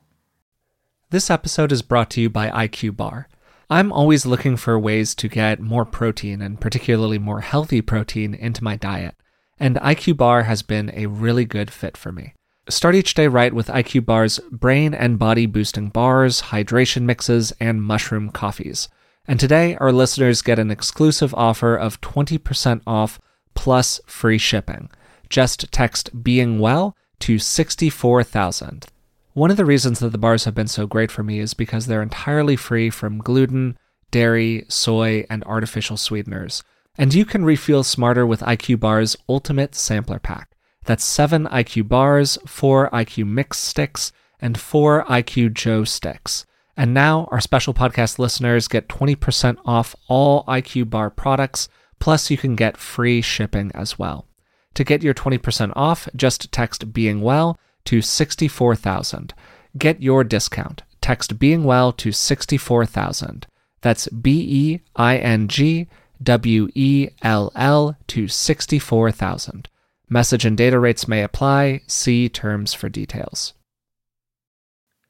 This 1.12 1.30
episode 1.30 1.72
is 1.72 1.82
brought 1.82 2.10
to 2.12 2.22
you 2.22 2.30
by 2.30 2.50
IQ 2.50 2.98
Bar. 2.98 3.28
I'm 3.70 3.92
always 3.92 4.26
looking 4.26 4.58
for 4.58 4.80
ways 4.80 5.14
to 5.16 5.28
get 5.28 5.62
more 5.62 5.86
protein 5.86 6.42
and 6.42 6.60
particularly 6.60 7.20
more 7.20 7.42
healthy 7.42 7.82
protein 7.82 8.34
into 8.34 8.64
my 8.64 8.76
diet, 8.76 9.16
and 9.60 9.76
IQ 9.76 10.18
Bar 10.18 10.44
has 10.44 10.64
been 10.64 10.92
a 10.94 11.06
really 11.06 11.46
good 11.46 11.72
fit 11.72 11.96
for 11.96 12.12
me. 12.12 12.34
Start 12.68 12.96
each 12.96 13.14
day 13.14 13.28
right 13.28 13.54
with 13.54 13.68
IQ 13.68 14.06
Bar's 14.06 14.40
brain 14.52 14.94
and 14.94 15.18
body 15.18 15.46
boosting 15.46 15.90
bars, 15.90 16.42
hydration 16.44 17.04
mixes, 17.04 17.52
and 17.60 17.82
mushroom 17.82 18.30
coffees. 18.30 18.90
And 19.28 19.40
today, 19.40 19.76
our 19.78 19.92
listeners 19.92 20.42
get 20.42 20.60
an 20.60 20.72
exclusive 20.72 21.34
offer 21.36 21.76
of 21.76 22.02
20% 22.02 22.82
off 22.88 23.20
plus 23.54 24.00
free 24.06 24.38
shipping. 24.38 24.90
Just 25.30 25.72
text 25.72 26.24
being 26.24 26.60
well 26.60 26.96
to 27.20 27.38
64000. 27.38 28.86
One 29.34 29.52
of 29.52 29.58
the 29.58 29.66
reasons 29.66 30.00
that 30.00 30.12
the 30.12 30.18
bars 30.18 30.46
have 30.46 30.56
been 30.56 30.68
so 30.68 30.88
great 30.88 31.12
for 31.12 31.24
me 31.24 31.40
is 31.40 31.54
because 31.54 31.86
they're 31.86 32.02
entirely 32.02 32.56
free 32.56 32.90
from 32.90 33.20
gluten, 33.20 33.78
dairy, 34.12 34.66
soy, 34.68 35.26
and 35.30 35.44
artificial 35.44 35.98
sweeteners. 35.98 36.64
And 36.98 37.14
you 37.14 37.26
can 37.26 37.46
refuel 37.46 37.84
smarter 37.84 38.26
with 38.26 38.42
IQ 38.42 38.80
Bar's 38.80 39.16
Ultimate 39.30 39.76
Sampler 39.76 40.20
Pack. 40.20 40.50
That's 40.86 41.06
seven 41.06 41.46
IQ 41.46 41.88
bars, 41.88 42.38
four 42.46 42.90
IQ 42.90 43.28
Mix 43.28 43.60
sticks, 43.60 44.12
and 44.42 44.60
four 44.60 45.06
IQ 45.06 45.54
Joe 45.54 45.84
sticks. 45.84 46.46
And 46.76 46.94
now 46.94 47.28
our 47.32 47.42
special 47.42 47.74
podcast 47.74 48.20
listeners 48.20 48.68
get 48.68 48.88
20% 48.88 49.58
off 49.66 49.96
all 50.08 50.44
IQ 50.46 50.90
Bar 50.90 51.10
products, 51.10 51.70
plus 52.00 52.32
you 52.32 52.38
can 52.38 52.56
get 52.56 52.78
free 52.78 53.22
shipping 53.22 53.72
as 53.76 54.00
well. 54.00 54.29
To 54.76 54.84
get 54.84 55.04
your 55.04 55.14
20% 55.14 55.74
off, 55.76 56.08
just 56.16 56.52
text 56.52 56.94
Being 56.94 57.22
Well 57.22 57.60
to 57.86 58.02
64,000. 58.02 59.34
Get 59.78 60.02
your 60.02 60.24
discount. 60.24 60.84
Text 61.02 61.40
Being 61.40 61.64
Well 61.64 61.92
to 61.94 62.12
64,000. 62.12 63.48
That's 63.82 64.08
B 64.10 64.46
E 64.50 64.80
I 64.96 65.18
N 65.18 65.48
G 65.48 65.88
W 66.22 66.70
E 66.76 67.10
L 67.22 67.52
L 67.56 67.96
to 68.08 68.28
64,000. 68.28 69.70
Message 70.10 70.46
and 70.46 70.58
data 70.58 70.80
rates 70.80 71.08
may 71.08 71.24
apply. 71.24 71.82
See 71.88 72.30
terms 72.30 72.74
for 72.74 72.90
details. 72.90 73.54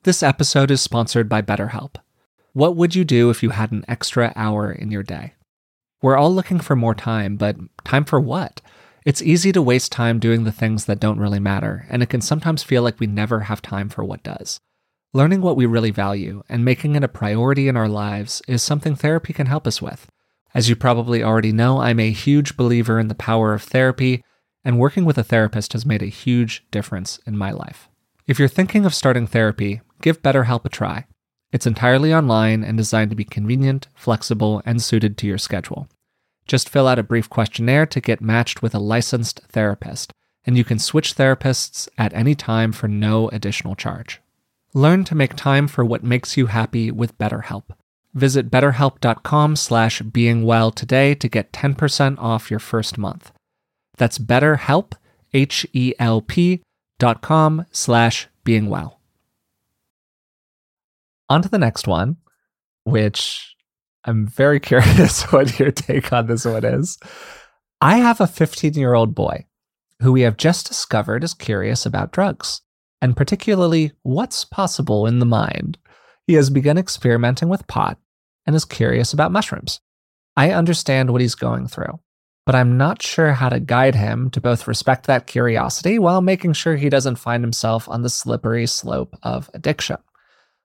This 0.03 0.21
episode 0.23 0.71
is 0.71 0.81
sponsored 0.81 1.27
by 1.27 1.41
BetterHelp. 1.41 1.95
What 2.53 2.75
would 2.75 2.95
you 2.95 3.03
do 3.03 3.29
if 3.29 3.43
you 3.43 3.51
had 3.51 3.71
an 3.71 3.85
extra 3.87 4.33
hour 4.35 4.71
in 4.71 4.91
your 4.91 5.03
day? 5.03 5.33
We're 6.01 6.17
all 6.17 6.33
looking 6.33 6.59
for 6.59 6.75
more 6.75 6.95
time, 6.95 7.35
but 7.35 7.57
time 7.83 8.05
for 8.05 8.19
what? 8.19 8.61
It's 9.05 9.21
easy 9.21 9.51
to 9.53 9.61
waste 9.61 9.91
time 9.91 10.19
doing 10.19 10.43
the 10.43 10.51
things 10.51 10.85
that 10.85 10.99
don't 10.99 11.19
really 11.19 11.39
matter, 11.39 11.85
and 11.89 12.03
it 12.03 12.09
can 12.09 12.21
sometimes 12.21 12.63
feel 12.63 12.83
like 12.83 12.99
we 12.99 13.07
never 13.07 13.41
have 13.41 13.61
time 13.61 13.89
for 13.89 14.03
what 14.03 14.23
does. 14.23 14.59
Learning 15.13 15.41
what 15.41 15.55
we 15.55 15.65
really 15.65 15.91
value 15.91 16.43
and 16.49 16.63
making 16.63 16.95
it 16.95 17.03
a 17.03 17.07
priority 17.07 17.67
in 17.67 17.75
our 17.75 17.87
lives 17.87 18.41
is 18.47 18.61
something 18.61 18.95
therapy 18.95 19.33
can 19.33 19.47
help 19.47 19.65
us 19.65 19.81
with. 19.81 20.07
As 20.53 20.69
you 20.69 20.75
probably 20.75 21.23
already 21.23 21.51
know, 21.51 21.79
I'm 21.79 21.99
a 21.99 22.11
huge 22.11 22.57
believer 22.57 22.99
in 22.99 23.07
the 23.07 23.15
power 23.15 23.53
of 23.53 23.63
therapy, 23.63 24.23
and 24.63 24.77
working 24.77 25.05
with 25.05 25.17
a 25.17 25.23
therapist 25.23 25.73
has 25.73 25.85
made 25.85 26.03
a 26.03 26.07
huge 26.07 26.65
difference 26.69 27.19
in 27.25 27.37
my 27.37 27.51
life. 27.51 27.89
If 28.27 28.37
you're 28.37 28.47
thinking 28.47 28.85
of 28.85 28.93
starting 28.93 29.25
therapy, 29.25 29.81
give 30.01 30.21
BetterHelp 30.21 30.65
a 30.65 30.69
try. 30.69 31.05
It's 31.51 31.65
entirely 31.65 32.13
online 32.13 32.63
and 32.63 32.77
designed 32.77 33.09
to 33.09 33.15
be 33.15 33.23
convenient, 33.23 33.87
flexible, 33.95 34.61
and 34.65 34.81
suited 34.81 35.17
to 35.17 35.27
your 35.27 35.39
schedule. 35.39 35.87
Just 36.49 36.67
fill 36.67 36.87
out 36.87 36.97
a 36.97 37.03
brief 37.03 37.29
questionnaire 37.29 37.85
to 37.85 38.01
get 38.01 38.21
matched 38.21 38.63
with 38.63 38.73
a 38.73 38.79
licensed 38.79 39.39
therapist, 39.49 40.11
and 40.43 40.57
you 40.57 40.63
can 40.63 40.79
switch 40.79 41.15
therapists 41.15 41.87
at 41.95 42.11
any 42.15 42.33
time 42.33 42.71
for 42.71 42.87
no 42.87 43.29
additional 43.29 43.75
charge. 43.75 44.19
Learn 44.73 45.03
to 45.03 45.13
make 45.13 45.35
time 45.35 45.67
for 45.67 45.85
what 45.85 46.03
makes 46.03 46.37
you 46.37 46.47
happy 46.47 46.89
with 46.89 47.15
BetterHelp. 47.19 47.65
Visit 48.15 48.49
betterhelp.com 48.49 49.57
slash 49.57 50.01
beingwell 50.01 50.73
today 50.73 51.13
to 51.13 51.29
get 51.29 51.53
10% 51.53 52.17
off 52.17 52.49
your 52.49 52.59
first 52.59 52.97
month. 52.97 53.31
That's 53.97 54.17
betterhelp, 54.17 54.93
H-E-L-P 55.31 56.63
dot 56.97 57.21
com 57.21 57.67
slash 57.69 58.27
beingwell. 58.43 58.95
On 61.29 61.43
to 61.43 61.49
the 61.49 61.59
next 61.59 61.87
one, 61.87 62.17
which 62.85 63.55
I'm 64.09 64.25
very 64.25 64.59
curious 64.71 65.23
what 65.31 65.59
your 65.59 65.71
take 65.71 66.11
on 66.11 66.25
this 66.25 66.43
one 66.43 66.65
is. 66.65 66.97
I 67.79 67.97
have 67.97 68.19
a 68.19 68.27
15 68.27 68.73
year 68.73 68.93
old 68.93 69.15
boy 69.15 69.45
who 70.01 70.11
we 70.11 70.21
have 70.21 70.37
just 70.37 70.67
discovered 70.67 71.23
is 71.23 71.33
curious 71.33 71.85
about 71.85 72.11
drugs, 72.11 72.61
and 73.01 73.15
particularly 73.15 73.91
what's 74.01 74.45
possible 74.45 75.05
in 75.05 75.19
the 75.19 75.25
mind. 75.25 75.77
He 76.25 76.33
has 76.33 76.49
begun 76.49 76.77
experimenting 76.77 77.49
with 77.49 77.67
pot 77.67 77.97
and 78.45 78.55
is 78.55 78.65
curious 78.65 79.13
about 79.13 79.31
mushrooms. 79.31 79.79
I 80.35 80.51
understand 80.51 81.11
what 81.11 81.21
he's 81.21 81.35
going 81.35 81.67
through, 81.67 81.99
but 82.45 82.55
I'm 82.55 82.77
not 82.77 83.01
sure 83.01 83.33
how 83.33 83.49
to 83.49 83.59
guide 83.59 83.95
him 83.95 84.29
to 84.31 84.41
both 84.41 84.67
respect 84.67 85.05
that 85.07 85.27
curiosity 85.27 85.99
while 85.99 86.21
making 86.21 86.53
sure 86.53 86.77
he 86.77 86.89
doesn't 86.89 87.17
find 87.17 87.43
himself 87.43 87.89
on 87.89 88.01
the 88.01 88.09
slippery 88.09 88.67
slope 88.67 89.17
of 89.21 89.49
addiction. 89.53 89.97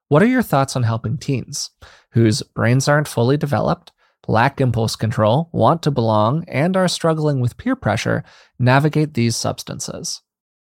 What 0.09 0.22
are 0.22 0.26
your 0.26 0.42
thoughts 0.42 0.76
on 0.76 0.82
helping 0.82 1.18
teens 1.18 1.70
whose 2.14 2.42
brains 2.42 2.88
aren't 2.88 3.06
fully 3.08 3.36
developed, 3.36 3.92
lack 4.26 4.60
impulse 4.60 4.96
control, 4.96 5.50
want 5.52 5.82
to 5.82 5.90
belong, 5.90 6.44
and 6.48 6.76
are 6.76 6.88
struggling 6.88 7.40
with 7.40 7.56
peer 7.58 7.76
pressure 7.76 8.24
navigate 8.58 9.14
these 9.14 9.36
substances? 9.36 10.22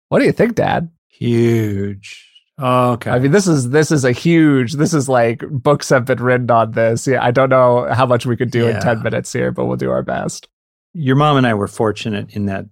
What 0.08 0.18
do 0.18 0.24
you 0.24 0.32
think, 0.32 0.54
Dad? 0.56 0.90
Huge. 1.08 2.28
Oh, 2.58 2.92
okay. 2.92 3.10
I 3.10 3.18
mean, 3.18 3.32
this 3.32 3.46
is 3.46 3.68
this 3.70 3.90
is 3.90 4.04
a 4.04 4.12
huge. 4.12 4.74
This 4.74 4.94
is 4.94 5.08
like 5.08 5.42
books 5.50 5.90
have 5.90 6.06
been 6.06 6.22
written 6.22 6.50
on 6.50 6.72
this. 6.72 7.06
Yeah, 7.06 7.22
I 7.22 7.30
don't 7.30 7.50
know 7.50 7.86
how 7.92 8.06
much 8.06 8.24
we 8.24 8.36
could 8.36 8.50
do 8.50 8.64
Yeah. 8.64 8.76
in 8.76 8.80
ten 8.80 9.02
minutes 9.02 9.32
here, 9.32 9.52
but 9.52 9.66
we'll 9.66 9.76
do 9.76 9.90
our 9.90 10.02
best. 10.02 10.48
Your 10.94 11.16
mom 11.16 11.36
and 11.36 11.46
I 11.46 11.52
were 11.54 11.68
fortunate 11.68 12.34
in 12.34 12.46
that 12.46 12.64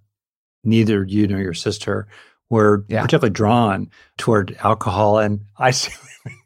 neither 0.63 1.03
you 1.03 1.27
nor 1.27 1.39
your 1.39 1.53
sister 1.53 2.07
were 2.49 2.83
Yeah. 2.89 3.01
particularly 3.03 3.33
drawn 3.33 3.91
toward 4.17 4.55
alcohol. 4.63 5.19
And 5.19 5.41
I, 5.59 5.71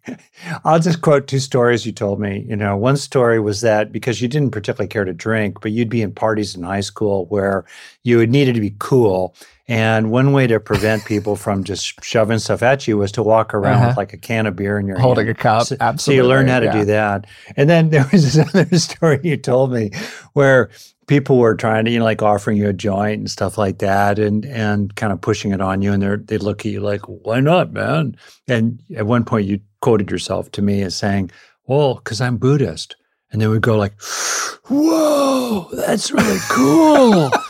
I'll 0.65 0.79
just 0.79 1.01
quote 1.01 1.27
two 1.27 1.39
stories 1.39 1.85
you 1.85 1.91
told 1.91 2.19
me. 2.19 2.45
You 2.47 2.55
know, 2.55 2.75
one 2.77 2.97
story 2.97 3.39
was 3.39 3.61
that 3.61 3.91
because 3.91 4.21
you 4.21 4.27
didn't 4.27 4.51
particularly 4.51 4.87
care 4.87 5.05
to 5.05 5.13
drink, 5.13 5.61
but 5.61 5.71
you'd 5.71 5.89
be 5.89 6.01
in 6.01 6.11
parties 6.13 6.55
in 6.55 6.63
high 6.63 6.81
school 6.81 7.25
where 7.27 7.65
you 8.03 8.17
would 8.17 8.29
needed 8.29 8.55
to 8.55 8.61
be 8.61 8.75
cool. 8.79 9.35
And 9.67 10.09
one 10.09 10.33
way 10.33 10.47
to 10.47 10.59
prevent 10.59 11.05
people 11.05 11.35
from 11.35 11.63
just 11.63 12.03
shoving 12.03 12.39
stuff 12.39 12.63
at 12.63 12.87
you 12.87 12.97
was 12.97 13.11
to 13.11 13.21
walk 13.23 13.53
around 13.53 13.75
Uh-huh. 13.77 13.87
with 13.89 13.97
like 13.97 14.13
a 14.13 14.17
can 14.17 14.47
of 14.47 14.55
beer 14.55 14.79
in 14.79 14.87
your 14.87 14.97
Holding 14.97 15.27
hand. 15.27 15.37
a 15.37 15.41
cup, 15.41 15.67
So, 15.67 15.75
absolutely. 15.79 16.19
so 16.21 16.23
you 16.23 16.27
learn 16.29 16.47
how 16.47 16.59
to 16.59 16.65
yeah. 16.65 16.71
do 16.71 16.85
that. 16.85 17.27
And 17.55 17.69
then 17.69 17.89
there 17.91 18.07
was 18.11 18.33
this 18.33 18.55
other 18.55 18.79
story 18.79 19.19
you 19.23 19.37
told 19.37 19.71
me 19.71 19.91
where 20.33 20.69
people 21.05 21.37
were 21.37 21.55
trying 21.55 21.85
to, 21.85 21.91
you 21.91 21.99
know, 21.99 22.05
like 22.05 22.21
offering 22.23 22.57
you 22.57 22.67
a 22.67 22.73
joint 22.73 23.19
and 23.19 23.29
stuff 23.29 23.57
like 23.59 23.77
that 23.79 24.17
and 24.19 24.43
and 24.45 24.95
kind 24.95 25.13
of 25.13 25.21
pushing 25.21 25.51
it 25.51 25.61
on 25.61 25.81
you. 25.83 25.91
And 25.93 26.01
they're 26.01 26.17
they 26.17 26.37
look 26.39 26.65
at 26.65 26.71
you 26.71 26.79
like, 26.81 27.01
why 27.05 27.39
not, 27.39 27.71
man? 27.71 28.15
And 28.47 28.79
at 28.95 29.05
one 29.05 29.23
point 29.23 29.45
you 29.47 29.59
quoted 29.81 30.11
yourself 30.11 30.51
to 30.51 30.61
me 30.61 30.81
as 30.81 30.95
saying, 30.95 31.31
Well, 31.65 31.95
because 31.95 32.21
I'm 32.21 32.37
Buddhist. 32.37 32.95
And 33.31 33.39
they 33.41 33.47
would 33.47 33.61
go 33.61 33.77
like, 33.77 33.93
Whoa, 34.69 35.67
that's 35.73 36.11
really 36.11 36.39
cool. 36.49 37.31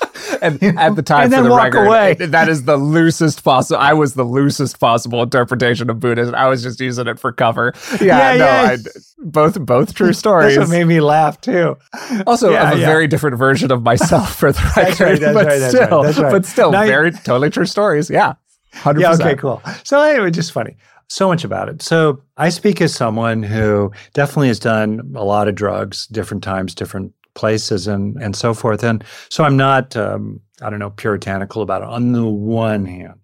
And 0.42 0.62
at 0.64 0.96
the 0.96 1.02
time, 1.02 1.24
And 1.26 1.34
then 1.34 1.44
the 1.46 1.50
walk 1.50 1.64
record, 1.74 1.86
away. 1.88 2.14
that 2.20 2.48
is 2.48 2.64
the 2.64 2.78
loosest 2.78 3.44
possible. 3.44 3.80
I 3.82 3.92
was 3.94 4.14
the 4.14 4.24
loosest 4.24 4.80
possible 4.80 5.22
interpretation 5.24 5.90
of 5.90 6.00
Buddhism. 6.00 6.34
I 6.34 6.48
was 6.48 6.64
just 6.64 6.80
using 6.80 7.08
it 7.08 7.20
for 7.20 7.34
cover. 7.34 7.74
Yeah, 8.00 8.34
Yeah, 8.34 8.38
no, 8.38 8.46
yeah. 8.46 8.72
I, 8.72 8.78
both 9.18 9.60
both 9.60 9.94
true 9.96 10.14
stories. 10.14 10.56
that's 10.56 10.70
what 10.70 10.78
made 10.78 10.86
me 10.86 11.02
laugh 11.02 11.42
too. 11.42 11.78
also, 12.26 12.52
Yeah, 12.52 12.64
I'm 12.70 12.78
a 12.78 12.82
very 12.82 13.08
different 13.08 13.38
version 13.38 13.70
of 13.72 13.82
myself 13.84 14.36
for 14.36 14.52
the 14.54 14.62
record, 14.78 14.86
That's 14.86 15.00
right, 15.02 15.20
that's 15.20 15.34
but 15.34 15.46
right, 15.48 15.60
that's 15.60 15.74
right, 15.76 15.86
still, 15.88 16.04
that's 16.04 16.20
right. 16.20 16.32
but 16.32 16.46
still, 16.46 16.72
Now 16.72 16.84
you- 16.84 16.88
very 16.92 17.12
totally 17.12 17.50
true 17.50 17.66
stories. 17.66 18.10
Yeah, 18.10 18.34
hundred 18.76 19.02
Yeah, 19.02 19.14
okay, 19.14 19.36
cool. 19.36 19.62
So 19.84 20.00
anyway, 20.02 20.32
just 20.32 20.54
funny. 20.54 20.78
So 21.10 21.28
much 21.28 21.44
about 21.44 21.70
it. 21.70 21.82
So 21.82 22.22
I 22.38 22.50
speak 22.50 22.82
as 22.82 22.94
someone 22.94 23.42
who 23.42 23.92
definitely 24.14 24.50
has 24.50 24.60
done 24.60 25.14
a 25.16 25.24
lot 25.24 25.48
of 25.48 25.56
drugs, 25.56 26.06
different 26.08 26.44
times, 26.44 26.76
different 26.76 27.14
places, 27.34 27.88
and 27.88 28.22
and 28.22 28.36
so 28.36 28.54
forth. 28.54 28.84
And 28.84 29.04
so 29.30 29.44
I'm 29.44 29.58
not, 29.58 29.96
um, 29.98 30.40
I 30.62 30.70
don't 30.70 30.80
know, 30.80 30.92
puritanical 30.92 31.62
about 31.62 31.82
it. 31.82 31.88
On 31.88 32.12
the 32.12 32.26
one 32.26 32.86
hand, 32.86 33.20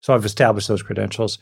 so 0.00 0.14
I've 0.14 0.24
established 0.24 0.68
those 0.68 0.82
credentials. 0.82 1.38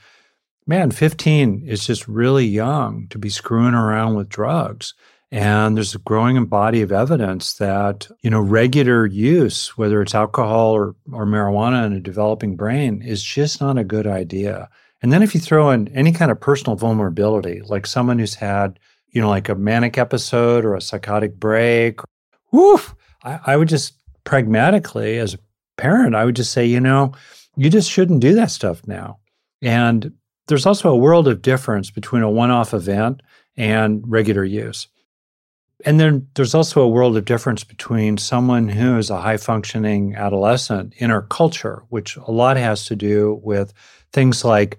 Man, 0.66 0.90
15 0.90 1.64
is 1.66 1.86
just 1.86 2.06
really 2.06 2.44
young 2.44 3.06
to 3.08 3.18
be 3.18 3.30
screwing 3.30 3.74
around 3.74 4.14
with 4.14 4.28
drugs. 4.28 4.94
And 5.32 5.76
there's 5.76 5.94
a 5.94 5.98
growing 5.98 6.44
body 6.46 6.82
of 6.82 6.90
evidence 6.90 7.54
that, 7.54 8.08
you 8.22 8.30
know, 8.30 8.40
regular 8.40 9.06
use, 9.06 9.76
whether 9.78 10.02
it's 10.02 10.14
alcohol 10.14 10.72
or, 10.72 10.96
or 11.12 11.24
marijuana 11.24 11.86
in 11.86 11.92
a 11.92 12.00
developing 12.00 12.56
brain, 12.56 13.00
is 13.00 13.22
just 13.22 13.60
not 13.60 13.78
a 13.78 13.84
good 13.84 14.06
idea. 14.08 14.68
And 15.02 15.12
then 15.12 15.22
if 15.22 15.34
you 15.34 15.40
throw 15.40 15.70
in 15.70 15.88
any 15.88 16.12
kind 16.12 16.30
of 16.30 16.40
personal 16.40 16.76
vulnerability, 16.76 17.62
like 17.62 17.86
someone 17.86 18.18
who's 18.18 18.34
had, 18.34 18.78
you 19.08 19.20
know, 19.20 19.28
like 19.28 19.48
a 19.48 19.54
manic 19.54 19.96
episode 19.98 20.64
or 20.64 20.74
a 20.74 20.80
psychotic 20.80 21.36
break, 21.36 22.00
woof, 22.52 22.94
I, 23.24 23.40
I 23.46 23.56
would 23.56 23.68
just 23.68 23.94
pragmatically, 24.24 25.18
as 25.18 25.34
a 25.34 25.38
parent, 25.76 26.14
I 26.14 26.24
would 26.24 26.36
just 26.36 26.52
say, 26.52 26.66
you 26.66 26.80
know, 26.80 27.12
you 27.56 27.70
just 27.70 27.90
shouldn't 27.90 28.20
do 28.20 28.34
that 28.34 28.50
stuff 28.50 28.86
now. 28.86 29.18
And 29.62 30.12
there's 30.48 30.66
also 30.66 30.90
a 30.90 30.96
world 30.96 31.28
of 31.28 31.42
difference 31.42 31.90
between 31.90 32.22
a 32.22 32.30
one 32.30 32.50
off 32.50 32.74
event 32.74 33.22
and 33.56 34.02
regular 34.06 34.44
use. 34.44 34.88
And 35.86 35.98
then 35.98 36.26
there's 36.34 36.54
also 36.54 36.82
a 36.82 36.88
world 36.88 37.16
of 37.16 37.24
difference 37.24 37.64
between 37.64 38.18
someone 38.18 38.68
who 38.68 38.98
is 38.98 39.08
a 39.08 39.20
high 39.20 39.38
functioning 39.38 40.14
adolescent 40.14 40.92
in 40.98 41.10
our 41.10 41.22
culture, 41.22 41.82
which 41.88 42.16
a 42.16 42.30
lot 42.30 42.58
has 42.58 42.84
to 42.86 42.96
do 42.96 43.40
with 43.42 43.72
things 44.12 44.44
like, 44.44 44.78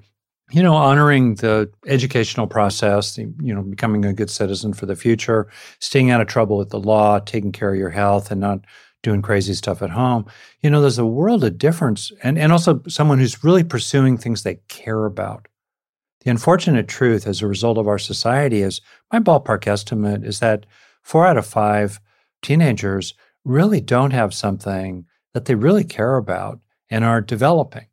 you 0.51 0.61
know, 0.61 0.75
honoring 0.75 1.35
the 1.35 1.69
educational 1.87 2.47
process, 2.47 3.17
you 3.17 3.53
know, 3.53 3.61
becoming 3.61 4.05
a 4.05 4.13
good 4.13 4.29
citizen 4.29 4.73
for 4.73 4.85
the 4.85 4.95
future, 4.95 5.47
staying 5.79 6.11
out 6.11 6.21
of 6.21 6.27
trouble 6.27 6.57
with 6.57 6.69
the 6.69 6.79
law, 6.79 7.19
taking 7.19 7.51
care 7.51 7.71
of 7.71 7.79
your 7.79 7.89
health, 7.89 8.31
and 8.31 8.41
not 8.41 8.59
doing 9.03 9.21
crazy 9.21 9.53
stuff 9.53 9.81
at 9.81 9.89
home. 9.89 10.25
You 10.61 10.69
know, 10.69 10.81
there's 10.81 10.97
a 10.97 11.05
world 11.05 11.43
of 11.43 11.57
difference. 11.57 12.11
And, 12.23 12.37
and 12.37 12.51
also 12.51 12.81
someone 12.87 13.19
who's 13.19 13.43
really 13.43 13.63
pursuing 13.63 14.17
things 14.17 14.43
they 14.43 14.59
care 14.67 15.05
about. 15.05 15.47
The 16.23 16.29
unfortunate 16.29 16.87
truth 16.87 17.25
as 17.25 17.41
a 17.41 17.47
result 17.47 17.77
of 17.77 17.87
our 17.87 17.97
society 17.97 18.61
is 18.61 18.81
my 19.11 19.19
ballpark 19.19 19.65
estimate 19.65 20.23
is 20.23 20.39
that 20.39 20.67
four 21.01 21.25
out 21.25 21.37
of 21.37 21.47
five 21.47 21.99
teenagers 22.43 23.15
really 23.43 23.81
don't 23.81 24.11
have 24.11 24.33
something 24.33 25.05
that 25.33 25.45
they 25.45 25.55
really 25.55 25.83
care 25.83 26.17
about 26.17 26.59
and 26.91 27.03
are 27.03 27.21
developing 27.21 27.87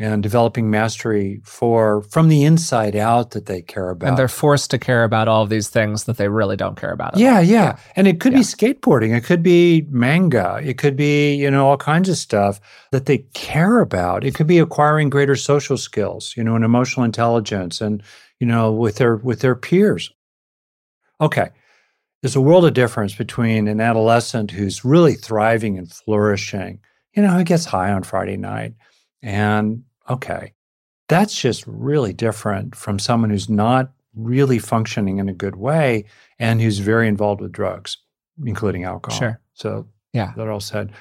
and 0.00 0.22
developing 0.22 0.70
mastery 0.70 1.42
for 1.44 2.02
from 2.04 2.28
the 2.28 2.42
inside 2.42 2.96
out 2.96 3.32
that 3.32 3.44
they 3.44 3.60
care 3.60 3.90
about. 3.90 4.08
And 4.08 4.16
they're 4.16 4.28
forced 4.28 4.70
to 4.70 4.78
care 4.78 5.04
about 5.04 5.28
all 5.28 5.42
of 5.42 5.50
these 5.50 5.68
things 5.68 6.04
that 6.04 6.16
they 6.16 6.28
really 6.28 6.56
don't 6.56 6.80
care 6.80 6.90
about. 6.90 7.18
Yeah, 7.18 7.38
yeah, 7.38 7.52
yeah. 7.52 7.78
And 7.96 8.08
it 8.08 8.18
could 8.18 8.32
yeah. 8.32 8.38
be 8.38 8.44
skateboarding, 8.44 9.14
it 9.14 9.24
could 9.24 9.42
be 9.42 9.86
manga, 9.90 10.58
it 10.64 10.78
could 10.78 10.96
be, 10.96 11.34
you 11.34 11.50
know, 11.50 11.68
all 11.68 11.76
kinds 11.76 12.08
of 12.08 12.16
stuff 12.16 12.60
that 12.92 13.04
they 13.04 13.18
care 13.34 13.80
about. 13.80 14.24
It 14.24 14.34
could 14.34 14.46
be 14.46 14.58
acquiring 14.58 15.10
greater 15.10 15.36
social 15.36 15.76
skills, 15.76 16.34
you 16.34 16.42
know, 16.42 16.56
and 16.56 16.64
emotional 16.64 17.04
intelligence 17.04 17.82
and, 17.82 18.02
you 18.38 18.46
know, 18.46 18.72
with 18.72 18.96
their 18.96 19.16
with 19.16 19.40
their 19.40 19.54
peers. 19.54 20.10
Okay. 21.20 21.50
There's 22.22 22.36
a 22.36 22.40
world 22.40 22.64
of 22.64 22.72
difference 22.72 23.14
between 23.14 23.68
an 23.68 23.82
adolescent 23.82 24.50
who's 24.50 24.82
really 24.82 25.14
thriving 25.14 25.76
and 25.76 25.92
flourishing, 25.92 26.80
you 27.14 27.22
know, 27.22 27.30
who 27.32 27.44
gets 27.44 27.66
high 27.66 27.92
on 27.92 28.02
Friday 28.02 28.38
night 28.38 28.72
and 29.22 29.84
okay, 30.10 30.52
that's 31.08 31.40
just 31.40 31.64
really 31.66 32.12
different 32.12 32.74
from 32.74 32.98
someone 32.98 33.30
who's 33.30 33.48
not 33.48 33.92
really 34.14 34.58
functioning 34.58 35.18
in 35.18 35.28
a 35.28 35.34
good 35.34 35.56
way 35.56 36.04
and 36.38 36.60
who's 36.60 36.78
very 36.78 37.08
involved 37.08 37.40
with 37.40 37.52
drugs, 37.52 37.98
including 38.44 38.84
alcohol. 38.84 39.18
Sure. 39.18 39.40
So, 39.54 39.86
yeah, 40.12 40.32
that 40.36 40.48
all 40.48 40.60
said. 40.60 40.92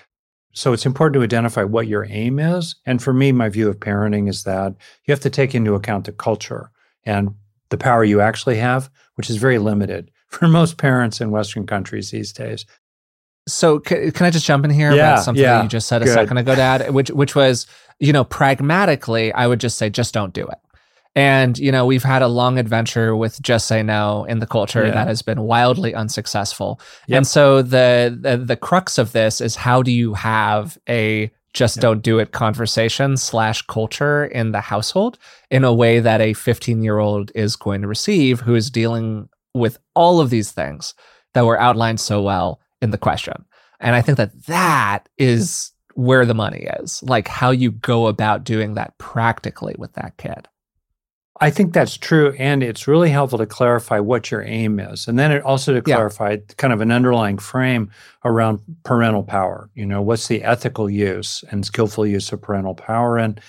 So, 0.53 0.73
it's 0.73 0.85
important 0.85 1.13
to 1.15 1.23
identify 1.23 1.63
what 1.63 1.87
your 1.87 2.05
aim 2.09 2.39
is. 2.39 2.75
And 2.85 3.01
for 3.01 3.13
me, 3.13 3.31
my 3.31 3.49
view 3.49 3.69
of 3.69 3.79
parenting 3.79 4.29
is 4.29 4.43
that 4.43 4.75
you 5.05 5.11
have 5.11 5.19
to 5.21 5.29
take 5.29 5.55
into 5.55 5.75
account 5.75 6.05
the 6.05 6.11
culture 6.11 6.71
and 7.03 7.29
the 7.69 7.77
power 7.77 8.03
you 8.03 8.19
actually 8.19 8.57
have, 8.57 8.89
which 9.15 9.29
is 9.29 9.37
very 9.37 9.59
limited 9.59 10.11
for 10.27 10.47
most 10.47 10.77
parents 10.77 11.21
in 11.21 11.31
Western 11.31 11.65
countries 11.65 12.11
these 12.11 12.33
days. 12.33 12.65
So, 13.47 13.79
can, 13.79 14.11
can 14.11 14.25
I 14.25 14.29
just 14.29 14.45
jump 14.45 14.65
in 14.65 14.71
here 14.71 14.91
yeah, 14.91 15.13
about 15.13 15.23
something 15.23 15.43
yeah, 15.43 15.57
that 15.57 15.63
you 15.63 15.69
just 15.69 15.87
said 15.87 16.01
a 16.01 16.05
good. 16.05 16.13
second 16.13 16.37
ago, 16.37 16.55
Dad? 16.55 16.91
Which, 16.93 17.09
which 17.09 17.35
was 17.35 17.65
you 17.99 18.13
know, 18.13 18.23
pragmatically, 18.23 19.33
I 19.33 19.47
would 19.47 19.59
just 19.59 19.77
say, 19.77 19.89
just 19.89 20.13
don't 20.13 20.33
do 20.33 20.47
it. 20.47 20.57
And, 21.15 21.57
you 21.57 21.71
know, 21.71 21.85
we've 21.85 22.03
had 22.03 22.21
a 22.21 22.27
long 22.27 22.57
adventure 22.57 23.15
with 23.15 23.41
just 23.41 23.67
say 23.67 23.83
no 23.83 24.25
in 24.25 24.39
the 24.39 24.47
culture 24.47 24.85
yeah. 24.85 24.91
that 24.91 25.07
has 25.07 25.21
been 25.21 25.41
wildly 25.41 25.93
unsuccessful. 25.93 26.79
Yep. 27.07 27.17
And 27.17 27.27
so 27.27 27.61
the, 27.61 28.17
the, 28.21 28.37
the 28.37 28.55
crux 28.55 28.97
of 28.97 29.11
this 29.11 29.41
is 29.41 29.55
how 29.55 29.81
do 29.81 29.91
you 29.91 30.13
have 30.13 30.77
a 30.87 31.31
just 31.53 31.77
yep. 31.77 31.81
don't 31.81 32.03
do 32.03 32.19
it 32.19 32.31
conversation 32.31 33.17
slash 33.17 33.63
culture 33.63 34.25
in 34.25 34.51
the 34.51 34.61
household 34.61 35.17
in 35.49 35.63
a 35.63 35.73
way 35.73 35.99
that 35.99 36.21
a 36.21 36.33
15 36.33 36.83
year 36.83 36.99
old 36.99 37.31
is 37.33 37.55
going 37.55 37.81
to 37.81 37.87
receive 37.87 38.39
who 38.39 38.53
is 38.53 38.69
dealing 38.69 39.27
with 39.55 39.79
all 39.95 40.21
of 40.21 40.29
these 40.29 40.51
things 40.51 40.93
that 41.33 41.45
were 41.45 41.59
outlined 41.59 41.99
so 41.99 42.21
well 42.21 42.61
in 42.81 42.91
the 42.91 42.97
question. 42.97 43.45
And 43.79 43.95
I 43.95 44.01
think 44.01 44.17
that 44.17 44.45
that 44.45 45.09
is 45.17 45.71
where 45.99 46.25
the 46.25 46.33
money 46.33 46.65
is, 46.79 47.03
like 47.03 47.27
how 47.27 47.51
you 47.51 47.71
go 47.71 48.07
about 48.07 48.45
doing 48.45 48.75
that 48.75 48.97
practically 48.99 49.75
with 49.77 49.91
that 49.93 50.15
kid. 50.15 50.47
I 51.41 51.49
think 51.49 51.73
that's 51.73 51.97
true. 51.97 52.33
And 52.39 52.63
it's 52.63 52.87
really 52.87 53.09
helpful 53.09 53.37
to 53.39 53.45
clarify 53.45 53.99
what 53.99 54.31
your 54.31 54.41
aim 54.41 54.79
is. 54.79 55.09
And 55.09 55.19
then 55.19 55.31
it 55.31 55.43
also 55.43 55.73
to 55.73 55.81
clarify 55.81 56.31
yeah. 56.31 56.37
kind 56.55 56.71
of 56.71 56.79
an 56.79 56.91
underlying 56.91 57.37
frame 57.37 57.91
around 58.23 58.59
parental 58.83 59.23
power. 59.23 59.69
You 59.73 59.85
know, 59.85 60.01
what's 60.01 60.27
the 60.27 60.41
ethical 60.41 60.89
use 60.89 61.43
and 61.51 61.65
skillful 61.65 62.07
use 62.07 62.31
of 62.31 62.41
parental 62.41 62.75
power? 62.75 63.17
And, 63.17 63.39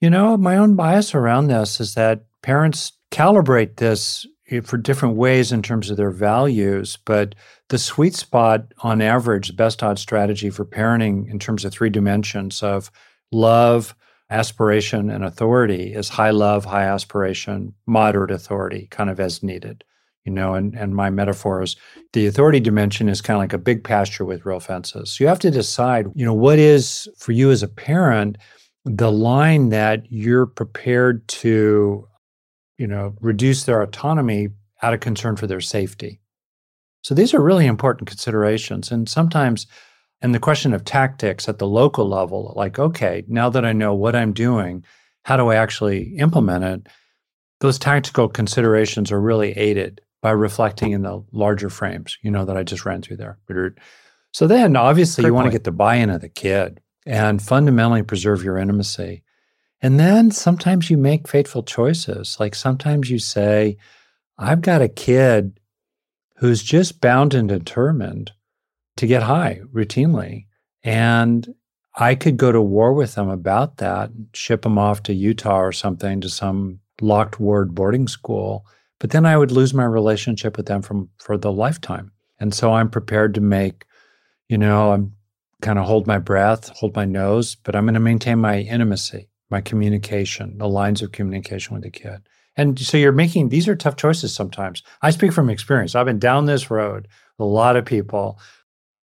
you 0.00 0.10
know, 0.10 0.36
my 0.36 0.56
own 0.56 0.74
bias 0.74 1.14
around 1.14 1.46
this 1.46 1.80
is 1.80 1.94
that 1.94 2.24
parents 2.42 2.92
calibrate 3.12 3.76
this 3.76 4.26
Eh, 4.52 4.60
for 4.60 4.76
different 4.76 5.16
ways 5.16 5.50
in 5.52 5.62
terms 5.62 5.90
of 5.90 5.96
their 5.96 6.10
values, 6.10 6.98
but 7.04 7.34
the 7.68 7.78
sweet 7.78 8.14
spot 8.14 8.72
on 8.82 9.00
average, 9.00 9.48
the 9.48 9.54
best 9.54 9.82
odds 9.82 10.00
strategy 10.00 10.50
for 10.50 10.64
parenting 10.64 11.28
in 11.30 11.38
terms 11.38 11.64
of 11.64 11.72
three 11.72 11.90
dimensions 11.90 12.62
of 12.62 12.90
love, 13.32 13.94
aspiration, 14.30 15.10
and 15.10 15.24
authority 15.24 15.94
is 15.94 16.08
high 16.08 16.30
love, 16.30 16.64
high 16.64 16.84
aspiration, 16.84 17.74
moderate 17.86 18.30
authority, 18.30 18.88
kind 18.90 19.10
of 19.10 19.18
as 19.18 19.42
needed. 19.42 19.84
You 20.24 20.32
know, 20.32 20.54
and, 20.54 20.76
and 20.76 20.94
my 20.94 21.10
metaphor 21.10 21.62
is 21.62 21.74
the 22.12 22.28
authority 22.28 22.60
dimension 22.60 23.08
is 23.08 23.20
kind 23.20 23.36
of 23.36 23.40
like 23.40 23.52
a 23.52 23.58
big 23.58 23.82
pasture 23.82 24.24
with 24.24 24.46
real 24.46 24.60
fences. 24.60 25.10
So 25.10 25.24
you 25.24 25.28
have 25.28 25.40
to 25.40 25.50
decide, 25.50 26.06
you 26.14 26.24
know, 26.24 26.34
what 26.34 26.60
is 26.60 27.08
for 27.18 27.32
you 27.32 27.50
as 27.50 27.64
a 27.64 27.68
parent 27.68 28.38
the 28.84 29.12
line 29.12 29.68
that 29.68 30.10
you're 30.10 30.46
prepared 30.46 31.26
to 31.28 32.06
you 32.78 32.86
know, 32.86 33.14
reduce 33.20 33.64
their 33.64 33.82
autonomy 33.82 34.48
out 34.82 34.94
of 34.94 35.00
concern 35.00 35.36
for 35.36 35.46
their 35.46 35.60
safety. 35.60 36.20
So 37.02 37.14
these 37.14 37.34
are 37.34 37.42
really 37.42 37.66
important 37.66 38.08
considerations. 38.08 38.90
And 38.90 39.08
sometimes, 39.08 39.66
and 40.20 40.34
the 40.34 40.38
question 40.38 40.72
of 40.72 40.84
tactics 40.84 41.48
at 41.48 41.58
the 41.58 41.66
local 41.66 42.08
level, 42.08 42.52
like, 42.56 42.78
okay, 42.78 43.24
now 43.28 43.50
that 43.50 43.64
I 43.64 43.72
know 43.72 43.94
what 43.94 44.14
I'm 44.14 44.32
doing, 44.32 44.84
how 45.24 45.36
do 45.36 45.48
I 45.48 45.56
actually 45.56 46.16
implement 46.16 46.64
it? 46.64 46.86
Those 47.60 47.78
tactical 47.78 48.28
considerations 48.28 49.12
are 49.12 49.20
really 49.20 49.52
aided 49.52 50.00
by 50.20 50.30
reflecting 50.30 50.92
in 50.92 51.02
the 51.02 51.24
larger 51.32 51.70
frames, 51.70 52.18
you 52.22 52.30
know, 52.30 52.44
that 52.44 52.56
I 52.56 52.62
just 52.62 52.84
ran 52.84 53.02
through 53.02 53.16
there. 53.16 53.38
So 54.32 54.46
then 54.46 54.76
obviously 54.76 55.22
Great 55.22 55.28
you 55.28 55.34
want 55.34 55.46
to 55.46 55.52
get 55.52 55.64
the 55.64 55.72
buy-in 55.72 56.10
of 56.10 56.20
the 56.20 56.28
kid 56.28 56.80
and 57.04 57.42
fundamentally 57.42 58.02
preserve 58.02 58.44
your 58.44 58.58
intimacy. 58.58 59.24
And 59.82 59.98
then 59.98 60.30
sometimes 60.30 60.88
you 60.88 60.96
make 60.96 61.26
fateful 61.26 61.64
choices. 61.64 62.36
Like 62.38 62.54
sometimes 62.54 63.10
you 63.10 63.18
say, 63.18 63.76
I've 64.38 64.60
got 64.60 64.80
a 64.80 64.88
kid 64.88 65.58
who's 66.36 66.62
just 66.62 67.00
bound 67.00 67.34
and 67.34 67.48
determined 67.48 68.30
to 68.96 69.08
get 69.08 69.24
high 69.24 69.60
routinely. 69.72 70.46
And 70.84 71.52
I 71.96 72.14
could 72.14 72.36
go 72.36 72.52
to 72.52 72.62
war 72.62 72.92
with 72.92 73.16
them 73.16 73.28
about 73.28 73.78
that, 73.78 74.10
ship 74.34 74.62
them 74.62 74.78
off 74.78 75.02
to 75.04 75.12
Utah 75.12 75.60
or 75.60 75.72
something 75.72 76.20
to 76.20 76.28
some 76.28 76.78
locked 77.00 77.40
ward 77.40 77.74
boarding 77.74 78.06
school. 78.06 78.64
But 79.00 79.10
then 79.10 79.26
I 79.26 79.36
would 79.36 79.50
lose 79.50 79.74
my 79.74 79.84
relationship 79.84 80.56
with 80.56 80.66
them 80.66 80.82
from 80.82 81.08
for 81.18 81.36
the 81.36 81.52
lifetime. 81.52 82.12
And 82.38 82.54
so 82.54 82.72
I'm 82.72 82.88
prepared 82.88 83.34
to 83.34 83.40
make, 83.40 83.84
you 84.48 84.58
know, 84.58 84.92
I'm 84.92 85.12
kind 85.60 85.78
of 85.78 85.86
hold 85.86 86.06
my 86.06 86.18
breath, 86.18 86.68
hold 86.68 86.94
my 86.94 87.04
nose, 87.04 87.56
but 87.56 87.74
I'm 87.74 87.84
going 87.84 87.94
to 87.94 88.00
maintain 88.00 88.38
my 88.38 88.60
intimacy 88.60 89.28
my 89.52 89.60
communication, 89.60 90.58
the 90.58 90.68
lines 90.68 91.02
of 91.02 91.12
communication 91.12 91.74
with 91.74 91.84
the 91.84 91.90
kid. 91.90 92.22
And 92.56 92.78
so 92.78 92.96
you're 92.96 93.12
making 93.12 93.48
these 93.48 93.68
are 93.68 93.76
tough 93.76 93.96
choices 93.96 94.34
sometimes. 94.34 94.82
I 95.00 95.10
speak 95.10 95.32
from 95.32 95.48
experience. 95.48 95.94
I've 95.94 96.06
been 96.06 96.18
down 96.18 96.46
this 96.46 96.70
road 96.70 97.08
with 97.38 97.44
a 97.44 97.50
lot 97.50 97.76
of 97.76 97.84
people. 97.84 98.38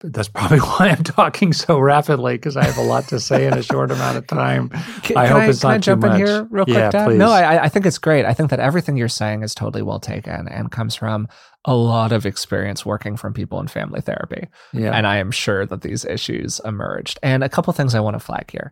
That's 0.02 0.30
probably 0.30 0.60
why 0.60 0.90
I'm 0.90 1.04
talking 1.04 1.54
so 1.54 1.80
rapidly 1.80 2.36
because 2.36 2.58
I 2.58 2.66
have 2.66 2.78
a 2.78 2.84
lot 2.84 3.08
to 3.10 3.20
say 3.20 3.48
in 3.48 3.54
a 3.54 3.64
short 3.64 3.92
amount 3.92 4.18
of 4.18 4.28
time. 4.28 4.70
Can, 5.04 5.18
I 5.18 5.28
hope 5.28 5.44
I, 5.44 5.50
it's 5.50 5.64
not 5.64 5.74
I 5.74 5.78
jump 5.78 6.02
too 6.02 6.08
much. 6.08 6.20
in 6.20 6.26
here 6.26 6.48
real 6.50 6.66
quick, 6.66 6.78
yeah, 6.78 6.90
Dad? 6.90 7.06
Please. 7.08 7.18
No, 7.18 7.30
I, 7.30 7.64
I 7.64 7.70
think 7.70 7.86
it's 7.86 7.98
great. 7.98 8.26
I 8.26 8.34
think 8.34 8.50
that 8.50 8.60
everything 8.60 8.98
you're 8.98 9.08
saying 9.08 9.44
is 9.44 9.54
totally 9.54 9.84
well 9.84 10.00
taken 10.00 10.48
and 10.48 10.72
comes 10.72 10.96
from 10.96 11.28
a 11.66 11.76
lot 11.76 12.14
of 12.14 12.26
experience 12.26 12.86
working 12.86 13.18
from 13.18 13.34
people 13.34 13.60
in 13.60 13.68
family 13.68 14.00
therapy. 14.00 14.48
Yeah. 14.74 14.92
And 14.92 15.06
I 15.06 15.18
am 15.18 15.32
sure 15.32 15.66
that 15.66 15.82
these 15.82 16.06
issues 16.06 16.62
emerged. 16.64 17.20
And 17.22 17.44
a 17.44 17.50
couple 17.50 17.72
things 17.74 17.94
I 17.94 18.00
want 18.00 18.16
to 18.16 18.20
flag 18.20 18.50
here 18.52 18.72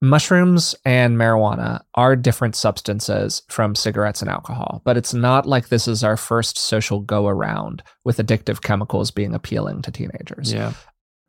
mushrooms 0.00 0.74
and 0.84 1.16
marijuana 1.16 1.82
are 1.94 2.16
different 2.16 2.56
substances 2.56 3.42
from 3.48 3.74
cigarettes 3.74 4.22
and 4.22 4.30
alcohol, 4.30 4.80
but 4.84 4.96
it's 4.96 5.12
not 5.12 5.46
like 5.46 5.68
this 5.68 5.86
is 5.86 6.02
our 6.02 6.16
first 6.16 6.58
social 6.58 7.00
go 7.00 7.26
around 7.26 7.82
with 8.04 8.16
addictive 8.16 8.62
chemicals 8.62 9.10
being 9.10 9.34
appealing 9.34 9.82
to 9.82 9.90
teenagers. 9.90 10.52
Yeah. 10.52 10.72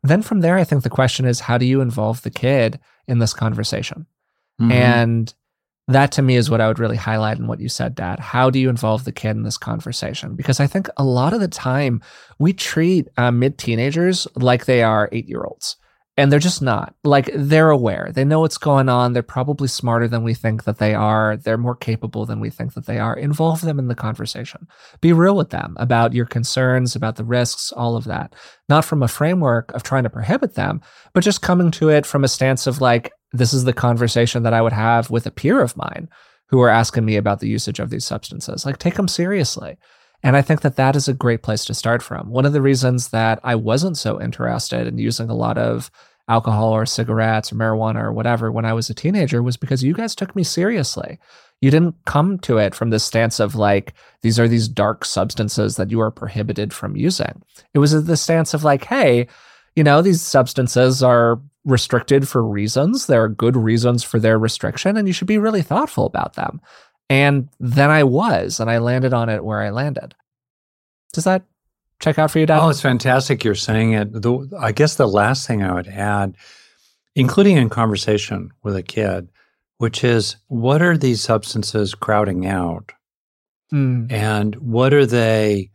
Then 0.02 0.22
from 0.22 0.40
there, 0.40 0.56
I 0.56 0.64
think 0.64 0.82
the 0.82 0.90
question 0.90 1.26
is 1.26 1.40
how 1.40 1.58
do 1.58 1.66
you 1.66 1.80
involve 1.80 2.22
the 2.22 2.30
kid 2.30 2.80
in 3.06 3.18
this 3.18 3.34
conversation? 3.34 4.06
Mm-hmm. 4.60 4.72
And 4.72 5.34
that 5.88 6.12
to 6.12 6.22
me 6.22 6.36
is 6.36 6.48
what 6.48 6.60
I 6.60 6.68
would 6.68 6.78
really 6.78 6.96
highlight 6.96 7.38
in 7.38 7.46
what 7.46 7.60
you 7.60 7.68
said, 7.68 7.94
Dad. 7.94 8.20
How 8.20 8.50
do 8.50 8.58
you 8.58 8.68
involve 8.68 9.04
the 9.04 9.12
kid 9.12 9.32
in 9.32 9.42
this 9.42 9.58
conversation? 9.58 10.34
Because 10.34 10.60
I 10.60 10.66
think 10.66 10.88
a 10.96 11.04
lot 11.04 11.34
of 11.34 11.40
the 11.40 11.48
time 11.48 12.00
we 12.38 12.52
treat 12.52 13.08
uh, 13.16 13.30
mid 13.30 13.58
teenagers 13.58 14.26
like 14.34 14.64
they 14.64 14.82
are 14.82 15.08
eight 15.12 15.28
year 15.28 15.44
olds 15.44 15.76
and 16.16 16.30
they're 16.30 16.38
just 16.38 16.62
not. 16.62 16.94
Like 17.04 17.30
they're 17.34 17.70
aware. 17.70 18.10
They 18.12 18.24
know 18.24 18.40
what's 18.40 18.58
going 18.58 18.88
on. 18.88 19.12
They're 19.12 19.22
probably 19.22 19.68
smarter 19.68 20.08
than 20.08 20.24
we 20.24 20.34
think 20.34 20.64
that 20.64 20.78
they 20.78 20.94
are. 20.94 21.36
They're 21.36 21.56
more 21.56 21.74
capable 21.74 22.26
than 22.26 22.40
we 22.40 22.50
think 22.50 22.74
that 22.74 22.86
they 22.86 22.98
are. 22.98 23.16
Involve 23.16 23.62
them 23.62 23.78
in 23.78 23.88
the 23.88 23.94
conversation. 23.94 24.66
Be 25.00 25.12
real 25.12 25.36
with 25.36 25.50
them 25.50 25.76
about 25.78 26.12
your 26.12 26.26
concerns 26.26 26.94
about 26.94 27.16
the 27.16 27.24
risks 27.24 27.72
all 27.72 27.96
of 27.96 28.04
that. 28.04 28.34
Not 28.68 28.84
from 28.84 29.02
a 29.02 29.08
framework 29.08 29.72
of 29.72 29.82
trying 29.82 30.04
to 30.04 30.10
prohibit 30.10 30.54
them 30.54 30.80
but 31.12 31.24
just 31.24 31.42
coming 31.42 31.70
to 31.72 31.88
it 31.88 32.06
from 32.06 32.24
a 32.24 32.28
stance 32.28 32.66
of 32.66 32.80
like 32.80 33.12
this 33.32 33.52
is 33.52 33.64
the 33.64 33.72
conversation 33.72 34.42
that 34.42 34.54
i 34.54 34.62
would 34.62 34.72
have 34.72 35.10
with 35.10 35.26
a 35.26 35.30
peer 35.30 35.60
of 35.60 35.76
mine 35.76 36.08
who 36.52 36.60
are 36.60 36.68
asking 36.68 37.04
me 37.04 37.16
about 37.16 37.40
the 37.40 37.48
usage 37.48 37.80
of 37.80 37.88
these 37.88 38.04
substances. 38.04 38.66
Like 38.66 38.76
take 38.76 38.94
them 38.94 39.08
seriously 39.08 39.78
and 40.22 40.36
I 40.36 40.42
think 40.42 40.60
that 40.60 40.76
that 40.76 40.96
is 40.96 41.08
a 41.08 41.14
great 41.14 41.42
place 41.42 41.64
to 41.66 41.74
start 41.74 42.02
from. 42.02 42.30
One 42.30 42.46
of 42.46 42.52
the 42.52 42.62
reasons 42.62 43.08
that 43.08 43.40
I 43.42 43.54
wasn't 43.54 43.96
so 43.96 44.20
interested 44.20 44.86
in 44.86 44.98
using 44.98 45.28
a 45.28 45.34
lot 45.34 45.58
of 45.58 45.90
alcohol 46.28 46.72
or 46.72 46.86
cigarettes 46.86 47.52
or 47.52 47.56
marijuana 47.56 48.02
or 48.02 48.12
whatever 48.12 48.52
when 48.52 48.64
I 48.64 48.72
was 48.72 48.88
a 48.88 48.94
teenager 48.94 49.42
was 49.42 49.56
because 49.56 49.82
you 49.82 49.94
guys 49.94 50.14
took 50.14 50.36
me 50.36 50.44
seriously. 50.44 51.18
You 51.60 51.70
didn't 51.70 51.96
come 52.06 52.38
to 52.40 52.58
it 52.58 52.74
from 52.74 52.90
the 52.90 52.98
stance 52.98 53.40
of 53.40 53.54
like, 53.54 53.94
these 54.22 54.38
are 54.38 54.48
these 54.48 54.68
dark 54.68 55.04
substances 55.04 55.76
that 55.76 55.90
you 55.90 56.00
are 56.00 56.10
prohibited 56.10 56.72
from 56.72 56.96
using. 56.96 57.42
It 57.74 57.78
was 57.78 58.04
the 58.04 58.16
stance 58.16 58.54
of 58.54 58.64
like, 58.64 58.84
hey, 58.84 59.26
you 59.76 59.84
know, 59.84 60.02
these 60.02 60.20
substances 60.20 61.02
are 61.02 61.40
restricted 61.64 62.28
for 62.28 62.42
reasons. 62.42 63.06
There 63.06 63.22
are 63.22 63.28
good 63.28 63.56
reasons 63.56 64.02
for 64.02 64.18
their 64.18 64.38
restriction, 64.38 64.96
and 64.96 65.06
you 65.06 65.14
should 65.14 65.28
be 65.28 65.38
really 65.38 65.62
thoughtful 65.62 66.06
about 66.06 66.34
them. 66.34 66.60
And 67.12 67.50
then 67.60 67.90
I 67.90 68.04
was, 68.04 68.58
and 68.58 68.70
I 68.70 68.78
landed 68.78 69.12
on 69.12 69.28
it 69.28 69.44
where 69.44 69.60
I 69.60 69.68
landed. 69.68 70.14
Does 71.12 71.24
that 71.24 71.44
check 72.00 72.18
out 72.18 72.30
for 72.30 72.38
you, 72.38 72.46
Dad? 72.46 72.58
Oh, 72.58 72.70
it's 72.70 72.80
fantastic 72.80 73.44
you're 73.44 73.54
saying 73.54 73.92
it. 73.92 74.10
The, 74.14 74.48
I 74.58 74.72
guess 74.72 74.94
the 74.94 75.06
last 75.06 75.46
thing 75.46 75.62
I 75.62 75.74
would 75.74 75.88
add, 75.88 76.36
including 77.14 77.58
in 77.58 77.68
conversation 77.68 78.50
with 78.62 78.76
a 78.76 78.82
kid, 78.82 79.28
which 79.76 80.02
is 80.02 80.36
what 80.46 80.80
are 80.80 80.96
these 80.96 81.22
substances 81.22 81.94
crowding 81.94 82.46
out? 82.46 82.92
Mm. 83.70 84.10
And 84.10 84.54
what 84.54 84.94
are 84.94 85.04
they 85.04 85.68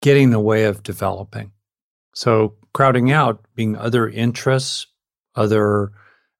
getting 0.00 0.24
in 0.24 0.30
the 0.30 0.38
way 0.38 0.62
of 0.62 0.84
developing? 0.84 1.50
So, 2.14 2.54
crowding 2.72 3.10
out 3.10 3.44
being 3.56 3.74
other 3.74 4.08
interests, 4.08 4.86
other, 5.34 5.90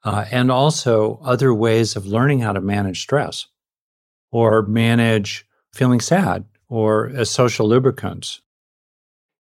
uh, 0.05 0.27
and 0.31 0.53
also 0.53 1.19
other 1.25 1.53
ways 1.53 1.97
of 1.97 2.07
learning 2.07 2.39
how 2.39 2.53
to 2.53 2.61
manage 2.61 3.01
stress 3.01 3.49
or 4.31 4.63
manage 4.63 5.47
feeling 5.73 6.01
sad 6.01 6.45
or 6.69 7.09
as 7.09 7.31
social 7.31 7.69
lubricants. 7.69 8.41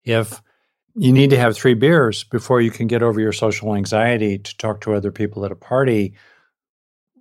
If 0.03 0.41
you 0.95 1.11
need 1.11 1.29
to 1.29 1.37
have 1.37 1.55
three 1.55 1.73
beers 1.73 2.23
before 2.23 2.61
you 2.61 2.71
can 2.71 2.87
get 2.87 3.03
over 3.03 3.19
your 3.19 3.33
social 3.33 3.75
anxiety 3.75 4.37
to 4.39 4.57
talk 4.57 4.81
to 4.81 4.93
other 4.93 5.11
people 5.11 5.45
at 5.45 5.51
a 5.51 5.55
party, 5.55 6.13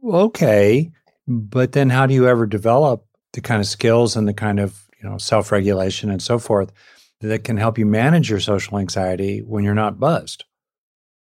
okay, 0.05 0.91
but 1.27 1.73
then 1.73 1.91
how 1.91 2.07
do 2.07 2.15
you 2.15 2.29
ever 2.29 2.47
develop 2.47 3.05
the 3.33 3.41
kind 3.41 3.61
of 3.61 3.67
skills 3.67 4.17
and 4.17 4.27
the 4.27 4.35
kind 4.35 4.61
of 4.61 4.89
you 5.03 5.09
know 5.09 5.19
self-regulation 5.19 6.11
and 6.11 6.23
so 6.23 6.39
forth 6.39 6.73
that 7.21 7.45
can 7.45 7.57
help 7.57 7.79
you 7.79 7.87
manage 7.87 8.31
your 8.31 8.41
social 8.41 8.79
anxiety 8.79 9.41
when 9.41 9.65
you're 9.65 9.75
not 9.75 10.01
buzzed? 10.01 10.45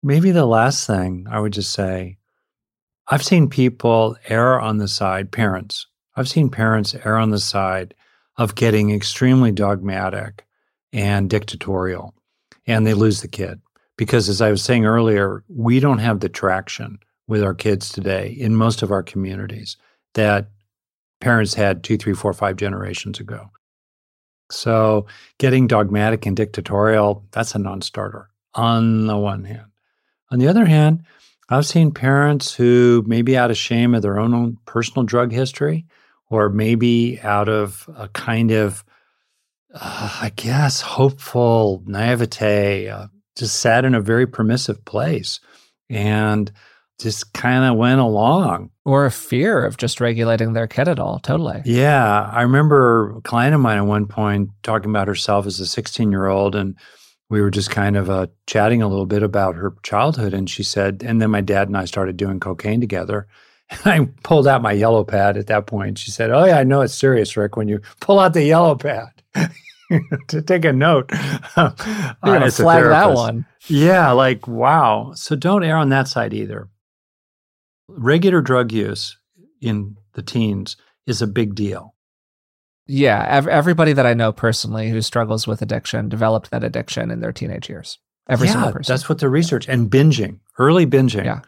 Maybe 0.03 0.33
the 0.33 0.47
last 0.47 0.87
thing 0.87 1.26
I 1.30 1.39
would 1.39 1.53
just 1.53 1.72
say 1.72 2.18
I've 3.09 3.24
seen 3.24 3.49
people 3.49 4.16
err 4.28 4.61
on 4.61 4.78
the 4.78 4.89
side, 4.89 5.30
parents, 5.30 5.87
I've 6.14 6.28
seen 6.28 6.50
parents 6.50 6.94
err 6.94 7.16
on 7.16 7.30
the 7.30 7.38
side 7.38 7.94
of 8.36 8.54
getting 8.54 8.90
extremely 8.90 9.52
dogmatic 9.52 10.44
and 10.92 11.28
dictatorial, 11.28 12.14
and 12.66 12.86
they 12.86 12.94
lose 12.94 13.20
the 13.20 13.28
kid. 13.28 13.60
Because 13.96 14.28
as 14.28 14.40
I 14.40 14.50
was 14.50 14.62
saying 14.62 14.84
earlier, 14.84 15.44
we 15.48 15.80
don't 15.80 15.98
have 15.98 16.20
the 16.20 16.28
traction 16.28 16.98
with 17.26 17.42
our 17.42 17.54
kids 17.54 17.90
today 17.90 18.28
in 18.28 18.56
most 18.56 18.82
of 18.82 18.90
our 18.90 19.02
communities 19.02 19.76
that 20.14 20.50
parents 21.20 21.54
had 21.54 21.84
two, 21.84 21.96
three, 21.96 22.14
four, 22.14 22.32
five 22.32 22.56
generations 22.56 23.20
ago. 23.20 23.50
So 24.50 25.06
getting 25.38 25.66
dogmatic 25.66 26.26
and 26.26 26.36
dictatorial, 26.36 27.24
that's 27.30 27.54
a 27.54 27.58
non 27.58 27.80
starter 27.80 28.28
on 28.54 29.06
the 29.06 29.16
one 29.16 29.44
hand. 29.44 29.70
On 30.30 30.38
the 30.38 30.48
other 30.48 30.66
hand, 30.66 31.04
I've 31.48 31.66
seen 31.66 31.92
parents 31.92 32.54
who, 32.54 33.04
maybe 33.06 33.36
out 33.36 33.50
of 33.50 33.56
shame 33.56 33.94
of 33.94 34.02
their 34.02 34.18
own 34.18 34.58
personal 34.64 35.04
drug 35.04 35.32
history, 35.32 35.86
or 36.33 36.49
maybe 36.49 37.20
out 37.20 37.49
of 37.49 37.89
a 37.97 38.09
kind 38.09 38.51
of, 38.51 38.85
uh, 39.74 40.18
I 40.22 40.33
guess, 40.35 40.80
hopeful 40.80 41.83
naivete, 41.87 42.89
uh, 42.89 43.09
just 43.37 43.61
sat 43.61 43.85
in 43.85 43.95
a 43.95 44.01
very 44.01 44.26
permissive 44.26 44.85
place 44.85 45.41
and 45.91 46.51
just 46.99 47.33
kind 47.35 47.64
of 47.64 47.76
went 47.76 48.01
along. 48.01 48.70
Or 48.85 49.05
a 49.05 49.11
fear 49.11 49.64
of 49.64 49.76
just 49.76 50.01
regulating 50.01 50.55
their 50.55 50.66
kid 50.66 50.89
at 50.89 50.99
all. 50.99 51.18
Totally. 51.18 51.61
Yeah. 51.64 52.30
I 52.33 52.43
remember 52.43 53.16
a 53.18 53.20
client 53.20 53.55
of 53.55 53.61
mine 53.61 53.78
at 53.78 53.87
one 53.87 54.07
point 54.07 54.51
talking 54.62 54.91
about 54.91 55.09
herself 55.09 55.47
as 55.47 55.61
a 55.61 55.66
16 55.66 56.11
year 56.11 56.26
old 56.26 56.55
and 56.55 56.76
we 57.28 57.41
were 57.41 57.51
just 57.51 57.70
kind 57.70 57.97
of 57.97 58.11
uh, 58.11 58.26
chatting 58.47 58.83
a 58.83 58.89
little 58.89 59.07
bit 59.07 59.22
about 59.22 59.55
her 59.55 59.74
childhood. 59.83 60.35
And 60.35 60.51
she 60.51 60.62
said, 60.62 61.03
and 61.05 61.20
then 61.20 61.30
my 61.30 61.41
dad 61.41 61.68
and 61.68 61.76
I 61.76 61.85
started 61.85 62.16
doing 62.16 62.41
cocaine 62.41 62.80
together. 62.80 63.26
I 63.84 64.08
pulled 64.22 64.46
out 64.46 64.62
my 64.62 64.72
yellow 64.72 65.04
pad 65.04 65.36
at 65.36 65.46
that 65.48 65.66
point. 65.66 65.98
She 65.98 66.10
said, 66.10 66.30
Oh, 66.30 66.44
yeah, 66.44 66.58
I 66.58 66.64
know 66.64 66.80
it's 66.80 66.94
serious, 66.94 67.36
Rick, 67.36 67.56
when 67.56 67.68
you 67.68 67.80
pull 68.00 68.18
out 68.18 68.34
the 68.34 68.44
yellow 68.44 68.74
pad 68.74 69.08
to 70.28 70.42
take 70.42 70.64
a 70.64 70.72
note. 70.72 71.10
You're 71.56 71.74
going 72.24 72.42
to 72.42 72.50
flag 72.50 72.84
that 72.84 73.12
one. 73.12 73.46
Yeah, 73.66 74.12
like, 74.12 74.46
wow. 74.46 75.12
So 75.14 75.36
don't 75.36 75.64
err 75.64 75.76
on 75.76 75.90
that 75.90 76.08
side 76.08 76.34
either. 76.34 76.68
Regular 77.88 78.40
drug 78.40 78.72
use 78.72 79.18
in 79.60 79.96
the 80.14 80.22
teens 80.22 80.76
is 81.06 81.22
a 81.22 81.26
big 81.26 81.54
deal. 81.54 81.94
Yeah, 82.86 83.24
ev- 83.28 83.48
everybody 83.48 83.92
that 83.92 84.06
I 84.06 84.14
know 84.14 84.32
personally 84.32 84.90
who 84.90 85.00
struggles 85.02 85.46
with 85.46 85.62
addiction 85.62 86.08
developed 86.08 86.50
that 86.50 86.64
addiction 86.64 87.10
in 87.10 87.20
their 87.20 87.32
teenage 87.32 87.68
years. 87.68 87.98
Every 88.28 88.48
yeah, 88.48 88.54
single 88.54 88.72
person. 88.72 88.92
That's 88.92 89.08
what 89.08 89.18
the 89.18 89.28
research 89.28 89.68
and 89.68 89.90
binging, 89.90 90.40
early 90.58 90.86
binging. 90.86 91.24
Yeah. 91.24 91.40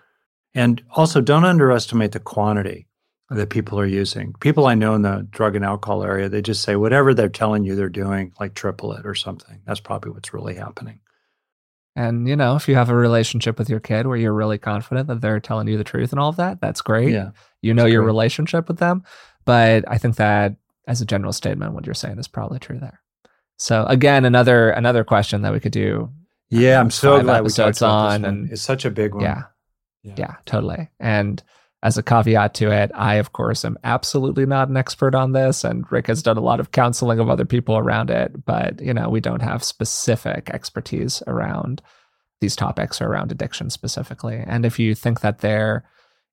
And 0.54 0.82
also, 0.90 1.20
don't 1.20 1.44
underestimate 1.44 2.12
the 2.12 2.20
quantity 2.20 2.86
that 3.30 3.50
people 3.50 3.78
are 3.80 3.86
using. 3.86 4.34
People 4.40 4.66
I 4.66 4.74
know 4.74 4.94
in 4.94 5.02
the 5.02 5.26
drug 5.30 5.56
and 5.56 5.64
alcohol 5.64 6.04
area, 6.04 6.28
they 6.28 6.42
just 6.42 6.62
say 6.62 6.76
whatever 6.76 7.12
they're 7.14 7.28
telling 7.28 7.64
you 7.64 7.74
they're 7.74 7.88
doing, 7.88 8.32
like 8.38 8.54
triple 8.54 8.92
it 8.92 9.06
or 9.06 9.14
something. 9.14 9.62
That's 9.66 9.80
probably 9.80 10.12
what's 10.12 10.32
really 10.32 10.54
happening. 10.54 11.00
And, 11.96 12.28
you 12.28 12.36
know, 12.36 12.56
if 12.56 12.68
you 12.68 12.74
have 12.74 12.90
a 12.90 12.94
relationship 12.94 13.58
with 13.58 13.70
your 13.70 13.80
kid 13.80 14.06
where 14.06 14.16
you're 14.16 14.34
really 14.34 14.58
confident 14.58 15.06
that 15.08 15.20
they're 15.20 15.40
telling 15.40 15.68
you 15.68 15.78
the 15.78 15.84
truth 15.84 16.12
and 16.12 16.20
all 16.20 16.28
of 16.28 16.36
that, 16.36 16.60
that's 16.60 16.82
great. 16.82 17.12
Yeah. 17.12 17.30
You 17.62 17.72
know 17.72 17.86
your 17.86 18.02
great. 18.02 18.06
relationship 18.06 18.68
with 18.68 18.78
them. 18.78 19.04
But 19.44 19.84
I 19.88 19.98
think 19.98 20.16
that 20.16 20.56
as 20.86 21.00
a 21.00 21.06
general 21.06 21.32
statement, 21.32 21.72
what 21.72 21.86
you're 21.86 21.94
saying 21.94 22.18
is 22.18 22.28
probably 22.28 22.58
true 22.58 22.78
there. 22.78 23.00
So 23.56 23.84
again, 23.86 24.24
another 24.24 24.70
another 24.70 25.04
question 25.04 25.42
that 25.42 25.52
we 25.52 25.60
could 25.60 25.72
do. 25.72 26.10
Yeah, 26.50 26.78
uh, 26.78 26.80
I'm 26.80 26.90
so 26.90 27.22
glad 27.22 27.44
we 27.44 27.50
talked 27.50 27.78
about 27.78 28.12
on, 28.12 28.24
and 28.24 28.50
it's 28.50 28.62
such 28.62 28.84
a 28.84 28.90
big 28.90 29.14
one. 29.14 29.22
Yeah, 29.22 29.44
yeah. 30.04 30.14
yeah, 30.16 30.34
totally. 30.44 30.90
And 31.00 31.42
as 31.82 31.98
a 31.98 32.02
caveat 32.02 32.54
to 32.54 32.70
it, 32.70 32.90
I, 32.94 33.16
of 33.16 33.32
course, 33.32 33.64
am 33.64 33.78
absolutely 33.84 34.46
not 34.46 34.68
an 34.68 34.76
expert 34.76 35.14
on 35.14 35.32
this. 35.32 35.64
And 35.64 35.90
Rick 35.90 36.06
has 36.06 36.22
done 36.22 36.38
a 36.38 36.42
lot 36.42 36.60
of 36.60 36.72
counseling 36.72 37.18
of 37.18 37.28
other 37.28 37.44
people 37.44 37.76
around 37.76 38.10
it. 38.10 38.44
But, 38.44 38.80
you 38.80 38.94
know, 38.94 39.10
we 39.10 39.20
don't 39.20 39.42
have 39.42 39.62
specific 39.62 40.48
expertise 40.50 41.22
around 41.26 41.82
these 42.40 42.56
topics 42.56 43.00
or 43.00 43.06
around 43.06 43.32
addiction 43.32 43.70
specifically. 43.70 44.42
And 44.46 44.64
if 44.64 44.78
you 44.78 44.94
think 44.94 45.20
that 45.20 45.38
there 45.38 45.84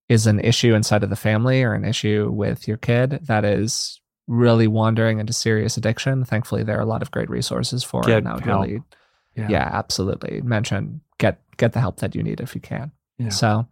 is 0.08 0.28
an 0.28 0.40
issue 0.40 0.74
inside 0.74 1.04
of 1.04 1.10
the 1.10 1.16
family 1.16 1.64
or 1.64 1.74
an 1.74 1.86
issue 1.86 2.30
with 2.32 2.68
your 2.68 2.78
kid 2.78 3.20
that 3.24 3.46
is 3.46 4.00
really 4.28 4.68
wandering 4.68 5.20
into 5.20 5.34
serious 5.34 5.76
addiction, 5.76 6.24
thankfully 6.24 6.64
there 6.64 6.78
are 6.78 6.82
a 6.82 6.86
lot 6.86 7.02
of 7.02 7.12
great 7.12 7.30
resources 7.30 7.84
for 7.84 8.02
get 8.04 8.12
it. 8.12 8.18
And 8.20 8.28
I 8.30 8.36
would 8.36 8.46
help. 8.46 8.66
really, 8.66 8.82
yeah. 9.36 9.48
yeah, 9.50 9.70
absolutely 9.72 10.42
mention 10.42 11.02
get 11.18 11.42
get 11.58 11.74
the 11.74 11.80
help 11.80 11.98
that 11.98 12.16
you 12.16 12.24
need 12.24 12.40
if 12.40 12.56
you 12.56 12.62
can. 12.62 12.92
Yeah. 13.18 13.30
So, 13.30 13.68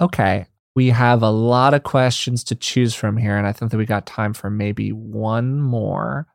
okay. 0.00 0.46
We 0.74 0.90
have 0.90 1.22
a 1.22 1.30
lot 1.30 1.72
of 1.72 1.84
questions 1.84 2.44
to 2.44 2.54
choose 2.54 2.94
from 2.94 3.16
here, 3.16 3.38
and 3.38 3.46
I 3.46 3.52
think 3.52 3.70
that 3.70 3.78
we 3.78 3.86
got 3.86 4.04
time 4.04 4.34
for 4.34 4.50
maybe 4.50 4.92
one 4.92 5.58
more. 5.62 6.26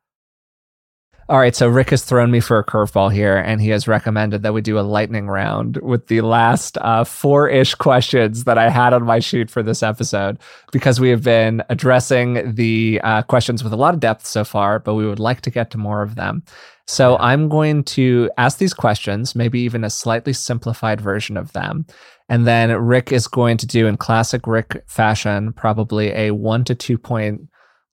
All 1.29 1.37
right, 1.37 1.55
so 1.55 1.67
Rick 1.67 1.91
has 1.91 2.03
thrown 2.03 2.31
me 2.31 2.39
for 2.39 2.57
a 2.57 2.65
curveball 2.65 3.13
here, 3.13 3.37
and 3.37 3.61
he 3.61 3.69
has 3.69 3.87
recommended 3.87 4.41
that 4.41 4.53
we 4.53 4.61
do 4.61 4.79
a 4.79 4.81
lightning 4.81 5.27
round 5.27 5.77
with 5.77 6.07
the 6.07 6.21
last 6.21 6.77
uh, 6.79 7.03
four 7.03 7.47
ish 7.47 7.75
questions 7.75 8.43
that 8.45 8.57
I 8.57 8.69
had 8.69 8.93
on 8.93 9.03
my 9.03 9.19
sheet 9.19 9.49
for 9.49 9.63
this 9.63 9.83
episode, 9.83 10.39
because 10.71 10.99
we 10.99 11.09
have 11.09 11.23
been 11.23 11.63
addressing 11.69 12.55
the 12.55 12.99
uh, 13.03 13.21
questions 13.21 13.63
with 13.63 13.71
a 13.71 13.77
lot 13.77 13.93
of 13.93 13.99
depth 13.99 14.25
so 14.25 14.43
far, 14.43 14.79
but 14.79 14.95
we 14.95 15.05
would 15.05 15.19
like 15.19 15.41
to 15.41 15.51
get 15.51 15.69
to 15.71 15.77
more 15.77 16.01
of 16.01 16.15
them. 16.15 16.43
So 16.87 17.15
I'm 17.19 17.47
going 17.47 17.83
to 17.85 18.29
ask 18.37 18.57
these 18.57 18.73
questions, 18.73 19.35
maybe 19.35 19.61
even 19.61 19.85
a 19.85 19.89
slightly 19.89 20.33
simplified 20.33 20.99
version 20.99 21.37
of 21.37 21.53
them. 21.53 21.85
And 22.31 22.47
then 22.47 22.71
Rick 22.71 23.11
is 23.11 23.27
going 23.27 23.57
to 23.57 23.67
do, 23.67 23.87
in 23.87 23.97
classic 23.97 24.47
Rick 24.47 24.85
fashion, 24.87 25.51
probably 25.51 26.13
a 26.13 26.31
one 26.31 26.63
to 26.63 26.73
two 26.73 26.97
point 26.97 27.41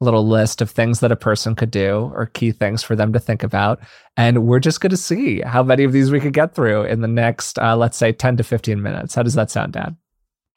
little 0.01 0.29
list 0.29 0.63
of 0.63 0.71
things 0.71 1.01
that 1.01 1.11
a 1.11 1.17
person 1.17 1.57
could 1.57 1.73
do 1.73 2.13
or 2.15 2.27
key 2.27 2.53
things 2.53 2.85
for 2.85 2.95
them 2.95 3.13
to 3.13 3.19
think 3.19 3.43
about. 3.43 3.81
And 4.17 4.47
we're 4.47 4.61
just 4.61 4.81
going 4.81 4.91
to 4.91 4.97
see 4.97 5.41
how 5.41 5.65
many 5.65 5.83
of 5.83 5.93
these 5.93 6.13
we 6.13 6.21
could 6.21 6.35
get 6.35 6.55
through 6.55 6.85
in 6.85 7.01
the 7.01 7.09
next, 7.09 7.59
uh, 7.59 7.77
let's 7.77 7.97
say, 7.97 8.13
10 8.13 8.37
to 8.37 8.45
15 8.45 8.81
minutes. 8.81 9.17
How 9.17 9.25
does 9.25 9.35
that 9.35 9.51
sound, 9.51 9.73
Dad? 9.73 9.97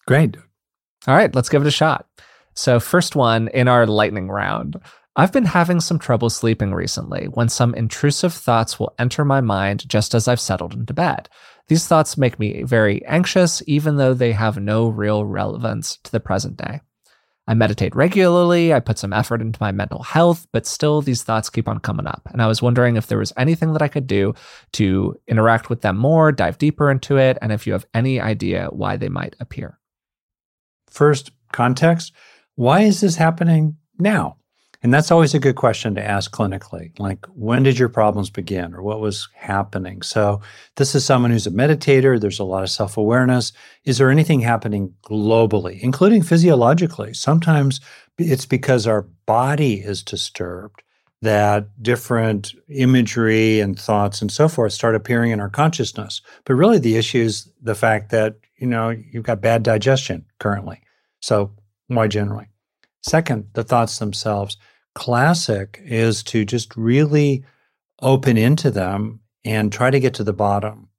Great. 0.06 0.38
All 1.08 1.16
right, 1.16 1.34
let's 1.34 1.50
give 1.50 1.64
it 1.64 1.68
a 1.68 1.72
shot. 1.72 2.06
So, 2.54 2.80
first 2.80 3.16
one 3.16 3.48
in 3.48 3.68
our 3.68 3.88
lightning 3.88 4.30
round. 4.30 4.80
I've 5.16 5.34
been 5.34 5.46
having 5.46 5.80
some 5.80 5.98
trouble 5.98 6.30
sleeping 6.30 6.72
recently 6.72 7.26
when 7.26 7.50
some 7.50 7.74
intrusive 7.74 8.34
thoughts 8.34 8.80
will 8.80 8.94
enter 9.00 9.26
my 9.26 9.42
mind 9.42 9.90
just 9.90 10.14
as 10.14 10.28
I've 10.28 10.40
settled 10.40 10.76
into 10.76 10.94
bed. 10.94 11.30
These 11.68 11.88
thoughts 11.88 12.18
make 12.18 12.40
me 12.40 12.64
very 12.64 13.06
anxious, 13.06 13.62
even 13.68 13.98
though 13.98 14.14
they 14.14 14.32
have 14.34 14.58
no 14.58 14.90
real 14.90 15.26
relevance 15.26 15.98
to 16.04 16.12
the 16.12 16.20
present 16.20 16.58
day. 16.58 16.82
I 17.48 17.54
meditate 17.54 17.96
regularly, 17.96 18.74
I 18.74 18.80
put 18.80 19.00
some 19.00 19.14
effort 19.14 19.42
into 19.42 19.58
my 19.60 19.72
mental 19.72 20.04
health, 20.04 20.48
but 20.54 20.66
still 20.66 21.02
these 21.02 21.24
thoughts 21.24 21.50
keep 21.50 21.68
on 21.68 21.80
coming 21.80 22.08
up. 22.08 22.22
And 22.32 22.42
I 22.42 22.48
was 22.48 22.62
wondering 22.62 22.96
if 22.96 23.08
there 23.08 23.18
was 23.18 23.34
anything 23.36 23.74
that 23.74 23.82
I 23.82 23.88
could 23.88 24.08
do 24.08 24.36
to 24.74 25.20
interact 25.28 25.70
with 25.70 25.82
them 25.82 25.98
more, 25.98 26.32
dive 26.32 26.58
deeper 26.58 26.92
into 26.92 27.18
it, 27.18 27.38
and 27.42 27.52
if 27.52 27.66
you 27.66 27.74
have 27.74 27.86
any 27.94 28.22
idea 28.22 28.68
why 28.72 28.96
they 28.96 29.10
might 29.10 29.36
appear. 29.40 29.80
First, 30.90 31.32
context 31.52 32.14
why 32.56 32.82
is 32.82 33.02
this 33.02 33.16
happening 33.16 33.78
now? 33.98 34.38
And 34.84 34.92
that's 34.92 35.12
always 35.12 35.36
a 35.36 35.40
good 35.40 35.56
question 35.56 35.94
to 35.94 36.04
ask 36.04 36.32
clinically. 36.32 36.98
Like, 37.00 37.26
when 37.36 37.62
did 37.62 37.78
your 37.78 37.90
problems 37.90 38.32
begin 38.32 38.74
or 38.74 38.82
what 38.82 39.00
was 39.00 39.30
happening? 39.36 40.02
So, 40.02 40.42
this 40.78 40.96
is 40.96 41.06
someone 41.06 41.30
who's 41.30 41.46
a 41.46 41.52
meditator. 41.52 42.20
There's 42.20 42.40
a 42.40 42.44
lot 42.44 42.64
of 42.64 42.70
self 42.70 42.98
awareness. 42.98 43.54
Is 43.86 44.00
there 44.00 44.10
anything 44.10 44.40
happening 44.40 44.96
globally, 45.04 45.80
including 45.82 46.24
physiologically? 46.24 47.14
Sometimes 47.14 47.80
it's 48.18 48.48
because 48.48 48.88
our 48.88 49.04
body 49.26 49.76
is 49.76 50.02
disturbed 50.02 50.82
that 51.22 51.68
different 51.84 52.54
imagery 52.68 53.60
and 53.60 53.80
thoughts 53.80 54.22
and 54.22 54.32
so 54.32 54.48
forth 54.48 54.74
start 54.74 54.96
appearing 54.96 55.30
in 55.30 55.40
our 55.40 55.50
consciousness. 55.50 56.22
But 56.46 56.56
really, 56.56 56.80
the 56.80 56.98
issue 56.98 57.20
is 57.20 57.48
the 57.62 57.76
fact 57.76 58.10
that, 58.10 58.38
you 58.58 58.66
know, 58.66 58.90
you've 58.90 59.26
got 59.26 59.42
bad 59.42 59.62
digestion 59.62 60.26
currently. 60.40 60.82
So, 61.20 61.52
why 61.86 62.08
generally? 62.08 62.48
Second, 63.04 63.50
the 63.54 63.64
thoughts 63.64 64.00
themselves 64.00 64.58
classic 64.96 65.82
is 65.84 66.24
to 66.24 66.46
just 66.46 66.76
really 66.76 67.44
open 68.02 68.38
into 68.38 68.72
them 68.72 69.20
and 69.46 69.72
try 69.72 69.90
to 69.90 70.00
get 70.00 70.14
to 70.16 70.24
the 70.24 70.34
bottom 70.34 70.90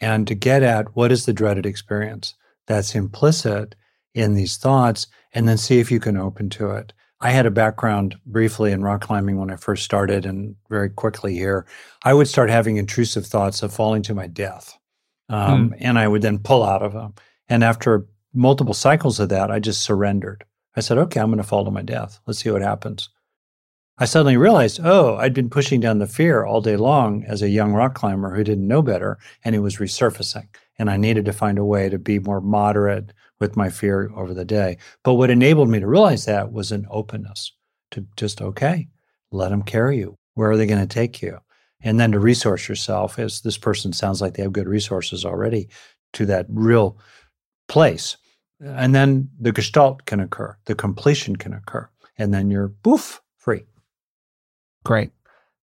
and 0.00 0.26
to 0.26 0.34
get 0.34 0.62
at 0.62 0.94
what 0.96 1.12
is 1.12 1.26
the 1.26 1.32
dreaded 1.32 1.66
experience 1.66 2.34
that's 2.66 2.94
implicit 2.94 3.74
in 4.14 4.34
these 4.34 4.56
thoughts 4.56 5.06
and 5.32 5.48
then 5.48 5.58
see 5.58 5.78
if 5.78 5.90
you 5.90 6.00
can 6.00 6.16
open 6.16 6.48
to 6.50 6.70
it. 6.70 6.92
I 7.20 7.30
had 7.30 7.46
a 7.46 7.50
background 7.50 8.16
briefly 8.26 8.70
in 8.70 8.82
rock 8.82 9.00
climbing 9.00 9.38
when 9.38 9.50
I 9.50 9.56
first 9.56 9.84
started 9.84 10.24
and 10.24 10.54
very 10.68 10.88
quickly 10.88 11.34
here. 11.34 11.66
I 12.04 12.14
would 12.14 12.28
start 12.28 12.48
having 12.48 12.76
intrusive 12.76 13.26
thoughts 13.26 13.62
of 13.62 13.72
falling 13.72 14.02
to 14.02 14.14
my 14.14 14.28
death. 14.28 14.76
Um, 15.28 15.70
mm. 15.70 15.76
And 15.80 15.98
I 15.98 16.06
would 16.06 16.22
then 16.22 16.38
pull 16.38 16.62
out 16.62 16.82
of 16.82 16.92
them. 16.92 17.14
And 17.48 17.64
after 17.64 18.06
multiple 18.32 18.74
cycles 18.74 19.18
of 19.18 19.30
that, 19.30 19.50
I 19.50 19.58
just 19.58 19.82
surrendered. 19.82 20.44
I 20.76 20.80
said, 20.80 20.98
okay, 20.98 21.20
I'm 21.20 21.26
going 21.26 21.38
to 21.38 21.44
fall 21.44 21.64
to 21.64 21.70
my 21.70 21.82
death. 21.82 22.20
Let's 22.26 22.38
see 22.38 22.50
what 22.50 22.62
happens. 22.62 23.08
I 24.00 24.04
suddenly 24.04 24.36
realized, 24.36 24.78
oh, 24.84 25.16
I'd 25.16 25.34
been 25.34 25.50
pushing 25.50 25.80
down 25.80 25.98
the 25.98 26.06
fear 26.06 26.44
all 26.44 26.60
day 26.60 26.76
long 26.76 27.24
as 27.24 27.42
a 27.42 27.48
young 27.48 27.72
rock 27.72 27.94
climber 27.94 28.32
who 28.32 28.44
didn't 28.44 28.68
know 28.68 28.80
better, 28.80 29.18
and 29.44 29.56
it 29.56 29.60
was 29.60 29.78
resurfacing. 29.78 30.46
And 30.78 30.88
I 30.88 30.96
needed 30.96 31.24
to 31.24 31.32
find 31.32 31.58
a 31.58 31.64
way 31.64 31.88
to 31.88 31.98
be 31.98 32.20
more 32.20 32.40
moderate 32.40 33.12
with 33.40 33.56
my 33.56 33.70
fear 33.70 34.10
over 34.14 34.32
the 34.32 34.44
day. 34.44 34.78
But 35.02 35.14
what 35.14 35.30
enabled 35.30 35.68
me 35.68 35.80
to 35.80 35.86
realize 35.86 36.24
that 36.24 36.52
was 36.52 36.70
an 36.70 36.86
openness 36.90 37.52
to 37.90 38.06
just, 38.16 38.40
okay, 38.40 38.86
let 39.32 39.48
them 39.48 39.62
carry 39.62 39.98
you. 39.98 40.14
Where 40.34 40.50
are 40.50 40.56
they 40.56 40.66
going 40.66 40.86
to 40.86 40.86
take 40.86 41.20
you? 41.20 41.38
And 41.80 41.98
then 41.98 42.12
to 42.12 42.20
resource 42.20 42.68
yourself, 42.68 43.18
as 43.18 43.40
this 43.40 43.58
person 43.58 43.92
sounds 43.92 44.20
like 44.20 44.34
they 44.34 44.42
have 44.44 44.52
good 44.52 44.68
resources 44.68 45.24
already, 45.24 45.68
to 46.12 46.24
that 46.26 46.46
real 46.48 46.98
place. 47.66 48.16
And 48.60 48.94
then 48.94 49.28
the 49.40 49.52
gestalt 49.52 50.04
can 50.06 50.20
occur, 50.20 50.56
the 50.66 50.76
completion 50.76 51.34
can 51.34 51.52
occur. 51.52 51.88
And 52.16 52.32
then 52.32 52.50
you're 52.50 52.68
boof, 52.68 53.20
free. 53.36 53.64
Great. 54.88 55.10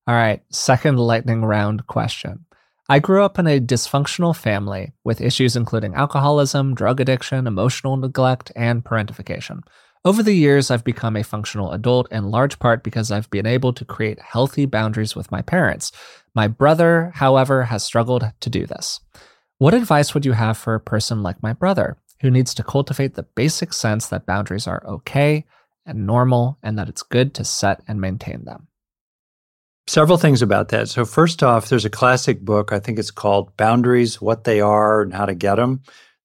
All 0.05 0.13
right. 0.13 0.43
Second 0.51 0.99
lightning 0.99 1.43
round 1.43 1.88
question. 1.88 2.45
I 2.88 2.99
grew 2.99 3.23
up 3.23 3.39
in 3.39 3.47
a 3.47 3.59
dysfunctional 3.59 4.36
family 4.36 4.93
with 5.03 5.19
issues 5.19 5.55
including 5.55 5.95
alcoholism, 5.95 6.76
drug 6.76 7.01
addiction, 7.01 7.47
emotional 7.47 7.97
neglect, 7.97 8.51
and 8.55 8.86
parentification. 8.86 9.61
Over 10.05 10.21
the 10.21 10.36
years, 10.36 10.69
I've 10.69 10.84
become 10.84 11.15
a 11.15 11.23
functional 11.23 11.71
adult 11.71 12.07
in 12.11 12.30
large 12.30 12.59
part 12.59 12.84
because 12.84 13.09
I've 13.09 13.28
been 13.32 13.47
able 13.47 13.73
to 13.73 13.84
create 13.84 14.19
healthy 14.19 14.67
boundaries 14.67 15.15
with 15.15 15.32
my 15.32 15.41
parents. 15.41 15.91
My 16.36 16.47
brother, 16.47 17.11
however, 17.15 17.63
has 17.63 17.84
struggled 17.84 18.32
to 18.41 18.49
do 18.51 18.67
this. 18.67 18.99
What 19.57 19.73
advice 19.73 20.13
would 20.13 20.28
you 20.28 20.34
have 20.34 20.55
for 20.55 20.76
a 20.76 20.80
person 20.80 21.23
like 21.23 21.41
my 21.41 21.53
brother 21.53 21.97
who 22.21 22.30
needs 22.30 22.53
to 22.53 22.63
cultivate 22.63 23.15
the 23.15 23.23
basic 23.23 23.73
sense 23.73 24.05
that 24.09 24.28
boundaries 24.28 24.67
are 24.67 24.86
okay 24.86 25.45
and 25.84 26.05
normal 26.05 26.59
and 26.61 26.78
that 26.78 26.89
it's 26.89 27.01
good 27.01 27.34
to 27.34 27.43
set 27.43 27.82
and 27.88 27.99
maintain 27.99 28.45
them? 28.45 28.67
Several 29.88 30.17
things 30.17 30.41
about 30.41 30.69
that. 30.69 30.89
So, 30.89 31.05
first 31.05 31.43
off, 31.43 31.69
there's 31.69 31.86
a 31.86 31.89
classic 31.89 32.41
book. 32.41 32.71
I 32.71 32.79
think 32.79 32.97
it's 32.97 33.11
called 33.11 33.55
Boundaries 33.55 34.19
What 34.19 34.43
They 34.43 34.59
Are 34.59 35.01
and 35.01 35.13
How 35.13 35.25
to 35.25 35.36
Get 35.36 35.55
Them. 35.55 35.83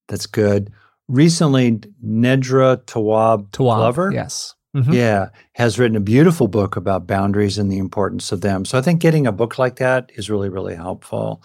That's 0.08 0.26
good. 0.26 0.72
Recently, 1.08 1.72
Nedra 2.04 2.82
Tawwab, 2.84 3.50
Glover, 3.52 4.10
yes. 4.12 4.54
Mm-hmm. 4.74 4.92
Yeah, 4.92 5.30
has 5.54 5.78
written 5.78 5.96
a 5.96 6.00
beautiful 6.00 6.46
book 6.46 6.76
about 6.76 7.06
boundaries 7.06 7.58
and 7.58 7.70
the 7.70 7.78
importance 7.78 8.32
of 8.32 8.40
them. 8.40 8.64
So, 8.64 8.78
I 8.78 8.82
think 8.82 9.00
getting 9.00 9.26
a 9.26 9.32
book 9.32 9.58
like 9.58 9.76
that 9.76 10.10
is 10.14 10.30
really, 10.30 10.48
really 10.48 10.74
helpful. 10.74 11.42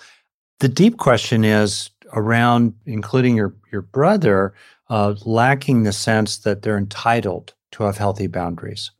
The 0.61 0.70
deep 0.70 0.97
question 0.97 1.43
is 1.43 1.89
around 2.13 2.76
including 2.86 3.36
your, 3.36 3.55
your 3.74 3.82
brother 3.82 4.53
uh, 4.89 5.16
lacking 5.26 5.84
the 5.84 5.91
sense 5.91 6.38
that 6.39 6.61
they're 6.61 6.78
entitled 6.78 7.53
to 7.72 7.84
have 7.84 7.97
healthy 7.97 8.28
boundaries. 8.28 8.91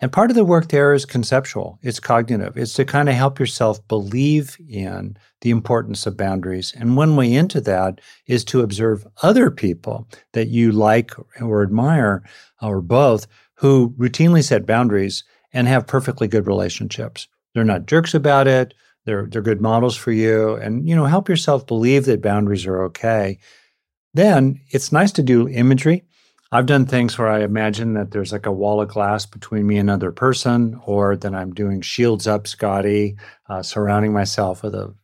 And 0.00 0.12
part 0.12 0.30
of 0.30 0.36
the 0.36 0.44
work 0.44 0.68
there 0.68 0.92
is 0.92 1.06
conceptual, 1.06 1.78
it's 1.82 2.00
cognitive. 2.00 2.56
It's 2.56 2.74
to 2.74 2.84
kind 2.84 3.08
of 3.08 3.14
help 3.14 3.38
yourself 3.38 3.86
believe 3.86 4.56
in 4.68 5.16
the 5.40 5.50
importance 5.50 6.06
of 6.06 6.16
boundaries. 6.16 6.74
And 6.76 6.96
one 6.96 7.16
way 7.16 7.32
into 7.32 7.60
that 7.62 8.00
is 8.26 8.44
to 8.46 8.60
observe 8.60 9.06
other 9.22 9.50
people 9.50 10.08
that 10.32 10.48
you 10.48 10.72
like 10.72 11.12
or 11.40 11.62
admire, 11.62 12.24
or 12.60 12.80
both, 12.80 13.26
who 13.54 13.94
routinely 13.96 14.42
set 14.42 14.66
boundaries 14.66 15.22
and 15.52 15.68
have 15.68 15.86
perfectly 15.86 16.26
good 16.26 16.46
relationships. 16.46 17.28
They're 17.54 17.64
not 17.64 17.86
jerks 17.86 18.14
about 18.14 18.48
it. 18.48 18.74
They're, 19.04 19.26
they're 19.26 19.42
good 19.42 19.60
models 19.60 19.96
for 19.96 20.10
you. 20.10 20.54
And, 20.56 20.88
you 20.88 20.96
know, 20.96 21.04
help 21.04 21.28
yourself 21.28 21.66
believe 21.66 22.06
that 22.06 22.22
boundaries 22.22 22.66
are 22.66 22.82
okay. 22.84 23.38
Then 24.12 24.60
it's 24.70 24.92
nice 24.92 25.12
to 25.12 25.22
do 25.22 25.48
imagery 25.48 26.04
I've 26.54 26.66
done 26.66 26.86
things 26.86 27.18
where 27.18 27.26
I 27.26 27.40
imagine 27.40 27.94
that 27.94 28.12
there's 28.12 28.30
like 28.30 28.46
a 28.46 28.52
wall 28.52 28.80
of 28.80 28.86
glass 28.86 29.26
between 29.26 29.66
me 29.66 29.76
and 29.76 29.90
another 29.90 30.12
person, 30.12 30.80
or 30.86 31.16
that 31.16 31.34
I'm 31.34 31.52
doing 31.52 31.80
shields 31.80 32.28
up, 32.28 32.46
Scotty, 32.46 33.16
uh, 33.48 33.60
surrounding 33.60 34.12
myself 34.12 34.62
with 34.62 34.72
a 34.76 34.94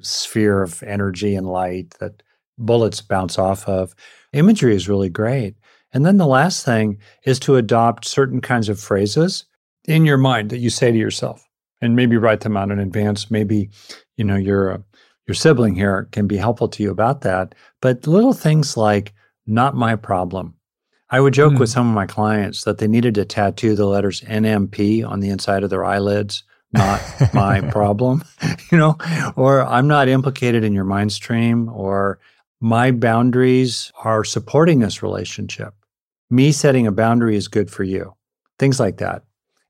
sphere 0.00 0.62
of 0.62 0.82
energy 0.82 1.34
and 1.34 1.50
light 1.50 1.94
that 1.98 2.22
bullets 2.58 3.00
bounce 3.00 3.38
off 3.38 3.66
of. 3.66 3.94
Imagery 4.34 4.76
is 4.76 4.86
really 4.86 5.08
great. 5.08 5.56
And 5.94 6.04
then 6.04 6.18
the 6.18 6.26
last 6.26 6.62
thing 6.62 6.98
is 7.24 7.38
to 7.40 7.56
adopt 7.56 8.04
certain 8.04 8.42
kinds 8.42 8.68
of 8.68 8.78
phrases 8.78 9.46
in 9.86 10.04
your 10.04 10.18
mind 10.18 10.50
that 10.50 10.58
you 10.58 10.68
say 10.68 10.92
to 10.92 10.98
yourself 10.98 11.42
and 11.80 11.96
maybe 11.96 12.18
write 12.18 12.40
them 12.40 12.58
out 12.58 12.70
in 12.70 12.78
advance. 12.78 13.30
Maybe, 13.30 13.70
you 14.18 14.24
know, 14.24 14.36
your, 14.36 14.74
uh, 14.74 14.78
your 15.26 15.34
sibling 15.34 15.74
here 15.74 16.06
can 16.12 16.26
be 16.26 16.36
helpful 16.36 16.68
to 16.68 16.82
you 16.82 16.90
about 16.90 17.22
that. 17.22 17.54
But 17.80 18.06
little 18.06 18.34
things 18.34 18.76
like, 18.76 19.14
not 19.46 19.74
my 19.74 19.96
problem 19.96 20.57
I 21.10 21.20
would 21.20 21.34
joke 21.34 21.54
mm. 21.54 21.58
with 21.58 21.70
hmm. 21.70 21.74
some 21.74 21.88
of 21.88 21.94
my 21.94 22.06
clients 22.06 22.64
that 22.64 22.78
they 22.78 22.86
needed 22.86 23.14
to 23.14 23.24
tattoo 23.24 23.74
the 23.74 23.86
letters 23.86 24.20
NMP 24.22 25.08
on 25.08 25.20
the 25.20 25.30
inside 25.30 25.62
of 25.64 25.70
their 25.70 25.84
eyelids, 25.84 26.42
not 26.72 27.00
my 27.32 27.60
problem, 27.70 28.22
you 28.70 28.76
know, 28.76 28.96
or 29.36 29.62
I'm 29.62 29.88
not 29.88 30.08
implicated 30.08 30.64
in 30.64 30.74
your 30.74 30.84
mind 30.84 31.12
stream, 31.12 31.68
or 31.70 32.18
my 32.60 32.90
boundaries 32.90 33.92
are 34.04 34.24
supporting 34.24 34.80
this 34.80 35.02
relationship. 35.02 35.74
Me 36.30 36.52
setting 36.52 36.86
a 36.86 36.92
boundary 36.92 37.36
is 37.36 37.48
good 37.48 37.70
for 37.70 37.84
you. 37.84 38.14
Things 38.58 38.78
like 38.78 38.98
that. 38.98 39.22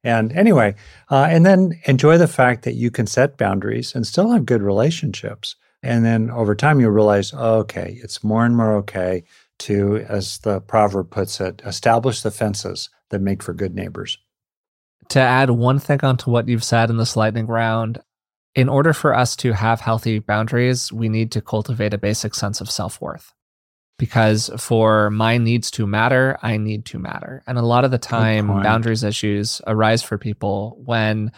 And 0.03 0.33
anyway, 0.33 0.75
uh, 1.11 1.27
and 1.31 1.45
then 1.45 1.79
enjoy 1.85 2.19
the 2.19 2.29
fact 2.29 2.65
that 2.65 2.75
you 2.75 2.91
can 2.91 3.07
set 3.07 3.37
boundaries 3.37 3.95
and 3.95 4.07
still 4.07 4.31
have 4.31 4.47
good 4.47 4.63
relationships. 4.63 5.57
And 5.83 6.05
then 6.05 6.31
over 6.31 6.55
time, 6.55 6.81
you'll 6.81 6.91
realize, 6.91 7.33
oh, 7.37 7.59
okay, 7.59 7.99
it's 8.03 8.25
more 8.25 8.45
and 8.45 8.57
more 8.57 8.75
okay 8.79 9.25
to, 9.59 9.99
as 10.09 10.39
the 10.39 10.61
proverb 10.61 11.11
puts 11.11 11.41
it, 11.41 11.63
establish 11.65 12.23
the 12.23 12.31
fences 12.31 12.91
that 13.11 13.21
make 13.21 13.43
for 13.43 13.53
good 13.53 13.75
neighbors. 13.75 14.19
To 15.11 15.21
add 15.21 15.51
one 15.51 15.79
thing 15.79 16.01
onto 16.03 16.31
what 16.31 16.49
you've 16.49 16.65
said 16.65 16.91
in 16.91 16.97
this 16.97 17.17
lightning 17.17 17.47
round, 17.47 18.01
in 18.55 18.69
order 18.69 18.93
for 18.93 19.15
us 19.15 19.37
to 19.37 19.53
have 19.53 19.81
healthy 19.81 20.19
boundaries, 20.19 20.93
we 20.93 21.09
need 21.09 21.33
to 21.33 21.41
cultivate 21.41 21.95
a 21.95 21.99
basic 21.99 22.35
sense 22.35 22.61
of 22.61 22.71
self 22.71 23.01
worth. 23.01 23.33
because 23.99 24.49
for 24.57 25.11
my 25.11 25.39
needs 25.39 25.71
to 25.73 25.87
matter, 25.87 26.39
I 26.41 26.57
need 26.57 26.85
to 26.87 26.99
matter. 26.99 27.43
And 27.47 27.59
a 27.59 27.63
lot 27.63 27.85
of 27.85 27.91
the 27.91 27.99
time, 27.99 28.47
boundaries 28.63 29.03
issues 29.03 29.61
arise 29.67 30.03
for 30.03 30.19
people 30.19 30.81
when 30.85 31.33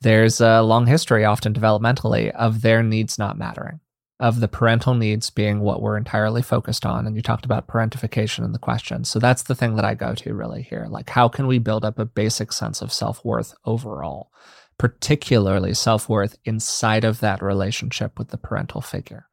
there's 0.00 0.40
a 0.40 0.62
long 0.62 0.86
history, 0.86 1.24
often 1.24 1.52
developmentally, 1.52 2.30
of 2.30 2.62
their 2.62 2.84
needs 2.84 3.18
not 3.18 3.36
mattering, 3.36 3.80
of 4.20 4.40
the 4.40 4.48
parental 4.48 4.94
needs 4.94 5.30
being 5.30 5.60
what 5.60 5.80
we're 5.80 5.96
entirely 5.96 6.42
focused 6.42 6.84
on. 6.84 7.06
And 7.06 7.14
you 7.14 7.22
talked 7.22 7.44
about 7.44 7.68
parentification 7.68 8.44
in 8.44 8.52
the 8.52 8.58
question. 8.58 9.04
So 9.04 9.18
that's 9.18 9.44
the 9.44 9.54
thing 9.54 9.76
that 9.76 9.84
I 9.84 9.94
go 9.94 10.14
to 10.14 10.34
really 10.34 10.62
here. 10.62 10.86
Like, 10.90 11.10
how 11.10 11.28
can 11.28 11.46
we 11.46 11.58
build 11.58 11.84
up 11.84 11.98
a 11.98 12.04
basic 12.04 12.52
sense 12.52 12.82
of 12.82 12.92
self 12.92 13.24
worth 13.24 13.54
overall, 13.64 14.32
particularly 14.76 15.72
self 15.74 16.08
worth 16.08 16.36
inside 16.44 17.04
of 17.04 17.20
that 17.20 17.42
relationship 17.42 18.18
with 18.18 18.28
the 18.28 18.38
parental 18.38 18.80
figure? 18.80 19.28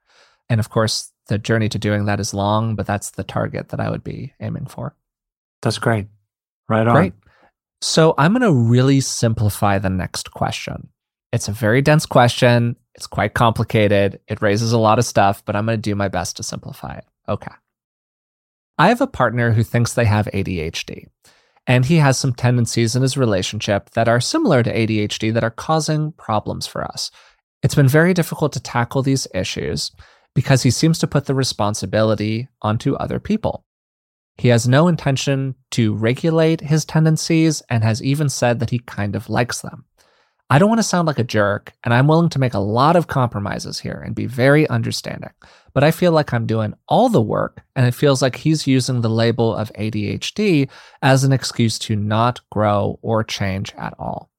And 0.49 0.59
of 0.59 0.69
course, 0.69 1.11
the 1.27 1.39
journey 1.39 1.69
to 1.69 1.79
doing 1.79 2.05
that 2.05 2.19
is 2.19 2.33
long, 2.33 2.75
but 2.75 2.86
that's 2.86 3.11
the 3.11 3.23
target 3.23 3.69
that 3.69 3.79
I 3.79 3.89
would 3.89 4.03
be 4.03 4.33
aiming 4.39 4.67
for. 4.67 4.95
That's 5.63 5.79
great. 5.79 6.07
Right 6.69 6.86
on. 6.86 6.95
Great. 6.95 7.13
So 7.81 8.13
I'm 8.19 8.33
going 8.33 8.41
to 8.41 8.53
really 8.53 9.01
simplify 9.01 9.79
the 9.79 9.89
next 9.89 10.31
question. 10.31 10.89
It's 11.31 11.47
a 11.47 11.51
very 11.51 11.81
dense 11.81 12.05
question. 12.05 12.75
It's 12.96 13.08
quite 13.08 13.34
complicated. 13.34 14.20
It 14.28 14.41
raises 14.41 14.72
a 14.72 14.80
lot 14.80 15.00
of 15.00 15.06
stuff, 15.06 15.43
but 15.46 15.56
I'm 15.56 15.66
going 15.66 15.78
to 15.78 15.82
do 15.82 15.96
my 15.96 16.08
best 16.08 16.38
to 16.38 16.43
simplify 16.43 16.96
it. 16.96 17.06
Okay. 17.28 17.52
I 18.78 18.89
have 18.89 19.02
a 19.02 19.08
partner 19.08 19.52
who 19.52 19.64
thinks 19.64 19.93
they 19.93 20.06
have 20.06 20.28
ADHD, 20.34 21.06
and 21.68 21.86
he 21.86 21.98
has 21.98 22.18
some 22.18 22.34
tendencies 22.34 22.96
in 22.96 23.02
his 23.02 23.18
relationship 23.18 23.91
that 23.91 24.08
are 24.08 24.20
similar 24.20 24.64
to 24.64 24.74
ADHD 24.74 25.34
that 25.34 25.43
are 25.43 25.52
causing 25.52 26.14
problems 26.14 26.68
for 26.68 26.84
us. 26.84 27.12
It's 27.64 27.76
been 27.76 27.88
very 27.88 28.14
difficult 28.14 28.54
to 28.54 28.60
tackle 28.60 29.02
these 29.02 29.28
issues 29.34 29.91
because 30.34 30.64
he 30.64 30.72
seems 30.72 31.00
to 31.00 31.08
put 31.08 31.26
the 31.26 31.34
responsibility 31.34 32.50
onto 32.62 32.96
other 32.96 33.20
people. 33.20 33.66
He 34.38 34.50
has 34.50 34.68
no 34.68 34.88
intention 34.88 35.56
to 35.72 35.96
regulate 35.96 36.62
his 36.62 36.84
tendencies 36.84 37.62
and 37.70 37.84
has 37.84 38.04
even 38.04 38.28
said 38.30 38.60
that 38.60 38.70
he 38.70 38.80
kind 38.80 39.16
of 39.16 39.30
likes 39.30 39.62
them. 39.62 39.86
I 40.50 40.60
don't 40.60 40.70
want 40.70 40.80
to 40.80 40.84
sound 40.84 41.08
like 41.08 41.18
a 41.18 41.24
jerk, 41.24 41.74
and 41.84 41.91
I'm 41.93 42.08
willing 42.08 42.30
to 42.30 42.39
make 42.39 42.54
a 42.54 42.60
lot 42.60 42.96
of 42.96 43.08
compromises 43.08 43.80
here 43.80 44.02
and 44.06 44.14
be 44.14 44.28
very 44.28 44.68
understanding, 44.70 45.32
but 45.74 45.84
I 45.84 45.89
feel 45.89 46.12
like 46.12 46.34
I'm 46.34 46.46
doing 46.46 46.76
all 46.88 47.10
the 47.10 47.22
work, 47.22 47.64
and 47.76 47.88
it 47.88 47.96
feels 47.96 48.22
like 48.22 48.36
he's 48.36 48.68
using 48.68 49.02
the 49.02 49.10
label 49.10 49.56
of 49.56 49.74
ADHD 49.74 50.70
as 51.02 51.24
an 51.24 51.34
excuse 51.34 51.80
to 51.80 51.96
not 51.96 52.41
grow 52.52 53.00
or 53.02 53.24
change 53.24 53.74
at 53.76 53.96
all. 53.98 54.30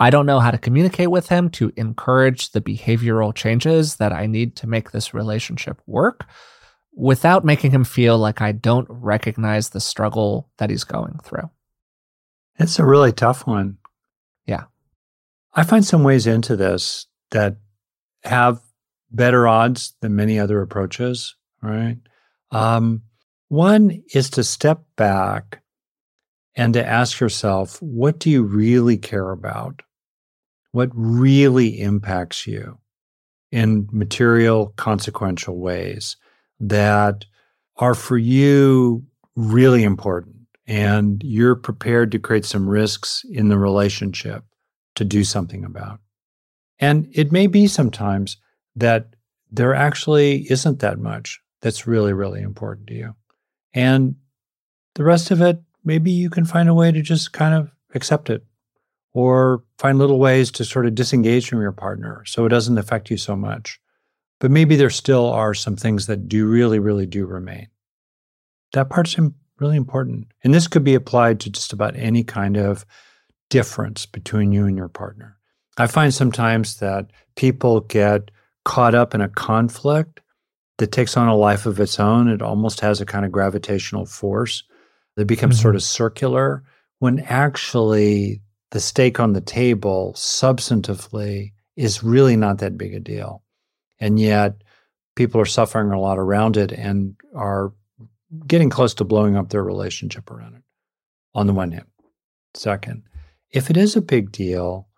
I 0.00 0.10
don't 0.10 0.26
know 0.26 0.40
how 0.40 0.50
to 0.50 0.58
communicate 0.58 1.12
with 1.12 1.28
him 1.28 1.50
to 1.50 1.72
encourage 1.76 2.50
the 2.50 2.60
behavioral 2.60 3.32
changes 3.32 3.96
that 3.96 4.12
I 4.12 4.26
need 4.26 4.56
to 4.56 4.66
make 4.66 4.90
this 4.90 5.14
relationship 5.14 5.80
work 5.86 6.26
without 6.92 7.44
making 7.44 7.70
him 7.70 7.84
feel 7.84 8.18
like 8.18 8.40
I 8.40 8.50
don't 8.50 8.88
recognize 8.90 9.70
the 9.70 9.80
struggle 9.80 10.50
that 10.58 10.70
he's 10.70 10.84
going 10.84 11.20
through. 11.22 11.48
It's 12.58 12.80
a 12.80 12.84
really 12.84 13.12
tough 13.12 13.46
one. 13.46 13.78
I 15.54 15.62
find 15.62 15.84
some 15.84 16.02
ways 16.02 16.26
into 16.26 16.56
this 16.56 17.06
that 17.30 17.56
have 18.24 18.60
better 19.10 19.46
odds 19.46 19.94
than 20.00 20.16
many 20.16 20.38
other 20.38 20.60
approaches, 20.60 21.36
right? 21.62 21.98
Um, 22.50 23.02
one 23.48 24.02
is 24.12 24.30
to 24.30 24.42
step 24.42 24.82
back 24.96 25.62
and 26.56 26.74
to 26.74 26.84
ask 26.84 27.20
yourself, 27.20 27.80
what 27.80 28.18
do 28.18 28.30
you 28.30 28.42
really 28.42 28.96
care 28.96 29.30
about? 29.30 29.82
What 30.72 30.90
really 30.92 31.80
impacts 31.80 32.46
you 32.46 32.78
in 33.52 33.88
material, 33.92 34.72
consequential 34.76 35.58
ways 35.58 36.16
that 36.58 37.24
are 37.76 37.94
for 37.94 38.18
you 38.18 39.04
really 39.36 39.84
important? 39.84 40.34
And 40.66 41.22
you're 41.22 41.56
prepared 41.56 42.10
to 42.12 42.18
create 42.18 42.44
some 42.44 42.68
risks 42.68 43.24
in 43.30 43.48
the 43.48 43.58
relationship 43.58 44.44
to 44.96 45.04
do 45.04 45.24
something 45.24 45.64
about. 45.64 46.00
And 46.78 47.08
it 47.12 47.32
may 47.32 47.46
be 47.46 47.66
sometimes 47.66 48.36
that 48.76 49.14
there 49.50 49.74
actually 49.74 50.50
isn't 50.50 50.80
that 50.80 50.98
much 50.98 51.40
that's 51.60 51.86
really, 51.86 52.12
really 52.12 52.42
important 52.42 52.88
to 52.88 52.94
you. 52.94 53.14
And 53.72 54.16
the 54.94 55.04
rest 55.04 55.30
of 55.30 55.40
it 55.40 55.60
maybe 55.84 56.10
you 56.10 56.30
can 56.30 56.44
find 56.44 56.68
a 56.68 56.74
way 56.74 56.90
to 56.90 57.02
just 57.02 57.32
kind 57.32 57.54
of 57.54 57.70
accept 57.94 58.30
it 58.30 58.44
or 59.12 59.62
find 59.78 59.98
little 59.98 60.18
ways 60.18 60.50
to 60.50 60.64
sort 60.64 60.86
of 60.86 60.94
disengage 60.94 61.48
from 61.48 61.60
your 61.60 61.72
partner 61.72 62.24
so 62.26 62.44
it 62.44 62.48
doesn't 62.48 62.78
affect 62.78 63.10
you 63.10 63.16
so 63.16 63.36
much. 63.36 63.78
But 64.40 64.50
maybe 64.50 64.76
there 64.76 64.90
still 64.90 65.26
are 65.30 65.54
some 65.54 65.76
things 65.76 66.06
that 66.06 66.28
do 66.28 66.46
really, 66.46 66.78
really 66.78 67.06
do 67.06 67.24
remain. 67.26 67.68
That 68.72 68.90
part's 68.90 69.16
really 69.60 69.76
important. 69.76 70.32
And 70.42 70.52
this 70.52 70.66
could 70.66 70.82
be 70.82 70.94
applied 70.94 71.38
to 71.40 71.50
just 71.50 71.72
about 71.72 71.94
any 71.96 72.24
kind 72.24 72.56
of 72.56 72.84
difference 73.50 74.06
between 74.06 74.52
you 74.52 74.66
and 74.66 74.76
your 74.76 74.88
partner. 74.88 75.36
I 75.76 75.86
find 75.86 76.12
sometimes 76.12 76.76
that 76.78 77.10
people 77.36 77.80
get 77.80 78.30
caught 78.64 78.94
up 78.94 79.14
in 79.14 79.20
a 79.20 79.28
conflict 79.28 80.20
that 80.78 80.92
takes 80.92 81.16
on 81.16 81.28
a 81.28 81.36
life 81.36 81.66
of 81.66 81.80
its 81.80 82.00
own. 82.00 82.28
It 82.28 82.42
almost 82.42 82.80
has 82.80 83.00
a 83.00 83.06
kind 83.06 83.24
of 83.24 83.32
gravitational 83.32 84.06
force 84.06 84.64
they 85.16 85.24
become 85.24 85.50
mm-hmm. 85.50 85.60
sort 85.60 85.76
of 85.76 85.82
circular 85.82 86.62
when 86.98 87.20
actually 87.20 88.40
the 88.70 88.80
stake 88.80 89.20
on 89.20 89.32
the 89.32 89.40
table 89.40 90.12
substantively 90.16 91.52
is 91.76 92.02
really 92.02 92.36
not 92.36 92.58
that 92.58 92.78
big 92.78 92.94
a 92.94 93.00
deal. 93.00 93.42
And 94.00 94.18
yet 94.18 94.62
people 95.14 95.40
are 95.40 95.46
suffering 95.46 95.92
a 95.92 96.00
lot 96.00 96.18
around 96.18 96.56
it 96.56 96.72
and 96.72 97.14
are 97.34 97.72
getting 98.46 98.70
close 98.70 98.94
to 98.94 99.04
blowing 99.04 99.36
up 99.36 99.50
their 99.50 99.62
relationship 99.62 100.30
around 100.30 100.56
it, 100.56 100.62
on 101.34 101.46
the 101.46 101.52
one 101.52 101.70
hand. 101.70 101.86
Second, 102.54 103.02
if 103.54 103.70
it 103.70 103.76
is 103.76 103.96
a 103.96 104.02
big 104.02 104.32
deal, 104.32 104.88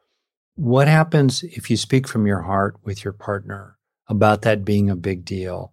what 0.55 0.89
happens 0.89 1.43
if 1.43 1.71
you 1.71 1.77
speak 1.77 2.09
from 2.09 2.27
your 2.27 2.43
heart 2.43 2.77
with 2.83 3.05
your 3.05 3.13
partner 3.13 3.79
about 4.09 4.43
that 4.43 4.65
being 4.65 4.89
a 4.89 4.97
big 4.97 5.25
deal 5.25 5.73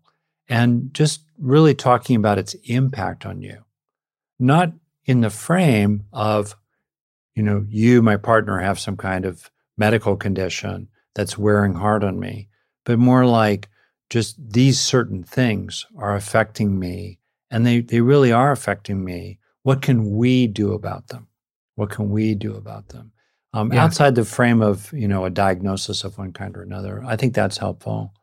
and 0.49 0.93
just 0.93 1.21
really 1.37 1.73
talking 1.73 2.15
about 2.15 2.37
its 2.37 2.55
impact 2.65 3.25
on 3.25 3.41
you? 3.41 3.63
not 4.43 4.73
in 5.05 5.21
the 5.21 5.29
frame 5.29 6.05
of, 6.11 6.55
you 7.35 7.43
know, 7.43 7.65
you, 7.69 8.01
my 8.01 8.17
partner, 8.17 8.59
have 8.59 8.79
some 8.79 8.97
kind 8.97 9.25
of 9.25 9.49
medical 9.77 10.15
condition 10.15 10.87
that's 11.15 11.37
wearing 11.37 11.75
hard 11.75 12.03
on 12.03 12.19
me, 12.19 12.49
but 12.83 12.99
more 12.99 13.25
like 13.25 13.69
just 14.09 14.35
these 14.51 14.79
certain 14.79 15.23
things 15.23 15.85
are 15.97 16.15
affecting 16.15 16.77
me 16.77 17.19
and 17.49 17.65
they, 17.65 17.81
they 17.81 18.01
really 18.01 18.31
are 18.31 18.51
affecting 18.51 19.03
me. 19.03 19.39
What 19.63 19.81
can 19.81 20.11
we 20.11 20.47
do 20.47 20.73
about 20.73 21.07
them? 21.07 21.27
What 21.75 21.89
can 21.89 22.09
we 22.09 22.35
do 22.35 22.55
about 22.55 22.89
them? 22.89 23.11
Um, 23.53 23.71
yeah. 23.71 23.83
Outside 23.83 24.15
the 24.15 24.25
frame 24.25 24.61
of, 24.61 24.91
you 24.93 25.07
know, 25.07 25.25
a 25.25 25.29
diagnosis 25.29 26.03
of 26.03 26.17
one 26.17 26.33
kind 26.33 26.57
or 26.57 26.61
another, 26.61 27.03
I 27.05 27.15
think 27.15 27.35
that's 27.35 27.57
helpful. 27.57 28.13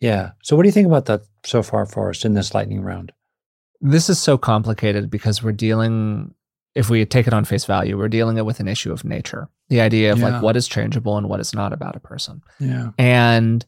Yeah. 0.00 0.32
So 0.42 0.56
what 0.56 0.62
do 0.62 0.68
you 0.68 0.72
think 0.72 0.88
about 0.88 1.06
that 1.06 1.22
so 1.44 1.62
far, 1.62 1.86
Forrest, 1.86 2.24
in 2.24 2.34
this 2.34 2.54
lightning 2.54 2.82
round? 2.82 3.12
this 3.82 4.08
is 4.08 4.18
so 4.18 4.38
complicated 4.38 5.10
because 5.10 5.42
we're 5.42 5.52
dealing 5.52 6.32
if 6.74 6.88
we 6.88 7.04
take 7.04 7.26
it 7.26 7.34
on 7.34 7.44
face 7.44 7.64
value 7.64 7.98
we're 7.98 8.08
dealing 8.08 8.38
it 8.38 8.46
with 8.46 8.60
an 8.60 8.68
issue 8.68 8.92
of 8.92 9.04
nature 9.04 9.48
the 9.68 9.80
idea 9.80 10.12
of 10.12 10.20
yeah. 10.20 10.30
like 10.30 10.42
what 10.42 10.56
is 10.56 10.68
changeable 10.68 11.18
and 11.18 11.28
what 11.28 11.40
is 11.40 11.52
not 11.52 11.72
about 11.72 11.96
a 11.96 12.00
person 12.00 12.40
yeah 12.60 12.90
and 12.96 13.66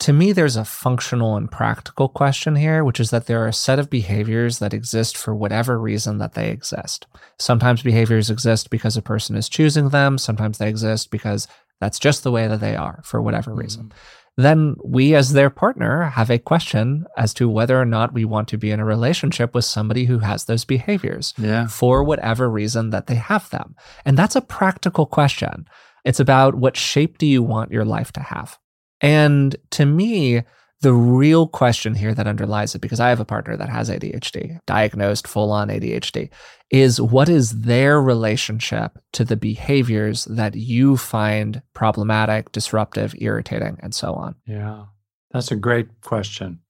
to 0.00 0.12
me 0.12 0.32
there's 0.32 0.56
a 0.56 0.64
functional 0.64 1.36
and 1.36 1.50
practical 1.50 2.08
question 2.08 2.56
here 2.56 2.84
which 2.84 3.00
is 3.00 3.10
that 3.10 3.26
there 3.26 3.42
are 3.42 3.48
a 3.48 3.52
set 3.52 3.78
of 3.78 3.90
behaviors 3.90 4.58
that 4.58 4.74
exist 4.74 5.16
for 5.16 5.34
whatever 5.34 5.78
reason 5.78 6.18
that 6.18 6.34
they 6.34 6.50
exist 6.50 7.06
sometimes 7.38 7.82
behaviors 7.82 8.30
exist 8.30 8.70
because 8.70 8.96
a 8.96 9.02
person 9.02 9.36
is 9.36 9.48
choosing 9.48 9.90
them 9.90 10.18
sometimes 10.18 10.58
they 10.58 10.68
exist 10.68 11.10
because 11.10 11.46
that's 11.80 11.98
just 11.98 12.22
the 12.22 12.32
way 12.32 12.46
that 12.48 12.60
they 12.60 12.76
are 12.76 13.00
for 13.04 13.20
whatever 13.20 13.54
reason 13.54 13.84
mm-hmm 13.84 13.98
then 14.36 14.74
we, 14.82 15.14
as 15.14 15.32
their 15.32 15.50
partner, 15.50 16.02
have 16.02 16.30
a 16.30 16.38
question 16.38 17.06
as 17.16 17.32
to 17.34 17.48
whether 17.48 17.80
or 17.80 17.84
not 17.84 18.12
we 18.12 18.24
want 18.24 18.48
to 18.48 18.58
be 18.58 18.72
in 18.72 18.80
a 18.80 18.84
relationship 18.84 19.54
with 19.54 19.64
somebody 19.64 20.06
who 20.06 20.18
has 20.18 20.44
those 20.44 20.64
behaviors 20.64 21.34
yeah. 21.38 21.68
for 21.68 22.02
whatever 22.02 22.50
reason 22.50 22.90
that 22.90 23.06
they 23.06 23.14
have 23.14 23.48
them. 23.50 23.76
And 24.04 24.16
that's 24.16 24.34
a 24.34 24.40
practical 24.40 25.06
question. 25.06 25.68
It's 26.04 26.20
about 26.20 26.56
what 26.56 26.76
shape 26.76 27.18
do 27.18 27.26
you 27.26 27.42
want 27.42 27.70
your 27.70 27.84
life 27.84 28.10
to 28.12 28.20
have? 28.20 28.58
And 29.00 29.54
to 29.70 29.84
me, 29.84 30.42
the 30.84 30.92
real 30.92 31.48
question 31.48 31.94
here 31.94 32.14
that 32.14 32.26
underlies 32.26 32.74
it, 32.74 32.80
because 32.80 33.00
I 33.00 33.08
have 33.08 33.18
a 33.18 33.24
partner 33.24 33.56
that 33.56 33.70
has 33.70 33.88
ADHD, 33.88 34.58
diagnosed 34.66 35.26
full 35.26 35.50
on 35.50 35.68
ADHD, 35.68 36.28
is 36.70 37.00
what 37.00 37.28
is 37.28 37.62
their 37.62 38.02
relationship 38.02 38.98
to 39.12 39.24
the 39.24 39.36
behaviors 39.36 40.26
that 40.26 40.54
you 40.54 40.98
find 40.98 41.62
problematic, 41.72 42.52
disruptive, 42.52 43.14
irritating, 43.18 43.78
and 43.80 43.94
so 43.94 44.12
on? 44.12 44.34
Yeah, 44.46 44.84
that's 45.32 45.50
a 45.50 45.56
great 45.56 46.02
question. 46.02 46.60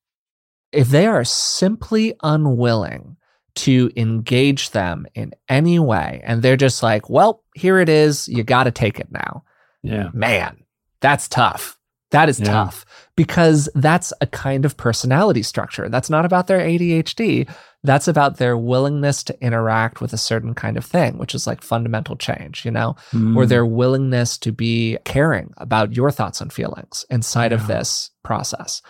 If 0.70 0.89
they 0.89 1.07
are 1.07 1.25
simply 1.25 2.14
unwilling 2.22 3.16
to 3.57 3.91
engage 3.97 4.70
them 4.70 5.07
in 5.14 5.33
any 5.49 5.81
way, 5.81 6.20
and 6.25 6.41
they're 6.41 6.57
just 6.57 6.85
like, 6.85 7.11
well, 7.11 7.43
here 7.55 7.81
it 7.81 7.89
is, 7.89 8.29
you 8.29 8.45
got 8.45 8.64
to 8.64 8.70
take 8.70 9.01
it 9.01 9.11
now. 9.11 9.43
Yeah. 9.83 10.11
Man, 10.12 10.64
that's 11.01 11.29
tough 11.29 11.79
That 12.14 12.28
is 12.28 12.38
Yeah. 12.38 12.46
tough 12.46 12.86
because 13.16 13.68
that's 13.74 14.12
a 14.20 14.26
kind 14.26 14.64
of 14.64 14.76
personality 14.76 15.42
structure. 15.42 15.88
That's 15.88 16.08
not 16.08 16.24
about 16.24 16.46
their 16.46 16.60
ADHD. 16.60 17.46
That's 17.82 18.08
about 18.08 18.36
their 18.38 18.56
willingness 18.56 19.22
to 19.24 19.38
interact 19.44 20.00
with 20.00 20.12
a 20.12 20.16
certain 20.16 20.54
kind 20.54 20.76
of 20.76 20.84
thing, 20.84 21.18
which 21.18 21.34
is 21.34 21.46
like 21.46 21.60
fundamental 21.60 22.16
change, 22.16 22.64
you 22.64 22.70
know, 22.70 22.90
or 23.12 23.44
Mm. 23.44 23.48
their 23.48 23.66
willingness 23.66 24.38
to 24.38 24.52
be 24.52 24.96
caring 25.04 25.52
about 25.58 25.94
your 25.96 26.10
thoughts 26.10 26.40
and 26.40 26.52
feelings 26.52 27.04
inside 27.10 27.52
of 27.52 27.66
this 27.66 28.10
process. 28.22 28.80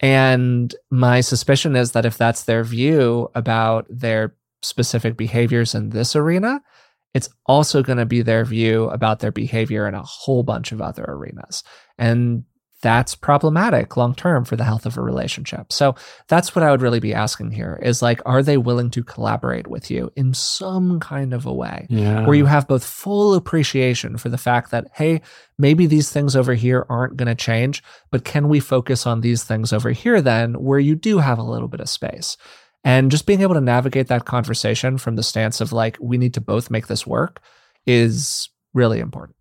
And 0.00 0.74
my 0.90 1.20
suspicion 1.20 1.74
is 1.76 1.92
that 1.92 2.06
if 2.06 2.16
that's 2.16 2.44
their 2.44 2.62
view 2.64 3.28
about 3.34 3.86
their 3.90 4.34
specific 4.62 5.16
behaviors 5.16 5.74
in 5.74 5.90
this 5.90 6.14
arena, 6.14 6.62
it's 7.14 7.28
also 7.46 7.82
going 7.82 7.98
to 7.98 8.06
be 8.06 8.22
their 8.22 8.44
view 8.44 8.84
about 8.90 9.18
their 9.20 9.32
behavior 9.32 9.88
in 9.88 9.94
a 9.94 10.02
whole 10.02 10.42
bunch 10.44 10.70
of 10.72 10.80
other 10.80 11.04
arenas. 11.08 11.64
And 11.98 12.44
that's 12.80 13.16
problematic 13.16 13.96
long 13.96 14.14
term 14.14 14.44
for 14.44 14.54
the 14.54 14.64
health 14.64 14.86
of 14.86 14.96
a 14.96 15.02
relationship. 15.02 15.72
So 15.72 15.96
that's 16.28 16.54
what 16.54 16.62
I 16.62 16.70
would 16.70 16.82
really 16.82 17.00
be 17.00 17.12
asking 17.12 17.50
here 17.50 17.80
is 17.82 18.02
like, 18.02 18.20
are 18.24 18.42
they 18.42 18.56
willing 18.56 18.90
to 18.90 19.02
collaborate 19.02 19.66
with 19.66 19.90
you 19.90 20.12
in 20.14 20.32
some 20.34 21.00
kind 21.00 21.34
of 21.34 21.44
a 21.44 21.52
way? 21.52 21.86
yeah. 21.90 22.24
where 22.24 22.36
you 22.36 22.46
have 22.46 22.68
both 22.68 22.84
full 22.84 23.34
appreciation 23.34 24.16
for 24.16 24.28
the 24.28 24.38
fact 24.38 24.70
that, 24.70 24.86
hey, 24.94 25.20
maybe 25.58 25.86
these 25.86 26.10
things 26.10 26.36
over 26.36 26.54
here 26.54 26.86
aren't 26.88 27.16
going 27.16 27.26
to 27.28 27.34
change, 27.34 27.82
but 28.10 28.24
can 28.24 28.48
we 28.48 28.60
focus 28.60 29.06
on 29.06 29.20
these 29.20 29.42
things 29.42 29.72
over 29.72 29.90
here 29.90 30.20
then, 30.20 30.54
where 30.54 30.78
you 30.78 30.94
do 30.94 31.18
have 31.18 31.38
a 31.38 31.42
little 31.42 31.68
bit 31.68 31.80
of 31.80 31.88
space? 31.88 32.36
And 32.84 33.10
just 33.10 33.26
being 33.26 33.42
able 33.42 33.54
to 33.54 33.60
navigate 33.60 34.06
that 34.06 34.24
conversation 34.24 34.98
from 34.98 35.16
the 35.16 35.22
stance 35.22 35.60
of 35.60 35.72
like, 35.72 35.98
we 36.00 36.16
need 36.16 36.34
to 36.34 36.40
both 36.40 36.70
make 36.70 36.86
this 36.86 37.06
work 37.06 37.40
is 37.86 38.48
really 38.72 39.00
important. 39.00 39.36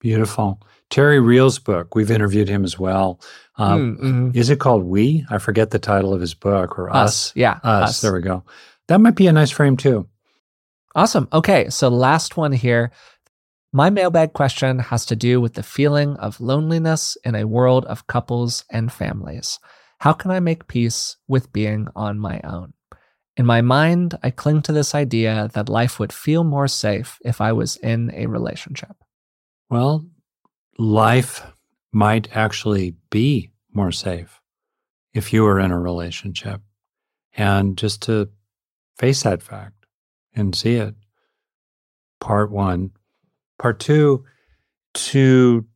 Beautiful. 0.00 0.60
Terry 0.94 1.18
Real's 1.18 1.58
book, 1.58 1.96
we've 1.96 2.12
interviewed 2.12 2.48
him 2.48 2.62
as 2.64 2.78
well. 2.78 3.18
Uh, 3.58 3.74
Mm, 3.74 3.98
mhm. 3.98 4.36
Is 4.36 4.48
it 4.48 4.60
called 4.60 4.84
We? 4.84 5.26
I 5.28 5.38
forget 5.38 5.70
the 5.70 5.80
title 5.80 6.14
of 6.14 6.20
his 6.20 6.34
book 6.34 6.78
or 6.78 6.88
Us. 6.94 7.32
Yeah. 7.34 7.58
Us. 7.64 8.00
There 8.00 8.12
we 8.12 8.20
go. 8.20 8.44
That 8.86 9.00
might 9.00 9.16
be 9.16 9.26
a 9.26 9.32
nice 9.32 9.50
frame 9.50 9.76
too. 9.76 10.06
Awesome. 10.94 11.26
Okay. 11.32 11.68
So, 11.68 11.88
last 11.88 12.36
one 12.36 12.52
here. 12.52 12.92
My 13.72 13.90
mailbag 13.90 14.34
question 14.34 14.78
has 14.78 15.04
to 15.06 15.16
do 15.16 15.40
with 15.40 15.54
the 15.54 15.64
feeling 15.64 16.14
of 16.18 16.40
loneliness 16.40 17.16
in 17.24 17.34
a 17.34 17.48
world 17.48 17.84
of 17.86 18.06
couples 18.06 18.64
and 18.70 18.92
families. 18.92 19.58
How 19.98 20.12
can 20.12 20.30
I 20.30 20.38
make 20.38 20.68
peace 20.68 21.16
with 21.26 21.52
being 21.52 21.88
on 21.96 22.20
my 22.20 22.40
own? 22.44 22.72
In 23.36 23.46
my 23.46 23.62
mind, 23.62 24.16
I 24.22 24.30
cling 24.30 24.62
to 24.62 24.72
this 24.72 24.94
idea 24.94 25.50
that 25.54 25.68
life 25.68 25.98
would 25.98 26.12
feel 26.12 26.44
more 26.44 26.68
safe 26.68 27.18
if 27.24 27.40
I 27.40 27.50
was 27.50 27.74
in 27.78 28.12
a 28.14 28.26
relationship. 28.26 28.94
Well, 29.68 30.06
life 30.78 31.42
might 31.92 32.34
actually 32.36 32.96
be 33.10 33.50
more 33.72 33.92
safe 33.92 34.40
if 35.12 35.32
you 35.32 35.42
were 35.42 35.60
in 35.60 35.70
a 35.70 35.78
relationship. 35.78 36.60
And 37.36 37.76
just 37.76 38.02
to 38.02 38.28
face 38.96 39.22
that 39.22 39.42
fact 39.42 39.86
and 40.34 40.54
see 40.54 40.74
it. 40.74 40.94
Part 42.20 42.50
one. 42.50 42.92
Part 43.58 43.80
two, 43.80 44.24
to 44.94 45.66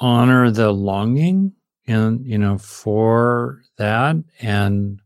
honor 0.00 0.50
the 0.50 0.72
longing 0.72 1.52
and, 1.86 2.24
you 2.26 2.38
know, 2.38 2.58
for 2.58 3.62
that. 3.78 4.16
And 4.40 5.00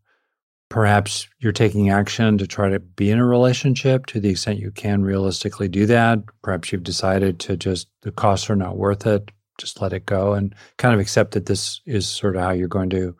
perhaps 0.71 1.29
you're 1.41 1.53
taking 1.53 1.91
action 1.91 2.39
to 2.39 2.47
try 2.47 2.71
to 2.71 2.79
be 2.79 3.11
in 3.11 3.18
a 3.18 3.27
relationship 3.27 4.07
to 4.07 4.21
the 4.21 4.31
extent 4.31 4.61
you 4.61 4.71
can 4.71 5.03
realistically 5.03 5.68
do 5.68 5.85
that. 5.85 6.21
Perhaps 6.43 6.73
you've 6.73 6.85
decided 6.85 7.39
to 7.41 7.57
just, 7.57 7.89
the 8.03 8.12
costs 8.12 8.49
are 8.49 8.57
not 8.57 8.79
worth 8.79 9.07
it. 9.07 9.31
Just 9.59 9.83
let 9.83 9.93
it 9.93 10.07
go 10.07 10.33
and 10.33 10.55
kind 10.79 10.95
of 10.95 11.01
accept 11.01 11.33
that 11.33 11.47
this 11.47 11.81
is 11.85 12.09
sort 12.09 12.37
of 12.37 12.43
how 12.43 12.53
you're 12.53 12.68
going 12.68 12.89
to 12.91 13.14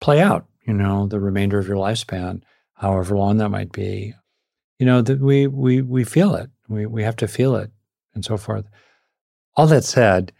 play 0.00 0.20
out, 0.20 0.46
you 0.66 0.72
know, 0.72 1.06
the 1.06 1.20
remainder 1.20 1.58
of 1.58 1.68
your 1.68 1.76
lifespan, 1.76 2.42
however 2.74 3.16
long 3.16 3.36
that 3.36 3.50
might 3.50 3.70
be. 3.70 4.14
You 4.78 4.86
know, 4.86 5.02
that 5.02 5.20
we 5.20 5.46
we 5.46 5.82
we 5.82 6.04
feel 6.04 6.34
it. 6.34 6.50
We 6.68 6.84
we 6.84 7.02
have 7.04 7.16
to 7.16 7.28
feel 7.28 7.54
it 7.54 7.70
and 8.14 8.24
so 8.24 8.36
forth. 8.36 8.66
All 9.54 9.66
that 9.68 9.84
said, 9.84 10.32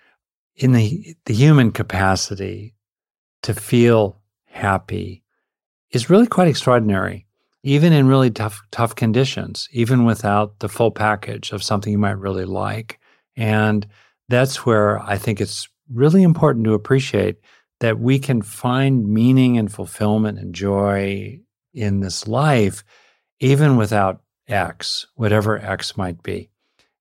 in 0.57 0.73
the 0.73 1.15
the 1.25 1.35
human 1.35 1.71
capacity 1.71 2.75
to 3.43 3.55
feel 3.55 4.21
happy 4.47 5.23
is 5.91 6.11
really 6.11 6.27
quite 6.27 6.49
extraordinary, 6.49 7.27
even 7.63 7.93
in 7.93 8.09
really 8.09 8.31
tough 8.31 8.61
tough 8.71 8.95
conditions, 8.95 9.69
even 9.73 10.05
without 10.05 10.59
the 10.59 10.69
full 10.69 10.91
package 10.91 11.53
of 11.53 11.63
something 11.63 11.93
you 11.93 11.99
might 11.99 12.19
really 12.19 12.45
like. 12.45 12.99
And 13.37 13.87
that's 14.29 14.65
where 14.67 15.01
I 15.01 15.19
think 15.19 15.41
it's 15.41 15.69
really 15.93 16.23
important 16.23 16.65
to 16.65 16.75
appreciate 16.75 17.37
that 17.81 17.99
we 17.99 18.19
can 18.19 18.43
find 18.43 19.09
meaning 19.09 19.59
and 19.59 19.73
fulfillment 19.73 20.39
and 20.39 20.55
joy 20.55 21.39
in 21.75 22.01
this 22.01 22.27
life, 22.27 22.83
even 23.41 23.77
without 23.77 24.23
X, 24.49 25.07
whatever 25.15 25.59
X 25.59 25.97
might 25.97 26.23
be. 26.23 26.51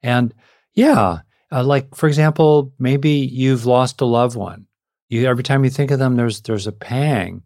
And 0.04 0.34
yeah, 0.74 1.20
uh, 1.52 1.64
like 1.64 1.96
for 1.96 2.08
example, 2.08 2.74
maybe 2.78 3.12
you've 3.12 3.66
lost 3.66 4.02
a 4.02 4.06
loved 4.06 4.36
one. 4.36 4.68
You 5.10 5.28
every 5.28 5.44
time 5.44 5.64
you 5.64 5.70
think 5.70 5.92
of 5.92 6.00
them, 6.00 6.16
there's 6.16 6.42
there's 6.42 6.68
a 6.68 6.72
pang, 6.72 7.44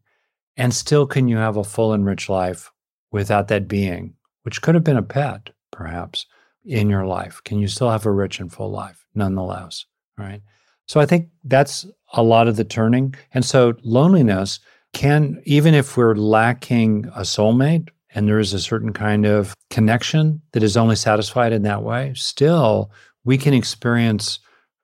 and 0.60 0.74
still 0.74 1.08
can 1.08 1.30
you 1.30 1.38
have 1.38 1.56
a 1.56 1.64
full 1.64 1.94
and 1.94 2.06
rich 2.06 2.28
life 2.28 2.70
without 3.12 3.48
that 3.48 3.68
being, 3.68 4.14
which 4.44 4.62
could 4.62 4.76
have 4.76 4.84
been 4.84 4.98
a 4.98 5.02
pet, 5.02 5.52
perhaps, 5.72 6.26
in 6.66 6.90
your 6.90 7.06
life? 7.06 7.42
Can 7.46 7.60
you 7.60 7.68
still 7.70 7.90
have 7.90 8.06
a 8.06 8.12
rich 8.12 8.42
and 8.42 8.52
full 8.52 8.70
life, 8.70 9.06
nonetheless? 9.16 9.86
Right. 10.18 10.42
So 10.86 11.00
I 11.00 11.06
think 11.06 11.30
that's 11.46 11.88
a 12.14 12.22
lot 12.22 12.50
of 12.50 12.58
the 12.58 12.66
turning. 12.66 13.16
And 13.34 13.46
so 13.46 13.74
loneliness 13.84 14.60
can, 14.92 15.42
even 15.46 15.74
if 15.74 15.96
we're 15.96 16.16
lacking 16.16 17.06
a 17.16 17.22
soulmate 17.22 17.88
and 18.14 18.28
there 18.28 18.40
is 18.40 18.54
a 18.54 18.60
certain 18.60 18.92
kind 18.92 19.26
of 19.26 19.54
connection 19.70 20.42
that 20.52 20.64
is 20.64 20.76
only 20.76 20.98
satisfied 20.98 21.54
in 21.54 21.62
that 21.62 21.84
way, 21.84 22.12
still 22.16 22.92
we 23.24 23.38
can 23.38 23.54
experience 23.54 24.40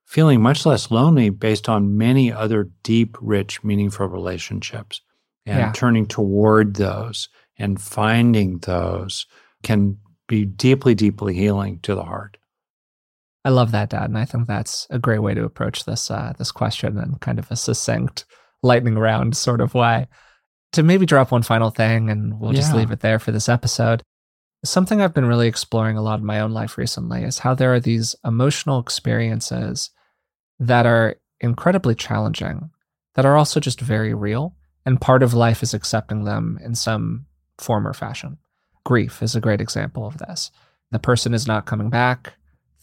feeling 0.06 0.40
much 0.40 0.64
less 0.64 0.90
lonely 0.90 1.28
based 1.28 1.68
on 1.68 1.98
many 1.98 2.32
other 2.32 2.70
deep, 2.82 3.18
rich, 3.20 3.62
meaningful 3.62 4.06
relationships. 4.06 5.02
And 5.46 5.58
Yeah. 5.58 5.72
turning 5.72 6.06
toward 6.06 6.74
those 6.74 7.28
and 7.58 7.80
finding 7.80 8.58
those 8.58 9.26
can 9.62 9.96
be 10.26 10.44
deeply, 10.44 10.94
deeply 10.94 11.34
healing 11.34 11.78
to 11.80 11.94
the 11.94 12.02
heart. 12.02 12.36
I 13.44 13.50
love 13.50 13.70
that, 13.70 13.90
Dad, 13.90 14.10
and 14.10 14.18
I 14.18 14.24
think 14.24 14.48
that's 14.48 14.88
a 14.90 14.98
great 14.98 15.20
way 15.20 15.32
to 15.34 15.44
approach 15.44 15.84
this 15.84 16.10
uh, 16.10 16.32
this 16.36 16.50
question 16.50 16.98
in 16.98 17.14
kind 17.20 17.38
of 17.38 17.48
a 17.50 17.56
succinct 17.56 18.24
lightning 18.62 18.96
round 18.98 19.36
sort 19.36 19.60
of 19.60 19.72
way. 19.74 20.08
To 20.72 20.82
maybe 20.82 21.06
drop 21.06 21.30
one 21.30 21.42
final 21.44 21.70
thing, 21.70 22.10
and 22.10 22.40
we'll 22.40 22.52
just 22.52 22.72
Yeah. 22.72 22.78
leave 22.78 22.90
it 22.90 23.00
there 23.00 23.20
for 23.20 23.30
this 23.30 23.48
episode. 23.48 24.02
Something 24.64 25.00
I've 25.00 25.14
been 25.14 25.26
really 25.26 25.46
exploring 25.46 25.96
a 25.96 26.02
lot 26.02 26.18
in 26.18 26.26
my 26.26 26.40
own 26.40 26.50
life 26.50 26.76
recently 26.76 27.22
is 27.22 27.38
how 27.38 27.54
there 27.54 27.72
are 27.72 27.78
these 27.78 28.16
emotional 28.24 28.80
experiences 28.80 29.90
that 30.58 30.84
are 30.86 31.14
incredibly 31.40 31.94
challenging, 31.94 32.70
that 33.14 33.24
are 33.24 33.36
also 33.36 33.60
just 33.60 33.80
very 33.80 34.12
real, 34.12 34.56
and 34.86 35.00
part 35.00 35.22
of 35.22 35.34
life 35.34 35.62
is 35.62 35.74
accepting 35.74 36.24
them 36.24 36.58
in 36.64 36.74
some 36.74 37.26
form 37.58 37.86
or 37.86 37.92
fashion. 37.92 38.38
Grief 38.84 39.22
is 39.22 39.34
a 39.36 39.40
great 39.40 39.60
example 39.60 40.06
of 40.06 40.16
this. 40.18 40.50
The 40.92 40.98
person 40.98 41.34
is 41.34 41.46
not 41.46 41.66
coming 41.66 41.90
back 41.90 42.32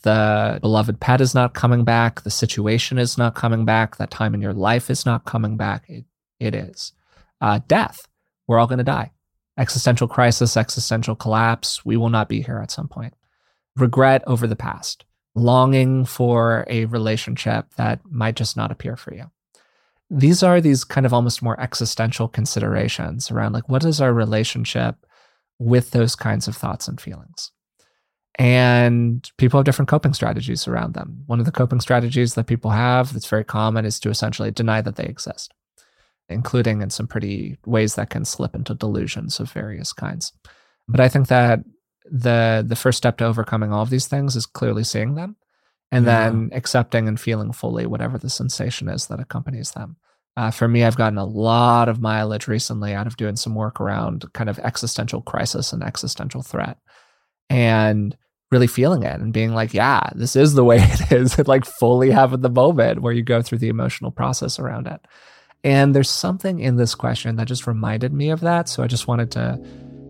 the 0.03 0.59
beloved 0.61 0.99
pet 0.99 1.21
is 1.21 1.33
not 1.33 1.53
coming 1.53 1.83
back, 1.83 2.21
the 2.21 2.29
situation 2.29 2.97
is 2.97 3.17
not 3.17 3.35
coming 3.35 3.65
back, 3.65 3.97
that 3.97 4.11
time 4.11 4.33
in 4.33 4.41
your 4.41 4.53
life 4.53 4.89
is 4.89 5.05
not 5.05 5.25
coming 5.25 5.57
back. 5.57 5.85
It, 5.87 6.05
it 6.39 6.53
is. 6.53 6.91
Uh, 7.41 7.61
death, 7.67 8.07
we're 8.47 8.59
all 8.59 8.67
going 8.67 8.77
to 8.77 8.83
die. 8.83 9.11
Existential 9.57 10.07
crisis, 10.07 10.57
existential 10.57 11.15
collapse, 11.15 11.85
we 11.85 11.97
will 11.97 12.09
not 12.09 12.29
be 12.29 12.41
here 12.41 12.59
at 12.59 12.71
some 12.71 12.87
point. 12.87 13.13
Regret 13.77 14.23
over 14.27 14.45
the 14.45 14.55
past, 14.55 15.05
longing 15.35 16.05
for 16.05 16.65
a 16.67 16.85
relationship 16.85 17.73
that 17.77 18.01
might 18.09 18.35
just 18.35 18.57
not 18.57 18.71
appear 18.71 18.97
for 18.97 19.13
you. 19.13 19.31
These 20.15 20.43
are 20.43 20.61
these 20.61 20.83
kind 20.83 21.05
of 21.05 21.13
almost 21.13 21.41
more 21.41 21.59
existential 21.59 22.27
considerations 22.27 23.31
around 23.31 23.53
like, 23.53 23.67
what 23.67 23.83
is 23.83 23.99
our 23.99 24.13
relationship 24.13 24.95
with 25.59 25.91
those 25.91 26.15
kinds 26.15 26.47
of 26.47 26.55
thoughts 26.55 26.87
and 26.87 27.01
feelings? 27.01 27.51
And 28.39 29.29
people 29.37 29.59
have 29.59 29.65
different 29.65 29.89
coping 29.89 30.13
strategies 30.13 30.67
around 30.67 30.93
them. 30.93 31.23
One 31.27 31.39
of 31.39 31.45
the 31.45 31.51
coping 31.51 31.79
strategies 31.79 32.33
that 32.33 32.47
people 32.47 32.71
have 32.71 33.13
that's 33.13 33.27
very 33.27 33.43
common 33.43 33.85
is 33.85 33.99
to 34.01 34.09
essentially 34.09 34.51
deny 34.51 34.81
that 34.81 34.95
they 34.95 35.05
exist, 35.05 35.53
including 36.29 36.81
in 36.81 36.89
some 36.89 37.07
pretty 37.07 37.57
ways 37.65 37.95
that 37.95 38.09
can 38.09 38.25
slip 38.25 38.55
into 38.55 38.73
delusions 38.73 39.39
of 39.39 39.51
various 39.51 39.93
kinds. 39.93 40.33
But 40.87 40.99
I 40.99 41.09
think 41.09 41.27
that 41.27 41.59
the 42.05 42.65
the 42.67 42.75
first 42.75 42.97
step 42.97 43.17
to 43.17 43.25
overcoming 43.25 43.71
all 43.71 43.81
of 43.83 43.89
these 43.89 44.07
things 44.07 44.35
is 44.35 44.45
clearly 44.45 44.83
seeing 44.83 45.15
them 45.15 45.37
and 45.91 46.05
Yeah. 46.05 46.29
then 46.29 46.49
accepting 46.53 47.07
and 47.07 47.19
feeling 47.19 47.53
fully 47.53 47.85
whatever 47.85 48.17
the 48.17 48.29
sensation 48.29 48.89
is 48.89 49.07
that 49.07 49.19
accompanies 49.19 49.71
them. 49.71 49.95
Uh, 50.35 50.49
for 50.49 50.67
me, 50.67 50.83
I've 50.83 50.97
gotten 50.97 51.19
a 51.19 51.25
lot 51.25 51.89
of 51.89 52.01
mileage 52.01 52.47
recently 52.47 52.93
out 52.93 53.05
of 53.05 53.17
doing 53.17 53.35
some 53.35 53.53
work 53.53 53.79
around 53.79 54.25
kind 54.33 54.49
of 54.49 54.57
existential 54.59 55.21
crisis 55.21 55.73
and 55.73 55.83
existential 55.83 56.41
threat. 56.41 56.77
And 57.49 58.17
really 58.53 58.67
feeling 58.67 59.03
it 59.03 59.19
and 59.19 59.33
being 59.33 59.53
like, 59.53 59.73
yeah, 59.73 60.09
this 60.15 60.35
is 60.35 60.53
the 60.53 60.63
way 60.63 60.77
it 60.81 61.11
is, 61.11 61.37
like 61.47 61.65
fully 61.65 62.11
having 62.11 62.41
the 62.41 62.49
moment 62.49 63.01
where 63.01 63.13
you 63.13 63.23
go 63.23 63.41
through 63.41 63.57
the 63.57 63.69
emotional 63.69 64.11
process 64.11 64.59
around 64.59 64.87
it. 64.87 65.01
And 65.63 65.95
there's 65.95 66.09
something 66.09 66.59
in 66.59 66.75
this 66.75 66.95
question 66.95 67.35
that 67.37 67.47
just 67.47 67.67
reminded 67.67 68.13
me 68.13 68.29
of 68.29 68.41
that. 68.41 68.69
So 68.69 68.83
I 68.83 68.87
just 68.87 69.07
wanted 69.07 69.31
to 69.31 69.59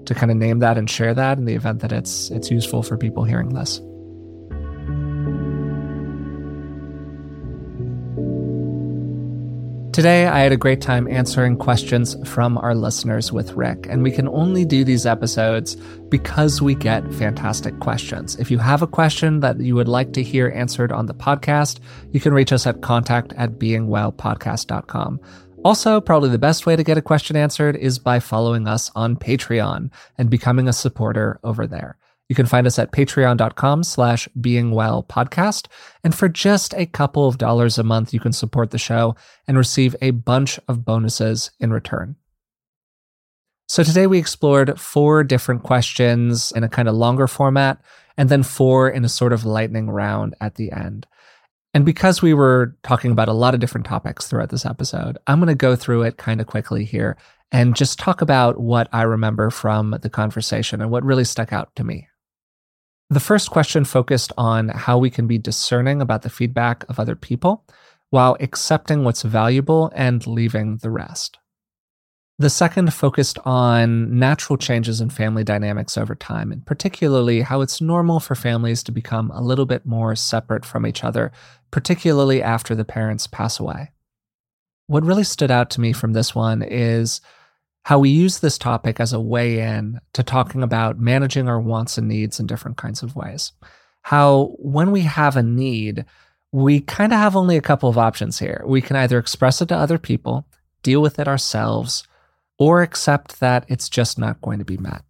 to 0.05 0.13
kind 0.13 0.31
of 0.31 0.35
name 0.35 0.59
that 0.59 0.77
and 0.77 0.89
share 0.89 1.13
that 1.13 1.37
in 1.37 1.45
the 1.45 1.53
event 1.53 1.79
that 1.79 1.93
it's 1.93 2.29
it's 2.31 2.51
useful 2.51 2.83
for 2.83 2.97
people 2.97 3.23
hearing 3.23 3.49
this. 3.49 3.79
Today, 9.93 10.25
I 10.25 10.39
had 10.39 10.51
a 10.51 10.57
great 10.57 10.81
time 10.81 11.07
answering 11.07 11.55
questions 11.55 12.15
from 12.27 12.57
our 12.57 12.73
listeners 12.73 13.31
with 13.31 13.53
Rick, 13.53 13.85
and 13.87 14.01
we 14.01 14.09
can 14.09 14.27
only 14.27 14.65
do 14.65 14.83
these 14.83 15.05
episodes 15.05 15.75
because 16.09 16.63
we 16.63 16.73
get 16.73 17.13
fantastic 17.13 17.79
questions. 17.79 18.35
If 18.37 18.49
you 18.49 18.57
have 18.57 18.81
a 18.81 18.87
question 18.87 19.41
that 19.41 19.59
you 19.59 19.75
would 19.75 19.87
like 19.87 20.13
to 20.13 20.23
hear 20.23 20.51
answered 20.55 20.91
on 20.91 21.05
the 21.05 21.13
podcast, 21.13 21.79
you 22.11 22.19
can 22.19 22.33
reach 22.33 22.51
us 22.51 22.65
at 22.65 22.81
contact 22.81 23.33
at 23.33 23.59
beingwellpodcast.com. 23.59 25.19
Also, 25.63 26.01
probably 26.01 26.29
the 26.29 26.39
best 26.39 26.65
way 26.65 26.75
to 26.75 26.83
get 26.83 26.97
a 26.97 27.01
question 27.01 27.35
answered 27.35 27.75
is 27.75 27.99
by 27.99 28.19
following 28.19 28.67
us 28.67 28.89
on 28.95 29.15
Patreon 29.15 29.91
and 30.17 30.27
becoming 30.27 30.67
a 30.67 30.73
supporter 30.73 31.39
over 31.43 31.67
there. 31.67 31.97
You 32.29 32.35
can 32.35 32.45
find 32.45 32.65
us 32.65 32.79
at 32.79 32.91
patreon.com 32.91 33.83
slash 33.83 34.27
beingwellpodcast. 34.39 35.67
And 36.03 36.15
for 36.15 36.29
just 36.29 36.73
a 36.75 36.85
couple 36.85 37.27
of 37.27 37.37
dollars 37.37 37.77
a 37.77 37.83
month, 37.83 38.13
you 38.13 38.19
can 38.19 38.33
support 38.33 38.71
the 38.71 38.77
show 38.77 39.15
and 39.47 39.57
receive 39.57 39.95
a 40.01 40.11
bunch 40.11 40.59
of 40.67 40.85
bonuses 40.85 41.51
in 41.59 41.71
return. 41.71 42.15
So 43.67 43.83
today 43.83 44.07
we 44.07 44.19
explored 44.19 44.79
four 44.79 45.23
different 45.23 45.63
questions 45.63 46.51
in 46.55 46.63
a 46.63 46.69
kind 46.69 46.87
of 46.87 46.95
longer 46.95 47.27
format, 47.27 47.81
and 48.17 48.29
then 48.29 48.43
four 48.43 48.89
in 48.89 49.03
a 49.03 49.09
sort 49.09 49.33
of 49.33 49.45
lightning 49.45 49.89
round 49.89 50.35
at 50.39 50.55
the 50.55 50.71
end. 50.71 51.07
And 51.73 51.85
because 51.85 52.21
we 52.21 52.33
were 52.33 52.77
talking 52.83 53.11
about 53.11 53.29
a 53.29 53.33
lot 53.33 53.55
of 53.55 53.59
different 53.59 53.87
topics 53.87 54.27
throughout 54.27 54.49
this 54.49 54.65
episode, 54.65 55.17
I'm 55.25 55.39
going 55.39 55.47
to 55.47 55.55
go 55.55 55.75
through 55.75 56.03
it 56.03 56.17
kind 56.17 56.39
of 56.39 56.45
quickly 56.45 56.85
here 56.85 57.17
and 57.51 57.75
just 57.75 57.97
talk 57.97 58.21
about 58.21 58.59
what 58.59 58.89
I 58.91 59.03
remember 59.03 59.49
from 59.49 59.97
the 60.01 60.09
conversation 60.09 60.81
and 60.81 60.91
what 60.91 61.03
really 61.03 61.23
stuck 61.23 61.51
out 61.51 61.75
to 61.75 61.83
me. 61.83 62.07
The 63.13 63.19
first 63.19 63.51
question 63.51 63.85
focused 63.85 64.33
on 64.39 64.69
how 64.69 64.97
we 64.97 65.11
can 65.11 65.27
be 65.27 65.37
discerning 65.37 66.01
about 66.01 66.23
the 66.23 66.31
feedback 66.31 66.83
of 66.89 66.99
other 66.99 67.15
people 67.15 67.63
while 68.09 68.35
accepting 68.39 69.03
what's 69.03 69.21
valuable 69.21 69.91
and 69.93 70.25
leaving 70.25 70.77
the 70.77 70.89
rest. 70.89 71.37
The 72.39 72.49
second 72.49 72.91
focused 72.91 73.37
on 73.45 74.17
natural 74.17 74.57
changes 74.57 74.99
in 74.99 75.11
family 75.11 75.43
dynamics 75.43 75.95
over 75.95 76.15
time, 76.15 76.51
and 76.51 76.65
particularly 76.65 77.41
how 77.41 77.61
it's 77.61 77.79
normal 77.79 78.19
for 78.19 78.33
families 78.33 78.81
to 78.81 78.91
become 78.91 79.29
a 79.29 79.43
little 79.43 79.67
bit 79.67 79.85
more 79.85 80.15
separate 80.15 80.65
from 80.65 80.87
each 80.87 81.03
other, 81.03 81.31
particularly 81.69 82.41
after 82.41 82.73
the 82.73 82.83
parents 82.83 83.27
pass 83.27 83.59
away. 83.59 83.91
What 84.87 85.05
really 85.05 85.23
stood 85.23 85.51
out 85.51 85.69
to 85.71 85.81
me 85.81 85.93
from 85.93 86.13
this 86.13 86.33
one 86.33 86.63
is 86.63 87.21
how 87.83 87.99
we 87.99 88.09
use 88.09 88.39
this 88.39 88.57
topic 88.57 88.99
as 88.99 89.13
a 89.13 89.19
way 89.19 89.59
in 89.59 89.99
to 90.13 90.23
talking 90.23 90.63
about 90.63 90.99
managing 90.99 91.47
our 91.47 91.59
wants 91.59 91.97
and 91.97 92.07
needs 92.07 92.39
in 92.39 92.47
different 92.47 92.77
kinds 92.77 93.03
of 93.03 93.15
ways. 93.15 93.51
How, 94.03 94.55
when 94.57 94.91
we 94.91 95.01
have 95.01 95.35
a 95.35 95.43
need, 95.43 96.05
we 96.51 96.79
kind 96.79 97.11
of 97.11 97.19
have 97.19 97.35
only 97.35 97.57
a 97.57 97.61
couple 97.61 97.89
of 97.89 97.97
options 97.97 98.39
here. 98.39 98.63
We 98.65 98.81
can 98.81 98.95
either 98.95 99.17
express 99.17 99.61
it 99.61 99.67
to 99.67 99.75
other 99.75 99.97
people, 99.97 100.45
deal 100.81 101.01
with 101.01 101.19
it 101.19 101.27
ourselves, 101.27 102.07
or 102.57 102.81
accept 102.81 103.39
that 103.39 103.65
it's 103.67 103.89
just 103.89 104.17
not 104.17 104.41
going 104.41 104.59
to 104.59 104.65
be 104.65 104.77
met. 104.77 105.03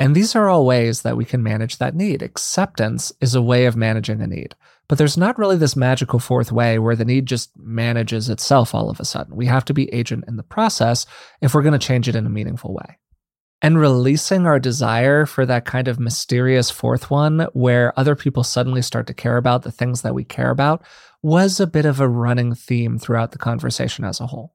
And 0.00 0.14
these 0.16 0.34
are 0.34 0.48
all 0.48 0.66
ways 0.66 1.02
that 1.02 1.16
we 1.16 1.24
can 1.24 1.42
manage 1.42 1.78
that 1.78 1.94
need. 1.94 2.22
Acceptance 2.22 3.12
is 3.20 3.34
a 3.34 3.42
way 3.42 3.66
of 3.66 3.76
managing 3.76 4.20
a 4.20 4.26
need. 4.26 4.56
But 4.88 4.98
there's 4.98 5.16
not 5.16 5.38
really 5.38 5.56
this 5.56 5.76
magical 5.76 6.18
fourth 6.18 6.52
way 6.52 6.78
where 6.78 6.96
the 6.96 7.04
need 7.04 7.26
just 7.26 7.50
manages 7.56 8.28
itself 8.28 8.74
all 8.74 8.90
of 8.90 9.00
a 9.00 9.04
sudden. 9.04 9.36
We 9.36 9.46
have 9.46 9.64
to 9.66 9.74
be 9.74 9.92
agent 9.92 10.24
in 10.28 10.36
the 10.36 10.42
process 10.42 11.06
if 11.40 11.54
we're 11.54 11.62
going 11.62 11.78
to 11.78 11.86
change 11.86 12.08
it 12.08 12.16
in 12.16 12.26
a 12.26 12.30
meaningful 12.30 12.74
way. 12.74 12.98
And 13.62 13.78
releasing 13.78 14.44
our 14.44 14.60
desire 14.60 15.24
for 15.24 15.46
that 15.46 15.64
kind 15.64 15.88
of 15.88 15.98
mysterious 15.98 16.70
fourth 16.70 17.10
one 17.10 17.46
where 17.54 17.98
other 17.98 18.14
people 18.14 18.44
suddenly 18.44 18.82
start 18.82 19.06
to 19.06 19.14
care 19.14 19.38
about 19.38 19.62
the 19.62 19.72
things 19.72 20.02
that 20.02 20.14
we 20.14 20.22
care 20.22 20.50
about 20.50 20.84
was 21.22 21.58
a 21.58 21.66
bit 21.66 21.86
of 21.86 21.98
a 21.98 22.08
running 22.08 22.54
theme 22.54 22.98
throughout 22.98 23.32
the 23.32 23.38
conversation 23.38 24.04
as 24.04 24.20
a 24.20 24.26
whole. 24.26 24.54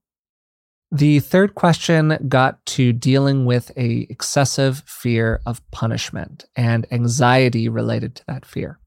The 0.91 1.19
third 1.19 1.55
question 1.55 2.17
got 2.27 2.63
to 2.67 2.93
dealing 2.93 3.45
with 3.45 3.71
a 3.75 4.05
excessive 4.09 4.83
fear 4.85 5.41
of 5.45 5.67
punishment 5.71 6.45
and 6.55 6.85
anxiety 6.91 7.69
related 7.69 8.15
to 8.15 8.23
that 8.27 8.45
fear. 8.45 8.79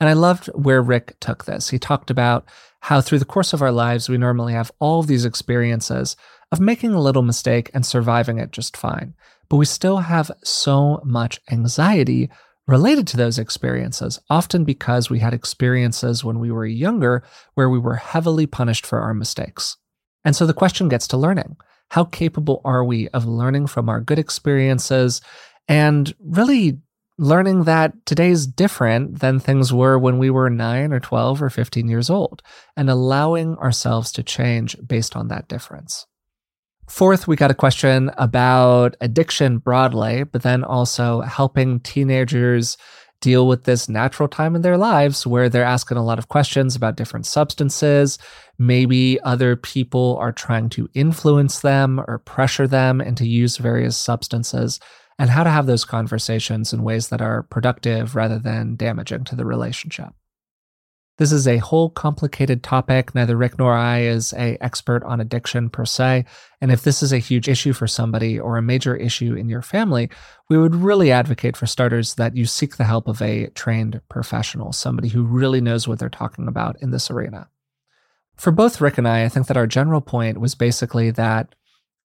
And 0.00 0.08
I 0.08 0.12
loved 0.12 0.46
where 0.54 0.82
Rick 0.82 1.18
took 1.20 1.44
this. 1.44 1.70
He 1.70 1.78
talked 1.78 2.10
about 2.10 2.46
how 2.80 3.00
through 3.00 3.18
the 3.18 3.24
course 3.24 3.52
of 3.52 3.62
our 3.62 3.72
lives, 3.72 4.08
we 4.08 4.18
normally 4.18 4.52
have 4.52 4.70
all 4.78 5.02
these 5.02 5.24
experiences 5.24 6.16
of 6.52 6.60
making 6.60 6.92
a 6.92 7.00
little 7.00 7.22
mistake 7.22 7.70
and 7.74 7.84
surviving 7.84 8.38
it 8.38 8.52
just 8.52 8.76
fine. 8.76 9.14
But 9.48 9.56
we 9.56 9.64
still 9.64 9.98
have 9.98 10.30
so 10.44 11.00
much 11.04 11.40
anxiety 11.50 12.30
related 12.66 13.06
to 13.08 13.16
those 13.16 13.38
experiences, 13.38 14.20
often 14.28 14.64
because 14.64 15.08
we 15.08 15.18
had 15.18 15.34
experiences 15.34 16.22
when 16.22 16.38
we 16.38 16.50
were 16.50 16.66
younger 16.66 17.24
where 17.54 17.70
we 17.70 17.78
were 17.78 17.96
heavily 17.96 18.46
punished 18.46 18.86
for 18.86 19.00
our 19.00 19.14
mistakes. 19.14 19.76
And 20.24 20.36
so 20.36 20.46
the 20.46 20.54
question 20.54 20.88
gets 20.88 21.08
to 21.08 21.16
learning. 21.16 21.56
How 21.90 22.04
capable 22.04 22.60
are 22.64 22.84
we 22.84 23.08
of 23.08 23.26
learning 23.26 23.68
from 23.68 23.88
our 23.88 24.00
good 24.00 24.18
experiences 24.18 25.22
and 25.66 26.14
really 26.20 26.78
learning 27.18 27.64
that 27.64 28.06
today's 28.06 28.46
different 28.46 29.18
than 29.18 29.40
things 29.40 29.72
were 29.72 29.98
when 29.98 30.18
we 30.18 30.30
were 30.30 30.48
9 30.48 30.92
or 30.92 31.00
12 31.00 31.42
or 31.42 31.50
15 31.50 31.88
years 31.88 32.08
old, 32.08 32.42
and 32.76 32.88
allowing 32.88 33.56
ourselves 33.58 34.12
to 34.12 34.22
change 34.22 34.76
based 34.86 35.16
on 35.16 35.28
that 35.28 35.48
difference. 35.48 36.06
Fourth, 36.88 37.28
we 37.28 37.36
got 37.36 37.50
a 37.50 37.54
question 37.54 38.10
about 38.16 38.96
addiction 39.00 39.58
broadly, 39.58 40.22
but 40.22 40.42
then 40.42 40.64
also 40.64 41.20
helping 41.20 41.80
teenagers 41.80 42.78
deal 43.20 43.48
with 43.48 43.64
this 43.64 43.88
natural 43.88 44.28
time 44.28 44.54
in 44.54 44.62
their 44.62 44.78
lives 44.78 45.26
where 45.26 45.48
they're 45.48 45.64
asking 45.64 45.98
a 45.98 46.04
lot 46.04 46.20
of 46.20 46.28
questions 46.28 46.76
about 46.76 46.96
different 46.96 47.26
substances. 47.26 48.16
Maybe 48.58 49.20
other 49.22 49.56
people 49.56 50.16
are 50.20 50.32
trying 50.32 50.68
to 50.70 50.88
influence 50.94 51.60
them 51.60 52.00
or 52.06 52.18
pressure 52.18 52.68
them 52.68 53.00
into 53.00 53.26
use 53.26 53.56
various 53.56 53.96
substances 53.96 54.78
and 55.18 55.30
how 55.30 55.42
to 55.42 55.50
have 55.50 55.66
those 55.66 55.84
conversations 55.84 56.72
in 56.72 56.82
ways 56.82 57.08
that 57.08 57.20
are 57.20 57.42
productive 57.44 58.14
rather 58.14 58.38
than 58.38 58.76
damaging 58.76 59.24
to 59.24 59.36
the 59.36 59.44
relationship. 59.44 60.10
This 61.18 61.32
is 61.32 61.48
a 61.48 61.56
whole 61.58 61.90
complicated 61.90 62.62
topic. 62.62 63.12
Neither 63.12 63.36
Rick 63.36 63.58
nor 63.58 63.74
I 63.74 64.02
is 64.02 64.32
a 64.34 64.56
expert 64.60 65.02
on 65.02 65.20
addiction 65.20 65.68
per 65.68 65.84
se, 65.84 66.24
and 66.60 66.70
if 66.70 66.82
this 66.82 67.02
is 67.02 67.12
a 67.12 67.18
huge 67.18 67.48
issue 67.48 67.72
for 67.72 67.88
somebody 67.88 68.38
or 68.38 68.56
a 68.56 68.62
major 68.62 68.94
issue 68.94 69.34
in 69.34 69.48
your 69.48 69.62
family, 69.62 70.10
we 70.48 70.56
would 70.56 70.76
really 70.76 71.10
advocate 71.10 71.56
for 71.56 71.66
starters 71.66 72.14
that 72.14 72.36
you 72.36 72.46
seek 72.46 72.76
the 72.76 72.84
help 72.84 73.08
of 73.08 73.20
a 73.20 73.48
trained 73.48 74.00
professional, 74.08 74.72
somebody 74.72 75.08
who 75.08 75.24
really 75.24 75.60
knows 75.60 75.88
what 75.88 75.98
they're 75.98 76.08
talking 76.08 76.46
about 76.46 76.80
in 76.80 76.92
this 76.92 77.10
arena. 77.10 77.48
For 78.36 78.52
both 78.52 78.80
Rick 78.80 78.98
and 78.98 79.08
I, 79.08 79.24
I 79.24 79.28
think 79.28 79.48
that 79.48 79.56
our 79.56 79.66
general 79.66 80.00
point 80.00 80.38
was 80.38 80.54
basically 80.54 81.10
that 81.10 81.56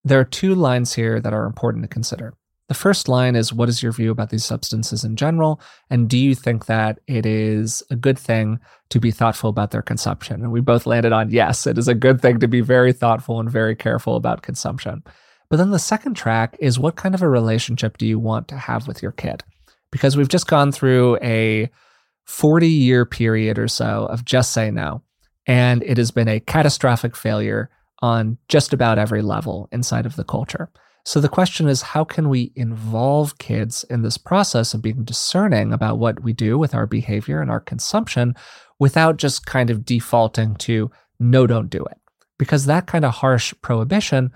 there 0.03 0.20
are 0.20 0.26
two 0.26 0.55
lines 0.55 0.93
here 0.93 1.20
that 1.20 1.34
are 1.34 1.45
important 1.45 1.84
to 1.84 1.88
consider. 1.88 2.34
The 2.70 2.74
first 2.74 3.09
line 3.09 3.36
is 3.36 3.51
What 3.51 3.70
is 3.70 3.84
your 3.84 3.91
view 3.91 4.11
about 4.11 4.30
these 4.30 4.45
substances 4.45 5.03
in 5.03 5.16
general? 5.16 5.59
And 5.89 6.09
do 6.09 6.18
you 6.18 6.34
think 6.34 6.66
that 6.66 6.99
it 7.07 7.26
is 7.26 7.84
a 7.89 7.95
good 7.95 8.18
thing 8.18 8.59
to 8.89 8.99
be 8.99 9.11
thoughtful 9.11 9.49
about 9.49 9.72
their 9.72 9.82
consumption? 9.82 10.41
And 10.41 10.51
we 10.51 10.61
both 10.61 10.86
landed 10.86 11.11
on 11.11 11.30
yes, 11.30 11.68
it 11.68 11.78
is 11.78 11.88
a 11.88 11.95
good 11.95 12.22
thing 12.22 12.40
to 12.40 12.48
be 12.48 12.61
very 12.61 12.94
thoughtful 12.94 13.40
and 13.40 13.49
very 13.49 13.76
careful 13.76 14.15
about 14.15 14.44
consumption. 14.44 15.03
But 15.49 15.57
then 15.57 15.72
the 15.72 15.80
second 15.80 16.15
track 16.15 16.56
is 16.60 16.80
What 16.80 16.95
kind 16.95 17.14
of 17.14 17.22
a 17.22 17.30
relationship 17.30 17.98
do 17.98 18.06
you 18.06 18.18
want 18.18 18.48
to 18.48 18.57
have 18.57 18.88
with 18.88 19.02
your 19.02 19.11
kid? 19.11 19.44
Because 19.91 20.15
we've 20.15 20.30
just 20.30 20.48
gone 20.48 20.72
through 20.72 21.18
a 21.22 21.69
40 22.26 22.68
year 22.68 23.06
period 23.06 23.60
or 23.60 23.68
so 23.68 24.06
of 24.06 24.23
just 24.23 24.52
say 24.52 24.72
no. 24.72 25.02
And 25.45 25.84
it 25.84 25.98
has 25.98 26.11
been 26.11 26.30
a 26.30 26.40
catastrophic 26.40 27.15
failure 27.15 27.69
on 28.02 28.38
just 28.48 28.73
about 28.73 28.98
every 28.98 29.22
level 29.22 29.68
inside 29.72 30.06
of 30.06 30.15
the 30.15 30.23
culture. 30.23 30.69
So 31.05 31.19
the 31.19 31.30
question 31.30 31.67
is 31.67 31.81
how 31.81 32.03
can 32.05 32.30
we 32.30 32.53
involve 32.55 33.38
kids 33.38 33.84
in 33.89 34.03
this 34.03 34.17
process 34.17 34.73
of 34.73 34.81
being 34.81 35.03
discerning 35.03 35.73
about 35.73 35.99
what 35.99 36.23
we 36.23 36.31
do 36.31 36.57
with 36.57 36.73
our 36.73 36.88
behavior 36.88 37.41
and 37.41 37.51
our 37.51 37.59
consumption 37.59 38.35
without 38.80 39.17
just 39.17 39.45
kind 39.45 39.69
of 39.69 39.85
defaulting 39.85 40.55
to 40.55 40.89
no, 41.19 41.45
don't 41.45 41.69
do 41.69 41.84
it? 41.84 41.97
Because 42.39 42.65
that 42.65 42.88
kind 42.88 43.03
of 43.03 43.15
harsh 43.15 43.53
prohibition 43.61 44.31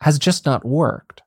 has 0.00 0.18
just 0.18 0.46
not 0.46 0.64
worked. 0.64 1.22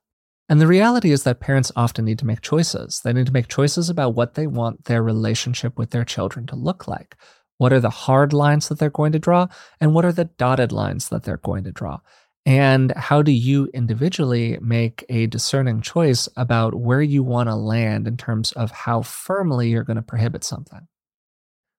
And 0.48 0.60
the 0.60 0.66
reality 0.66 1.10
is 1.10 1.24
that 1.24 1.40
parents 1.40 1.72
often 1.74 2.04
need 2.04 2.18
to 2.20 2.26
make 2.26 2.40
choices. 2.40 3.00
They 3.02 3.12
need 3.12 3.26
to 3.26 3.32
make 3.32 3.48
choices 3.48 3.90
about 3.90 4.14
what 4.14 4.34
they 4.34 4.46
want 4.46 4.84
their 4.84 5.02
relationship 5.02 5.76
with 5.76 5.90
their 5.90 6.04
children 6.04 6.46
to 6.46 6.56
look 6.56 6.86
like. 6.86 7.16
What 7.58 7.72
are 7.72 7.80
the 7.80 7.90
hard 7.90 8.32
lines 8.32 8.68
that 8.68 8.78
they're 8.78 8.90
going 8.90 9.12
to 9.12 9.18
draw? 9.18 9.48
And 9.80 9.92
what 9.92 10.04
are 10.04 10.12
the 10.12 10.26
dotted 10.26 10.72
lines 10.72 11.08
that 11.08 11.24
they're 11.24 11.38
going 11.38 11.64
to 11.64 11.72
draw? 11.72 11.98
And 12.46 12.92
how 12.92 13.22
do 13.22 13.32
you 13.32 13.68
individually 13.74 14.56
make 14.62 15.04
a 15.08 15.26
discerning 15.26 15.80
choice 15.80 16.28
about 16.36 16.76
where 16.76 17.02
you 17.02 17.24
want 17.24 17.48
to 17.48 17.56
land 17.56 18.06
in 18.06 18.16
terms 18.16 18.52
of 18.52 18.70
how 18.70 19.02
firmly 19.02 19.68
you're 19.68 19.82
going 19.82 19.96
to 19.96 20.02
prohibit 20.02 20.44
something? 20.44 20.86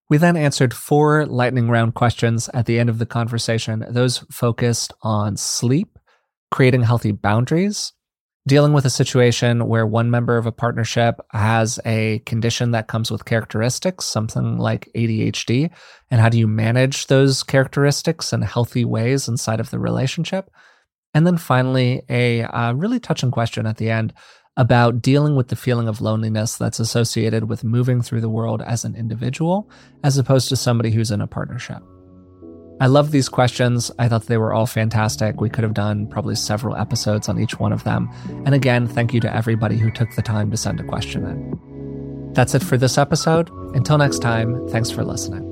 We 0.10 0.18
then 0.18 0.36
answered 0.36 0.74
four 0.74 1.26
lightning 1.26 1.70
round 1.70 1.96
questions 1.96 2.50
at 2.54 2.66
the 2.66 2.80
end 2.80 2.90
of 2.90 3.00
the 3.00 3.06
conversation. 3.06 3.86
Those 3.90 4.20
focused 4.30 4.94
on 5.02 5.38
sleep, 5.38 5.98
creating 6.52 6.84
healthy 6.84 7.14
boundaries, 7.14 7.94
dealing 8.48 8.72
with 8.72 8.86
a 8.86 8.90
situation 8.90 9.68
where 9.68 9.86
one 9.86 10.10
member 10.10 10.38
of 10.38 10.46
a 10.46 10.52
partnership 10.52 11.20
has 11.32 11.80
a 11.86 12.20
condition 12.20 12.72
that 12.72 12.88
comes 12.88 13.12
with 13.12 13.26
characteristics, 13.26 14.06
something 14.06 14.58
like 14.58 14.90
ADHD, 14.96 15.70
and 16.10 16.22
how 16.22 16.30
do 16.30 16.40
you 16.40 16.48
manage 16.48 17.08
those 17.08 17.44
characteristics 17.44 18.32
in 18.32 18.42
healthy 18.42 18.86
ways 18.86 19.28
inside 19.28 19.60
of 19.60 19.70
the 19.70 19.80
relationship? 19.80 20.50
And 21.14 21.28
then 21.28 21.38
finally, 21.38 22.04
a 22.10 22.44
uh, 22.44 22.74
really 22.74 23.00
touching 23.00 23.32
question 23.32 23.66
at 23.66 23.78
the 23.78 23.90
end 23.90 24.14
about 24.56 25.02
dealing 25.02 25.36
with 25.36 25.50
the 25.50 25.56
feeling 25.56 25.88
of 25.88 26.02
loneliness 26.02 26.58
that's 26.58 26.80
associated 26.80 27.50
with 27.50 27.64
moving 27.64 28.02
through 28.02 28.22
the 28.22 28.30
world 28.30 28.62
as 28.62 28.86
an 28.86 28.96
individual, 28.96 29.70
as 30.04 30.18
opposed 30.18 30.50
to 30.50 30.56
somebody 30.56 30.92
who's 30.92 31.12
in 31.12 31.22
a 31.22 31.28
partnership. 31.28 31.84
I 32.80 32.88
love 32.88 33.12
these 33.12 33.28
questions. 33.28 33.90
I 33.98 34.08
thought 34.08 34.28
they 34.28 34.38
were 34.38 34.54
all 34.54 34.68
fantastic. 34.68 35.42
We 35.42 35.50
could 35.50 35.64
have 35.64 35.74
done 35.74 36.08
probably 36.08 36.36
several 36.36 36.76
episodes 36.76 37.28
on 37.28 37.40
each 37.40 37.60
one 37.60 37.74
of 37.74 37.84
them. 37.84 38.10
And 38.46 38.54
again, 38.54 38.88
thank 38.88 39.14
you 39.14 39.20
to 39.22 39.36
everybody 39.36 39.78
who 39.78 39.90
took 39.90 40.12
the 40.16 40.22
time 40.22 40.52
to 40.52 40.58
send 40.58 40.80
a 40.80 40.84
question 40.84 41.26
in. 41.26 42.34
That's 42.34 42.54
it 42.54 42.64
for 42.64 42.78
this 42.78 42.98
episode. 42.98 43.50
Until 43.74 43.98
next 43.98 44.20
time, 44.20 44.68
thanks 44.70 44.92
for 44.92 45.04
listening. 45.04 45.47